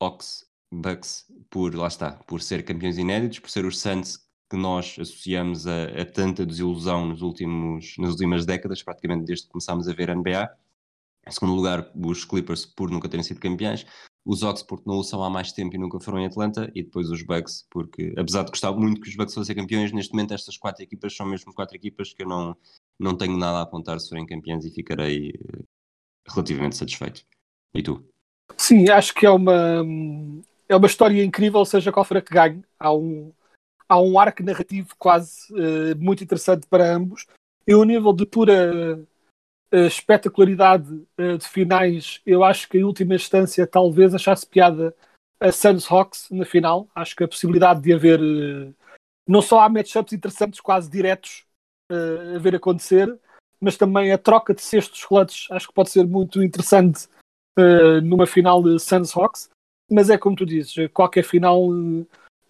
Hawks, 0.00 0.44
Bucks, 0.72 1.26
por 1.48 1.74
lá 1.74 1.88
está, 1.88 2.12
por 2.24 2.42
ser 2.42 2.64
campeões 2.64 2.98
inéditos, 2.98 3.38
por 3.38 3.50
ser 3.50 3.64
os 3.64 3.80
Suns 3.80 4.29
que 4.50 4.56
nós 4.56 4.96
associamos 4.98 5.64
a, 5.68 5.84
a, 5.84 6.04
tanta 6.04 6.44
desilusão 6.44 7.06
nos 7.06 7.22
últimos, 7.22 7.94
nas 7.96 8.10
últimas 8.10 8.44
décadas, 8.44 8.82
praticamente 8.82 9.24
desde 9.24 9.46
que 9.46 9.52
começámos 9.52 9.86
a 9.86 9.92
ver 9.92 10.14
NBA. 10.14 10.50
Em 11.26 11.30
segundo 11.30 11.54
lugar, 11.54 11.88
os 11.94 12.24
Clippers 12.24 12.66
por 12.66 12.90
nunca 12.90 13.08
terem 13.08 13.22
sido 13.22 13.38
campeões, 13.38 13.86
os 14.24 14.42
Hawks 14.42 14.64
porque 14.64 14.88
não 14.88 14.98
o 14.98 15.04
são 15.04 15.22
há 15.22 15.30
mais 15.30 15.52
tempo 15.52 15.76
e 15.76 15.78
nunca 15.78 16.00
foram 16.00 16.18
em 16.18 16.26
Atlanta, 16.26 16.70
e 16.74 16.82
depois 16.82 17.08
os 17.10 17.22
Bucks, 17.22 17.66
porque 17.70 18.12
apesar 18.18 18.42
de 18.42 18.50
gostar 18.50 18.72
muito 18.72 19.00
que 19.00 19.08
os 19.08 19.14
Bucks 19.14 19.34
fossem 19.34 19.54
campeões, 19.54 19.92
neste 19.92 20.12
momento 20.12 20.34
estas 20.34 20.56
quatro 20.56 20.82
equipas 20.82 21.14
são 21.14 21.26
mesmo 21.26 21.54
quatro 21.54 21.76
equipas 21.76 22.12
que 22.12 22.24
eu 22.24 22.28
não, 22.28 22.56
não 22.98 23.16
tenho 23.16 23.36
nada 23.36 23.58
a 23.58 23.62
apontar 23.62 24.00
se 24.00 24.08
forem 24.08 24.26
campeões 24.26 24.64
e 24.64 24.70
ficarei 24.70 25.28
eh, 25.28 25.62
relativamente 26.28 26.76
satisfeito. 26.76 27.24
E 27.72 27.82
tu? 27.82 28.04
Sim, 28.56 28.88
acho 28.88 29.14
que 29.14 29.24
é 29.24 29.30
uma, 29.30 29.84
é 30.68 30.76
uma 30.76 30.86
história 30.86 31.24
incrível, 31.24 31.64
seja 31.64 31.92
qual 31.92 32.04
for 32.04 32.16
a 32.16 32.22
que 32.22 32.34
ganhe. 32.34 32.64
Há 32.78 32.92
um, 32.92 33.32
há 33.90 34.00
um 34.00 34.20
arco 34.20 34.44
narrativo 34.44 34.94
quase 34.96 35.52
uh, 35.52 35.98
muito 35.98 36.22
interessante 36.22 36.64
para 36.68 36.94
ambos. 36.94 37.26
E 37.66 37.74
o 37.74 37.82
nível 37.82 38.12
de 38.12 38.24
pura 38.24 38.96
uh, 38.96 39.76
espetacularidade 39.76 40.92
uh, 41.18 41.36
de 41.36 41.48
finais, 41.48 42.20
eu 42.24 42.44
acho 42.44 42.68
que 42.68 42.78
em 42.78 42.84
última 42.84 43.16
instância 43.16 43.66
talvez 43.66 44.14
achasse 44.14 44.46
piada 44.46 44.94
a 45.40 45.50
Suns 45.50 45.90
Hawks 45.90 46.28
na 46.30 46.44
final. 46.44 46.88
Acho 46.94 47.16
que 47.16 47.24
a 47.24 47.28
possibilidade 47.28 47.80
de 47.80 47.92
haver 47.92 48.20
não 49.26 49.42
só 49.42 49.60
há 49.60 49.68
matchups 49.68 50.12
interessantes, 50.12 50.60
quase 50.60 50.90
diretos 50.90 51.44
a 51.90 52.38
ver 52.38 52.54
acontecer, 52.54 53.18
mas 53.58 53.76
também 53.76 54.12
a 54.12 54.18
troca 54.18 54.54
de 54.54 54.60
cestos 54.60 55.02
clutches 55.02 55.50
acho 55.50 55.68
que 55.68 55.74
pode 55.74 55.88
ser 55.88 56.06
muito 56.06 56.42
interessante 56.42 57.08
numa 58.02 58.26
final 58.26 58.62
de 58.62 58.78
Suns 58.78 59.16
Hawks. 59.16 59.48
Mas 59.90 60.10
é 60.10 60.18
como 60.18 60.36
tu 60.36 60.44
dizes, 60.44 60.74
qualquer 60.92 61.24
final 61.24 61.66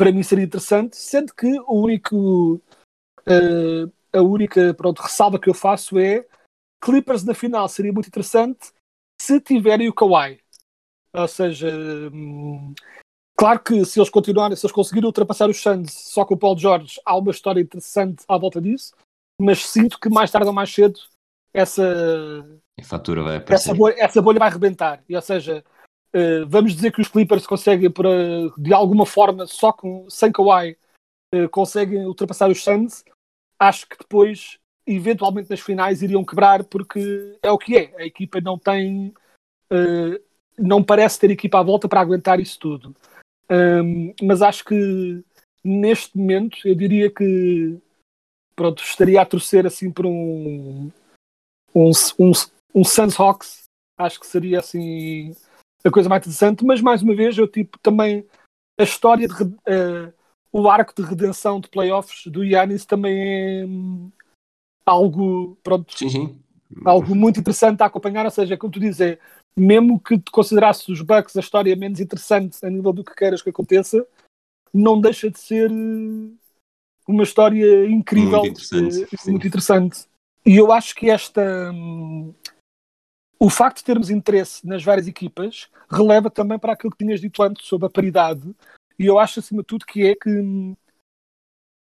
para 0.00 0.12
mim 0.12 0.22
seria 0.22 0.46
interessante, 0.46 0.96
sendo 0.96 1.34
que 1.34 1.46
o 1.66 1.74
único 1.74 2.54
uh, 3.28 3.92
a 4.10 4.22
única 4.22 4.72
pronto, 4.72 5.02
ressalva 5.02 5.38
que 5.38 5.50
eu 5.50 5.52
faço 5.52 5.98
é 5.98 6.26
Clippers 6.82 7.22
na 7.22 7.34
final 7.34 7.68
seria 7.68 7.92
muito 7.92 8.06
interessante 8.06 8.72
se 9.20 9.38
tiverem 9.42 9.90
o 9.90 9.92
Kawhi. 9.92 10.40
Ou 11.12 11.28
seja, 11.28 11.68
hum, 12.10 12.72
claro 13.36 13.60
que 13.60 13.84
se 13.84 14.00
eles 14.00 14.08
continuarem, 14.08 14.56
se 14.56 14.64
eles 14.64 14.72
conseguirem 14.72 15.06
ultrapassar 15.06 15.50
os 15.50 15.60
Suns 15.60 15.92
só 15.92 16.24
com 16.24 16.32
o 16.32 16.38
Paul 16.38 16.56
George, 16.56 16.98
há 17.04 17.18
uma 17.18 17.30
história 17.30 17.60
interessante 17.60 18.24
à 18.26 18.38
volta 18.38 18.58
disso, 18.58 18.94
mas 19.38 19.66
sinto 19.66 20.00
que 20.00 20.08
mais 20.08 20.30
tarde 20.30 20.48
ou 20.48 20.54
mais 20.54 20.72
cedo 20.72 20.98
essa, 21.52 21.82
essa, 23.52 23.74
bolha, 23.74 23.96
essa 23.98 24.22
bolha 24.22 24.38
vai 24.38 24.48
rebentar. 24.48 25.04
E, 25.06 25.14
ou 25.14 25.20
seja, 25.20 25.62
Uh, 26.14 26.46
vamos 26.48 26.74
dizer 26.74 26.92
que 26.92 27.00
os 27.00 27.08
Clippers 27.08 27.46
conseguem, 27.46 27.90
para, 27.90 28.08
de 28.58 28.72
alguma 28.74 29.06
forma, 29.06 29.46
só 29.46 29.72
com, 29.72 30.08
sem 30.10 30.32
Kawhi, 30.32 30.76
uh, 31.34 31.48
conseguem 31.50 32.04
ultrapassar 32.04 32.50
os 32.50 32.62
Suns. 32.62 33.04
Acho 33.58 33.88
que 33.88 33.98
depois 33.98 34.58
eventualmente 34.86 35.50
nas 35.50 35.60
finais 35.60 36.02
iriam 36.02 36.24
quebrar 36.24 36.64
porque 36.64 37.38
é 37.42 37.50
o 37.50 37.58
que 37.58 37.76
é. 37.76 37.94
A 37.96 38.04
equipa 38.04 38.40
não 38.40 38.58
tem, 38.58 39.14
uh, 39.70 40.20
não 40.58 40.82
parece 40.82 41.18
ter 41.18 41.30
equipa 41.30 41.60
à 41.60 41.62
volta 41.62 41.88
para 41.88 42.00
aguentar 42.00 42.40
isso 42.40 42.58
tudo. 42.58 42.94
Um, 43.50 44.14
mas 44.22 44.42
acho 44.42 44.64
que 44.64 45.24
neste 45.62 46.16
momento 46.16 46.56
eu 46.64 46.74
diria 46.74 47.10
que 47.10 47.78
pronto, 48.54 48.82
estaria 48.82 49.20
a 49.20 49.26
torcer 49.26 49.66
assim 49.66 49.90
por 49.90 50.06
um 50.06 50.90
um, 51.74 51.90
um, 52.18 52.32
um 52.74 52.84
Suns 52.84 53.18
Hawks. 53.18 53.64
Acho 53.98 54.20
que 54.20 54.26
seria 54.26 54.60
assim 54.60 55.34
a 55.84 55.90
coisa 55.90 56.08
mais 56.08 56.22
interessante, 56.22 56.64
mas 56.64 56.80
mais 56.80 57.02
uma 57.02 57.14
vez 57.14 57.36
eu 57.36 57.48
tipo 57.48 57.78
também 57.78 58.26
a 58.78 58.82
história 58.82 59.26
de 59.28 59.42
uh, 59.42 60.12
o 60.52 60.68
arco 60.68 60.94
de 60.94 61.02
redenção 61.02 61.60
de 61.60 61.68
playoffs 61.68 62.26
do 62.26 62.44
Yannis 62.44 62.84
também 62.84 63.62
é 63.62 63.64
hum, 63.66 64.10
algo 64.84 65.56
pronto 65.62 65.96
Sim, 65.96 66.08
sim. 66.08 66.42
algo 66.84 67.14
muito 67.14 67.38
interessante 67.40 67.82
a 67.82 67.86
acompanhar, 67.86 68.24
ou 68.24 68.30
seja, 68.30 68.56
como 68.56 68.72
tu 68.72 68.80
dizes, 68.80 69.00
é, 69.00 69.18
mesmo 69.56 70.00
que 70.00 70.18
te 70.18 70.30
considerasses 70.30 70.88
os 70.88 71.02
Bucks 71.02 71.36
a 71.36 71.40
história 71.40 71.76
menos 71.76 72.00
interessante 72.00 72.58
a 72.64 72.70
nível 72.70 72.92
do 72.92 73.04
que 73.04 73.14
queiras 73.14 73.42
que 73.42 73.50
aconteça, 73.50 74.06
não 74.72 75.00
deixa 75.00 75.30
de 75.30 75.38
ser 75.38 75.70
eh, 75.70 76.30
uma 77.06 77.22
história 77.22 77.86
incrível, 77.86 78.40
Muito 78.40 78.62
interessante, 78.62 79.28
muito 79.28 79.46
interessante. 79.46 80.06
E 80.46 80.56
eu 80.56 80.72
acho 80.72 80.94
que 80.94 81.10
esta 81.10 81.70
hum, 81.72 82.32
o 83.40 83.48
facto 83.48 83.78
de 83.78 83.84
termos 83.84 84.10
interesse 84.10 84.66
nas 84.66 84.84
várias 84.84 85.08
equipas 85.08 85.70
releva 85.90 86.30
também 86.30 86.58
para 86.58 86.74
aquilo 86.74 86.92
que 86.92 87.02
tinhas 87.02 87.22
dito 87.22 87.42
antes 87.42 87.66
sobre 87.66 87.86
a 87.86 87.90
paridade, 87.90 88.54
e 88.98 89.06
eu 89.06 89.18
acho 89.18 89.40
acima 89.40 89.62
de 89.62 89.66
tudo 89.66 89.86
que 89.86 90.06
é 90.06 90.14
que 90.14 90.28
hum, 90.28 90.76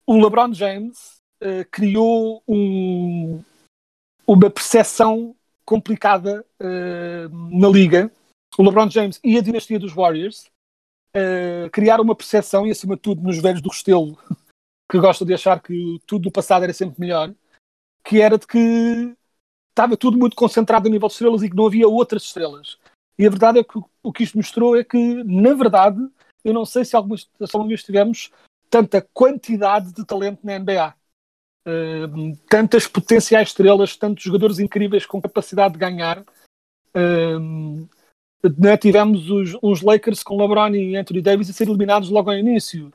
o 0.06 0.16
LeBron 0.16 0.54
James 0.54 1.20
eh, 1.38 1.64
criou 1.64 2.42
um, 2.48 3.44
uma 4.26 4.50
percepção 4.50 5.36
complicada 5.64 6.44
eh, 6.58 7.28
na 7.30 7.68
liga. 7.68 8.10
O 8.58 8.62
LeBron 8.62 8.90
James 8.90 9.20
e 9.22 9.38
a 9.38 9.42
dinastia 9.42 9.78
dos 9.78 9.92
Warriors 9.92 10.50
eh, 11.14 11.68
criaram 11.70 12.04
uma 12.04 12.16
percepção, 12.16 12.66
e 12.66 12.70
acima 12.70 12.96
de 12.96 13.02
tudo 13.02 13.22
nos 13.22 13.38
velhos 13.38 13.60
do 13.60 13.68
Restelo, 13.68 14.18
que 14.90 14.98
gostam 14.98 15.26
de 15.26 15.34
achar 15.34 15.62
que 15.62 16.00
tudo 16.06 16.22
do 16.22 16.32
passado 16.32 16.64
era 16.64 16.72
sempre 16.72 16.98
melhor, 16.98 17.32
que 18.02 18.20
era 18.20 18.38
de 18.38 18.46
que 18.46 19.14
estava 19.70 19.96
tudo 19.96 20.18
muito 20.18 20.36
concentrado 20.36 20.86
a 20.86 20.90
nível 20.90 21.08
de 21.08 21.14
estrelas 21.14 21.42
e 21.42 21.50
que 21.50 21.56
não 21.56 21.66
havia 21.66 21.88
outras 21.88 22.24
estrelas. 22.24 22.78
E 23.18 23.26
a 23.26 23.30
verdade 23.30 23.58
é 23.58 23.64
que 23.64 23.78
o 24.02 24.12
que 24.12 24.22
isto 24.22 24.36
mostrou 24.36 24.76
é 24.76 24.84
que, 24.84 25.22
na 25.24 25.54
verdade, 25.54 25.98
eu 26.44 26.54
não 26.54 26.64
sei 26.64 26.84
se 26.84 26.96
alguma, 26.96 27.16
se 27.16 27.28
alguma 27.40 27.68
vez 27.68 27.82
tivemos 27.82 28.30
tanta 28.68 29.06
quantidade 29.12 29.92
de 29.92 30.04
talento 30.04 30.40
na 30.42 30.58
NBA. 30.58 30.94
Uh, 31.66 32.36
tantas 32.48 32.86
potenciais 32.86 33.48
estrelas, 33.48 33.96
tantos 33.96 34.24
jogadores 34.24 34.58
incríveis 34.58 35.04
com 35.04 35.20
capacidade 35.20 35.74
de 35.74 35.80
ganhar. 35.80 36.24
Uh, 36.96 37.86
né, 38.58 38.76
tivemos 38.78 39.28
os, 39.28 39.58
uns 39.62 39.82
Lakers 39.82 40.22
com 40.22 40.40
LeBron 40.40 40.74
e 40.74 40.96
Anthony 40.96 41.20
Davis 41.20 41.50
a 41.50 41.52
ser 41.52 41.68
eliminados 41.68 42.08
logo 42.08 42.30
ao 42.30 42.38
início. 42.38 42.90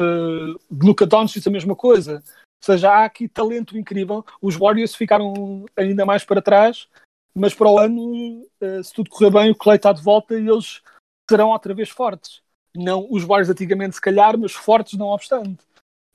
Uh, 0.00 0.58
Luca 0.70 1.06
Doncic 1.06 1.46
a 1.46 1.50
mesma 1.50 1.76
coisa. 1.76 2.22
Seja, 2.62 2.90
há 2.90 3.04
aqui 3.04 3.28
talento 3.28 3.78
incrível. 3.78 4.24
Os 4.42 4.56
Warriors 4.56 4.94
ficaram 4.94 5.64
ainda 5.76 6.04
mais 6.04 6.24
para 6.24 6.42
trás, 6.42 6.88
mas 7.34 7.54
para 7.54 7.70
o 7.70 7.78
ano, 7.78 8.46
uh, 8.60 8.82
se 8.82 8.92
tudo 8.92 9.10
correr 9.10 9.30
bem, 9.30 9.50
o 9.50 9.54
Clay 9.54 9.76
está 9.76 9.92
de 9.92 10.02
volta 10.02 10.34
e 10.38 10.48
eles 10.48 10.82
serão 11.30 11.50
outra 11.50 11.72
vez 11.74 11.88
fortes. 11.88 12.42
Não 12.76 13.06
os 13.10 13.24
Warriors 13.24 13.50
antigamente, 13.50 13.94
se 13.94 14.00
calhar, 14.00 14.36
mas 14.36 14.52
fortes 14.52 14.98
não 14.98 15.06
obstante. 15.08 15.64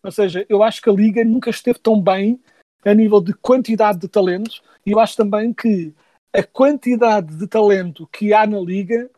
Ou 0.03 0.11
seja, 0.11 0.45
eu 0.49 0.61
acho 0.61 0.81
que 0.81 0.89
a 0.89 0.93
Liga 0.93 1.23
nunca 1.23 1.49
esteve 1.49 1.79
tão 1.79 2.01
bem 2.01 2.39
a 2.83 2.93
nível 2.93 3.21
de 3.21 3.33
quantidade 3.33 3.99
de 3.99 4.07
talentos 4.07 4.61
e 4.85 4.91
eu 4.91 4.99
acho 4.99 5.15
também 5.15 5.53
que 5.53 5.93
a 6.33 6.43
quantidade 6.43 7.35
de 7.37 7.47
talento 7.47 8.07
que 8.07 8.33
há 8.33 8.45
na 8.45 8.59
Liga 8.59 9.09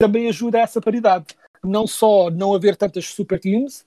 também 0.00 0.28
ajuda 0.28 0.58
a 0.58 0.62
essa 0.62 0.80
paridade. 0.80 1.26
Não 1.62 1.86
só 1.86 2.28
não 2.28 2.52
haver 2.54 2.76
tantas 2.76 3.06
super 3.06 3.38
teams, 3.38 3.86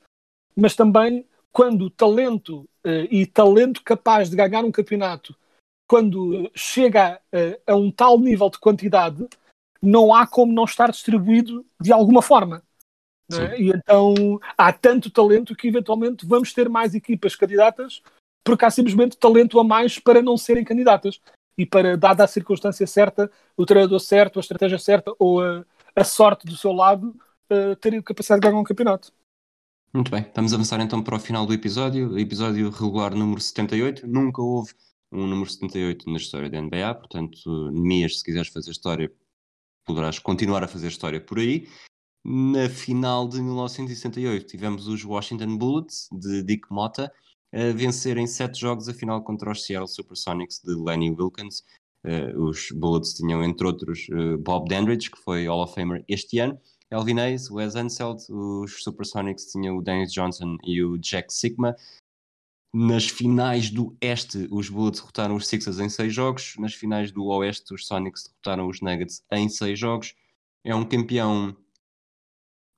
mas 0.56 0.76
também 0.76 1.26
quando 1.56 1.90
talento 1.90 2.68
uh, 2.86 3.08
e 3.10 3.26
talento 3.26 3.82
capaz 3.82 4.30
de 4.30 4.36
ganhar 4.36 4.66
um 4.66 4.72
campeonato, 4.74 5.34
quando 5.88 6.52
chega 6.54 7.22
a, 7.32 7.72
a 7.72 7.76
um 7.78 7.90
tal 7.90 8.20
nível 8.20 8.50
de 8.50 8.60
quantidade, 8.60 9.26
não 9.82 10.14
há 10.14 10.28
como 10.28 10.52
não 10.52 10.66
estar 10.66 10.92
distribuído 10.92 11.66
de 11.80 11.94
alguma 11.94 12.22
forma. 12.22 12.62
é? 13.32 13.58
E 13.58 13.70
então 13.70 14.38
há 14.58 14.74
tanto 14.74 15.10
talento 15.10 15.56
que 15.56 15.70
eventualmente 15.70 16.26
vamos 16.26 16.52
ter 16.52 16.68
mais 16.68 16.94
equipas 16.94 17.38
candidatas 17.38 18.02
porque 18.44 18.66
há 18.66 18.70
simplesmente 18.70 19.18
talento 19.18 19.58
a 19.58 19.64
mais 19.64 19.98
para 19.98 20.22
não 20.22 20.38
serem 20.38 20.66
candidatas 20.66 21.22
e 21.58 21.66
para, 21.66 21.96
dada 21.96 22.26
a 22.26 22.28
circunstância 22.28 22.86
certa, 22.86 23.32
o 23.56 23.66
treinador 23.66 24.02
certo, 24.02 24.40
a 24.40 24.42
estratégia 24.42 24.78
certa 24.78 25.14
ou 25.18 25.42
a, 25.42 25.66
a 25.96 26.04
sorte 26.04 26.46
do 26.46 26.58
seu 26.58 26.74
lado, 26.74 27.16
uh, 27.50 27.78
terem 27.78 28.02
capacidade 28.02 28.42
de 28.42 28.48
ganhar 28.48 28.60
um 28.60 28.64
campeonato. 28.64 29.14
Muito 29.96 30.12
bem, 30.12 30.30
vamos 30.36 30.54
avançar 30.54 30.82
então 30.82 31.02
para 31.02 31.16
o 31.16 31.20
final 31.20 31.46
do 31.46 31.54
episódio, 31.54 32.20
episódio 32.20 32.70
regular 32.70 33.16
número 33.16 33.40
78. 33.40 34.06
Nunca 34.06 34.42
houve 34.42 34.74
um 35.10 35.26
número 35.26 35.50
78 35.50 36.10
na 36.10 36.18
história 36.18 36.50
da 36.50 36.62
NBA, 36.62 36.96
portanto, 36.96 37.72
Nemias, 37.72 38.18
se 38.18 38.26
quiseres 38.26 38.50
fazer 38.50 38.72
história, 38.72 39.10
poderás 39.86 40.20
continuar 40.20 40.66
a 40.66 40.68
fazer 40.68 40.90
história 40.90 41.22
por 41.22 41.40
aí. 41.40 41.70
Na 42.26 42.68
final 42.68 43.26
de 43.26 43.42
1968 43.42 44.46
tivemos 44.46 44.86
os 44.90 45.06
Washington 45.06 45.58
Bullets, 45.58 46.10
de 46.12 46.44
Dick 46.44 46.68
Motta, 46.70 47.10
a 47.54 47.72
vencerem 47.72 48.28
sete 48.28 48.60
jogos 48.60 48.90
a 48.90 48.94
final 48.94 49.24
contra 49.24 49.50
os 49.50 49.64
Seattle 49.64 49.88
Supersonics 49.88 50.60
de 50.62 50.76
Lenny 50.76 51.10
Wilkins. 51.10 51.64
Uh, 52.04 52.38
os 52.44 52.70
Bullets 52.70 53.14
tinham, 53.14 53.42
entre 53.42 53.66
outros, 53.66 54.10
uh, 54.10 54.38
Bob 54.40 54.68
Dandridge, 54.68 55.10
que 55.10 55.18
foi 55.24 55.48
Hall 55.48 55.64
of 55.64 55.74
Famer 55.74 56.04
este 56.10 56.40
ano, 56.40 56.60
Elvin 56.96 57.20
Hayes, 57.20 57.52
Wes 57.52 57.76
Unseld, 57.76 58.24
os 58.30 58.82
Supersonics 58.82 59.52
tinham 59.52 59.78
o 59.78 59.82
Dennis 59.82 60.14
Johnson 60.14 60.58
e 60.64 60.82
o 60.82 60.98
Jack 60.98 61.34
Sigma. 61.34 61.76
Nas 62.74 63.08
finais 63.08 63.70
do 63.70 63.96
Este, 64.00 64.48
os 64.50 64.70
Bullets 64.70 65.02
derrotaram 65.02 65.36
os 65.36 65.46
Sixers 65.46 65.80
em 65.80 65.90
seis 65.90 66.14
jogos. 66.14 66.56
Nas 66.58 66.74
finais 66.74 67.12
do 67.12 67.26
Oeste, 67.26 67.74
os 67.74 67.86
Sonics 67.86 68.24
derrotaram 68.24 68.68
os 68.68 68.80
Nuggets 68.80 69.24
em 69.32 69.50
seis 69.50 69.78
jogos. 69.78 70.16
É 70.64 70.74
um 70.74 70.86
campeão 70.86 71.56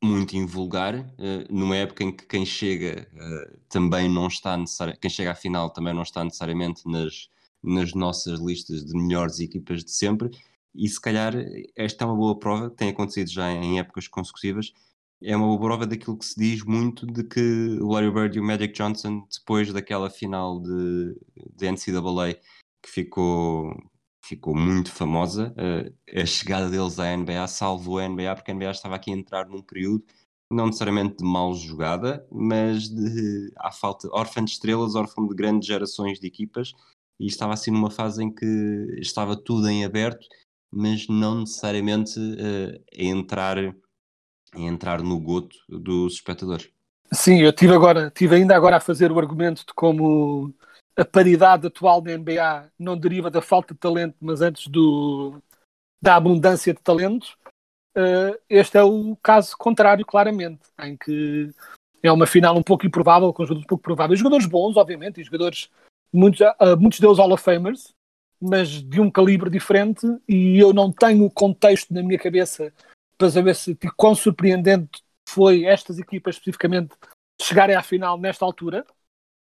muito 0.04 0.36
invulgar, 0.36 0.96
uh, 0.96 1.46
numa 1.50 1.76
época 1.76 2.04
em 2.04 2.12
que 2.12 2.26
quem 2.26 2.46
chega 2.46 3.08
uh, 3.14 3.58
também 3.70 4.10
não 4.10 4.28
está 4.28 4.58
necessariamente, 4.58 5.00
quem 5.00 5.10
chega 5.10 5.32
à 5.32 5.36
final 5.36 5.70
também 5.70 5.94
não 5.94 6.04
está 6.04 6.24
necessariamente 6.24 6.88
nas, 6.88 7.30
nas 7.64 7.94
nossas 7.94 8.40
listas 8.40 8.86
de 8.86 8.96
melhores 8.96 9.40
equipas 9.40 9.84
de 9.84 9.92
sempre, 9.92 10.30
e 10.76 10.88
se 10.88 11.00
calhar 11.00 11.34
esta 11.76 12.04
é 12.04 12.08
uma 12.08 12.16
boa 12.16 12.38
prova, 12.38 12.70
tem 12.70 12.90
acontecido 12.90 13.30
já 13.30 13.52
em 13.52 13.80
épocas 13.80 14.08
consecutivas, 14.08 14.74
é 15.22 15.36
uma 15.36 15.48
boa 15.48 15.60
prova 15.60 15.88
daquilo 15.88 16.18
que 16.18 16.26
se 16.26 16.40
diz 16.40 16.64
muito 16.64 17.06
de 17.08 17.24
que 17.24 17.80
o 17.82 17.92
Larry 17.92 18.12
Bird 18.12 18.38
e 18.38 18.42
o 18.42 18.44
Magic 18.44 18.74
Johnson, 18.74 19.28
depois 19.32 19.74
daquela 19.74 20.10
final 20.10 20.62
de, 20.62 21.16
de 21.56 21.72
NCAA 21.72 22.36
que 22.84 22.90
ficou, 22.92 23.76
ficou 24.24 24.56
muito 24.56 24.92
famosa, 24.92 25.54
uh, 25.58 26.20
a 26.22 26.26
chegada 26.26 26.70
deles 26.70 27.00
à 27.00 27.16
NBA 27.16 27.48
salvou 27.48 28.00
a 28.00 28.08
NBA, 28.08 28.36
porque 28.36 28.52
a 28.52 28.54
NBA 28.54 28.72
estava 28.72 28.96
aqui 28.96 29.12
a 29.12 29.16
entrar 29.16 29.48
num 29.48 29.62
período 29.62 30.06
não 30.52 30.68
necessariamente 30.68 31.18
de 31.18 31.26
mal 31.26 31.54
jogada, 31.54 32.26
mas 32.32 32.90
de 32.90 33.52
à 33.58 33.72
falta 33.72 34.08
órfã 34.12 34.44
de 34.44 34.52
estrelas, 34.52 34.96
órfão 34.96 35.28
de 35.28 35.36
grandes 35.36 35.68
gerações 35.68 36.20
de 36.20 36.28
equipas, 36.28 36.74
e 37.20 37.28
estava 37.28 37.54
assim 37.54 37.72
numa 37.72 37.92
fase 37.92 38.24
em 38.24 38.34
que 38.34 38.46
estava 39.00 39.36
tudo 39.36 39.68
em 39.68 39.84
aberto, 39.84 40.26
mas 40.72 41.08
não 41.08 41.42
necessariamente 41.42 42.20
uh, 42.20 42.84
entrar 42.92 43.58
entrar 44.56 45.02
no 45.02 45.20
goto 45.20 45.56
dos 45.68 46.14
espectadores. 46.14 46.70
Sim, 47.12 47.42
eu 47.42 47.54
tive 47.54 47.74
agora, 47.74 48.10
tive 48.12 48.36
ainda 48.36 48.56
agora 48.56 48.78
a 48.78 48.82
fazer 48.82 49.12
o 49.12 49.20
argumento 49.20 49.66
de 49.66 49.74
como 49.74 50.54
a 50.96 51.06
paridade 51.06 51.68
atual 51.68 52.02
da 52.02 52.18
NBA 52.18 52.72
não 52.78 52.98
deriva 52.98 53.30
da 53.30 53.42
falta 53.42 53.74
de 53.74 53.80
talento, 53.80 54.16
mas 54.20 54.42
antes 54.42 54.68
do, 54.68 55.42
da 56.02 56.16
abundância 56.16 56.74
de 56.74 56.82
talento. 56.82 57.38
Uh, 57.96 58.38
este 58.50 58.78
é 58.78 58.84
o 58.84 59.16
caso 59.24 59.56
contrário, 59.58 60.06
claramente, 60.06 60.62
em 60.82 60.96
que 60.96 61.50
é 62.04 62.12
uma 62.12 62.28
final 62.28 62.56
um 62.56 62.64
pouco 62.64 62.86
improvável, 62.86 63.34
com 63.34 63.44
jogadores 63.44 63.66
um 63.66 63.68
pouco 63.68 63.84
prováveis. 63.84 64.20
Jogadores 64.20 64.46
bons, 64.46 64.78
obviamente, 64.78 65.20
e 65.20 65.24
jogadores, 65.24 65.70
muitos, 66.14 66.42
uh, 66.42 66.78
muitos 66.80 67.00
deles 67.00 67.18
Hall 67.18 67.32
of 67.32 67.44
Famers, 67.44 67.96
mas 68.42 68.70
de 68.70 69.02
um 69.02 69.10
calibre 69.10 69.50
diferente, 69.50 70.06
e 70.28 70.60
eu 70.60 70.74
não 70.74 70.92
tenho 70.92 71.26
o 71.26 71.32
contexto 71.32 71.94
na 71.94 72.04
minha 72.04 72.20
cabeça 72.20 72.72
para 73.18 73.30
saber 73.30 73.56
se 73.56 73.74
de 73.74 73.90
quão 73.96 74.14
surpreendente 74.14 75.02
foi 75.28 75.66
estas 75.66 75.98
equipas 76.00 76.36
especificamente 76.36 76.96
chegarem 77.42 77.76
à 77.76 77.82
final 77.82 78.18
nesta 78.18 78.46
altura. 78.46 78.86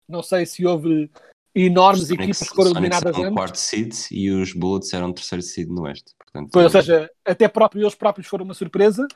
Não 0.08 0.22
sei 0.22 0.44
se 0.44 0.66
houve 0.66 1.10
enormes 1.54 2.08
Sonics- 2.08 2.22
equipas 2.22 2.48
que 2.50 2.54
foram 2.56 2.70
eliminadas 2.70 3.16
antes. 3.16 3.34
quarto 3.34 3.56
seed 3.56 3.94
e 4.10 4.30
os 4.30 4.52
Bullets 4.52 4.92
eram 4.92 5.12
terceiro 5.12 5.42
seed 5.42 5.68
no 5.68 5.82
Oeste. 5.82 6.12
Portanto, 6.18 6.50
Pois, 6.52 6.64
ou 6.64 6.70
seja, 6.70 7.10
até 7.24 7.48
próprio, 7.48 7.82
eles 7.82 7.94
próprios 7.94 8.26
foram 8.26 8.44
uma 8.44 8.54
surpresa, 8.54 9.06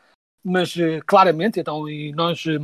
mas 0.42 0.76
eh, 0.76 1.00
claramente, 1.06 1.60
então, 1.60 1.88
e 1.88 2.12
nós. 2.12 2.44
eh, 2.46 2.58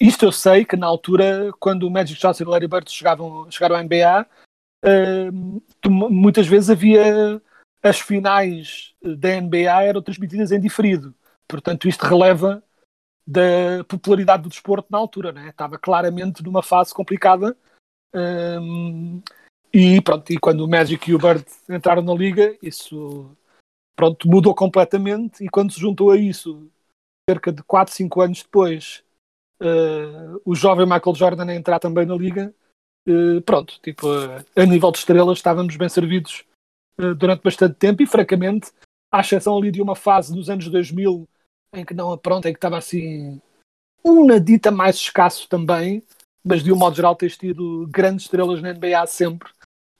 isto 0.00 0.24
eu 0.24 0.32
sei 0.32 0.64
que 0.64 0.76
na 0.76 0.86
altura, 0.86 1.52
quando 1.60 1.86
o 1.86 1.90
Magic 1.90 2.18
Johnson 2.18 2.44
e 2.44 2.46
o 2.46 2.50
Larry 2.50 2.66
Bird 2.66 2.90
chegavam, 2.90 3.50
chegaram 3.50 3.76
à 3.76 3.84
NBA, 3.84 4.26
muitas 5.88 6.46
vezes 6.46 6.70
havia 6.70 7.40
as 7.82 7.98
finais 8.00 8.94
da 9.02 9.40
NBA 9.40 9.82
eram 9.82 10.02
transmitidas 10.02 10.52
em 10.52 10.60
diferido. 10.60 11.14
Portanto, 11.48 11.88
isto 11.88 12.04
releva 12.04 12.62
da 13.26 13.84
popularidade 13.88 14.42
do 14.42 14.48
desporto 14.48 14.88
na 14.90 14.98
altura, 14.98 15.32
né? 15.32 15.48
estava 15.48 15.78
claramente 15.78 16.42
numa 16.42 16.62
fase 16.62 16.92
complicada. 16.92 17.56
Um, 18.14 19.22
e 19.72 20.00
pronto, 20.02 20.32
e 20.32 20.38
quando 20.38 20.62
o 20.62 20.68
Magic 20.68 21.08
e 21.08 21.14
o 21.14 21.18
Bird 21.18 21.44
entraram 21.68 22.02
na 22.02 22.12
liga, 22.12 22.56
isso 22.60 23.30
pronto, 23.96 24.28
mudou 24.28 24.54
completamente. 24.54 25.44
E 25.44 25.48
quando 25.48 25.72
se 25.72 25.80
juntou 25.80 26.10
a 26.10 26.16
isso, 26.16 26.68
cerca 27.28 27.52
de 27.52 27.62
4, 27.62 27.94
5 27.94 28.20
anos 28.20 28.42
depois, 28.42 29.04
uh, 29.62 30.40
o 30.44 30.54
jovem 30.54 30.86
Michael 30.86 31.14
Jordan 31.14 31.46
a 31.46 31.54
entrar 31.54 31.78
também 31.78 32.04
na 32.04 32.16
liga, 32.16 32.52
uh, 33.08 33.40
pronto, 33.42 33.78
tipo, 33.82 34.06
uh, 34.06 34.44
a 34.56 34.66
nível 34.66 34.90
de 34.90 34.98
estrelas 34.98 35.38
estávamos 35.38 35.76
bem 35.76 35.88
servidos 35.88 36.44
durante 37.16 37.42
bastante 37.42 37.76
tempo 37.76 38.02
e 38.02 38.06
francamente, 38.06 38.70
à 39.10 39.20
exceção 39.20 39.56
ali 39.56 39.70
de 39.70 39.80
uma 39.80 39.96
fase 39.96 40.36
nos 40.36 40.50
anos 40.50 40.68
2000 40.68 41.26
em 41.74 41.84
que 41.84 41.94
não, 41.94 42.16
pronto, 42.18 42.46
em 42.46 42.52
que 42.52 42.58
estava 42.58 42.76
assim 42.76 43.40
um 44.04 44.26
nadita 44.26 44.70
mais 44.70 44.96
escasso 44.96 45.48
também, 45.48 46.02
mas 46.44 46.62
de 46.62 46.72
um 46.72 46.76
modo 46.76 46.96
geral 46.96 47.14
tens 47.14 47.36
tido 47.36 47.86
grandes 47.90 48.26
estrelas 48.26 48.60
na 48.60 48.72
NBA 48.72 49.06
sempre 49.06 49.50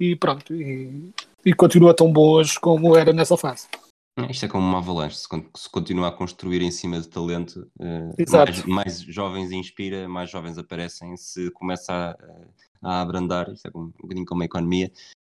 e 0.01 0.17
pronto, 0.17 0.55
e, 0.55 1.11
e 1.45 1.55
continua 1.55 1.95
tão 1.95 2.13
boas 2.13 2.57
como 2.57 2.97
era 2.97 3.13
nessa 3.13 3.37
fase. 3.37 3.69
Isto 4.29 4.47
é 4.47 4.49
como 4.49 4.67
uma 4.67 4.79
avalanche, 4.79 5.17
se 5.17 5.71
continua 5.71 6.09
a 6.09 6.13
construir 6.13 6.61
em 6.63 6.71
cima 6.71 7.01
de 7.01 7.09
talento, 7.09 7.71
mais, 8.31 8.65
mais, 8.65 9.01
jovens 9.01 9.51
inspira, 9.53 10.09
mais 10.09 10.29
jovens 10.29 10.59
aparecem, 10.59 11.17
se 11.17 11.51
começa 11.53 11.93
a, 11.93 12.17
a 12.83 13.01
abrandar, 13.01 13.51
isto 13.51 13.67
é 13.67 13.71
um 13.77 13.89
bocadinho 13.89 14.27
como 14.27 14.43
a 14.43 14.47
economia, 14.47 14.91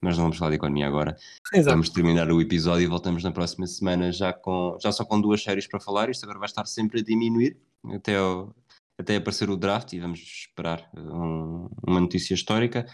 mas 0.02 0.18
não 0.18 0.26
vamos 0.26 0.38
falar 0.38 0.52
de 0.52 0.58
economia 0.58 0.88
agora. 0.88 1.16
Exato. 1.54 1.70
Vamos 1.72 1.90
terminar 1.90 2.32
o 2.32 2.42
episódio 2.42 2.84
e 2.84 2.88
voltamos 2.88 3.24
na 3.24 3.32
próxima 3.32 3.68
semana 3.68 4.12
já, 4.12 4.34
com, 4.34 4.78
já 4.82 4.92
só 4.92 5.06
com 5.06 5.22
duas 5.22 5.44
séries 5.44 5.68
para 5.68 5.80
falar. 5.80 6.10
Isto 6.10 6.24
agora 6.24 6.40
vai 6.40 6.48
estar 6.48 6.66
sempre 6.66 7.02
a 7.02 7.04
diminuir 7.04 7.58
até, 7.94 8.18
ao, 8.18 8.56
até 8.98 9.18
aparecer 9.18 9.50
o 9.50 9.56
draft 9.56 9.94
e 9.94 10.00
vamos 10.00 10.20
esperar 10.20 10.90
um, 10.96 11.70
uma 11.86 12.00
notícia 12.00 12.34
histórica. 12.34 12.88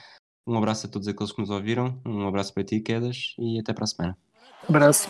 Um 0.45 0.57
abraço 0.57 0.87
a 0.87 0.89
todos 0.89 1.07
aqueles 1.07 1.31
que 1.31 1.41
nos 1.41 1.49
ouviram, 1.49 1.99
um 2.05 2.25
abraço 2.25 2.53
para 2.53 2.63
ti, 2.63 2.79
Quedas, 2.79 3.35
e 3.37 3.59
até 3.59 3.73
para 3.73 3.83
a 3.83 3.87
semana. 3.87 4.17
Um 4.69 4.75
abraço. 4.75 5.09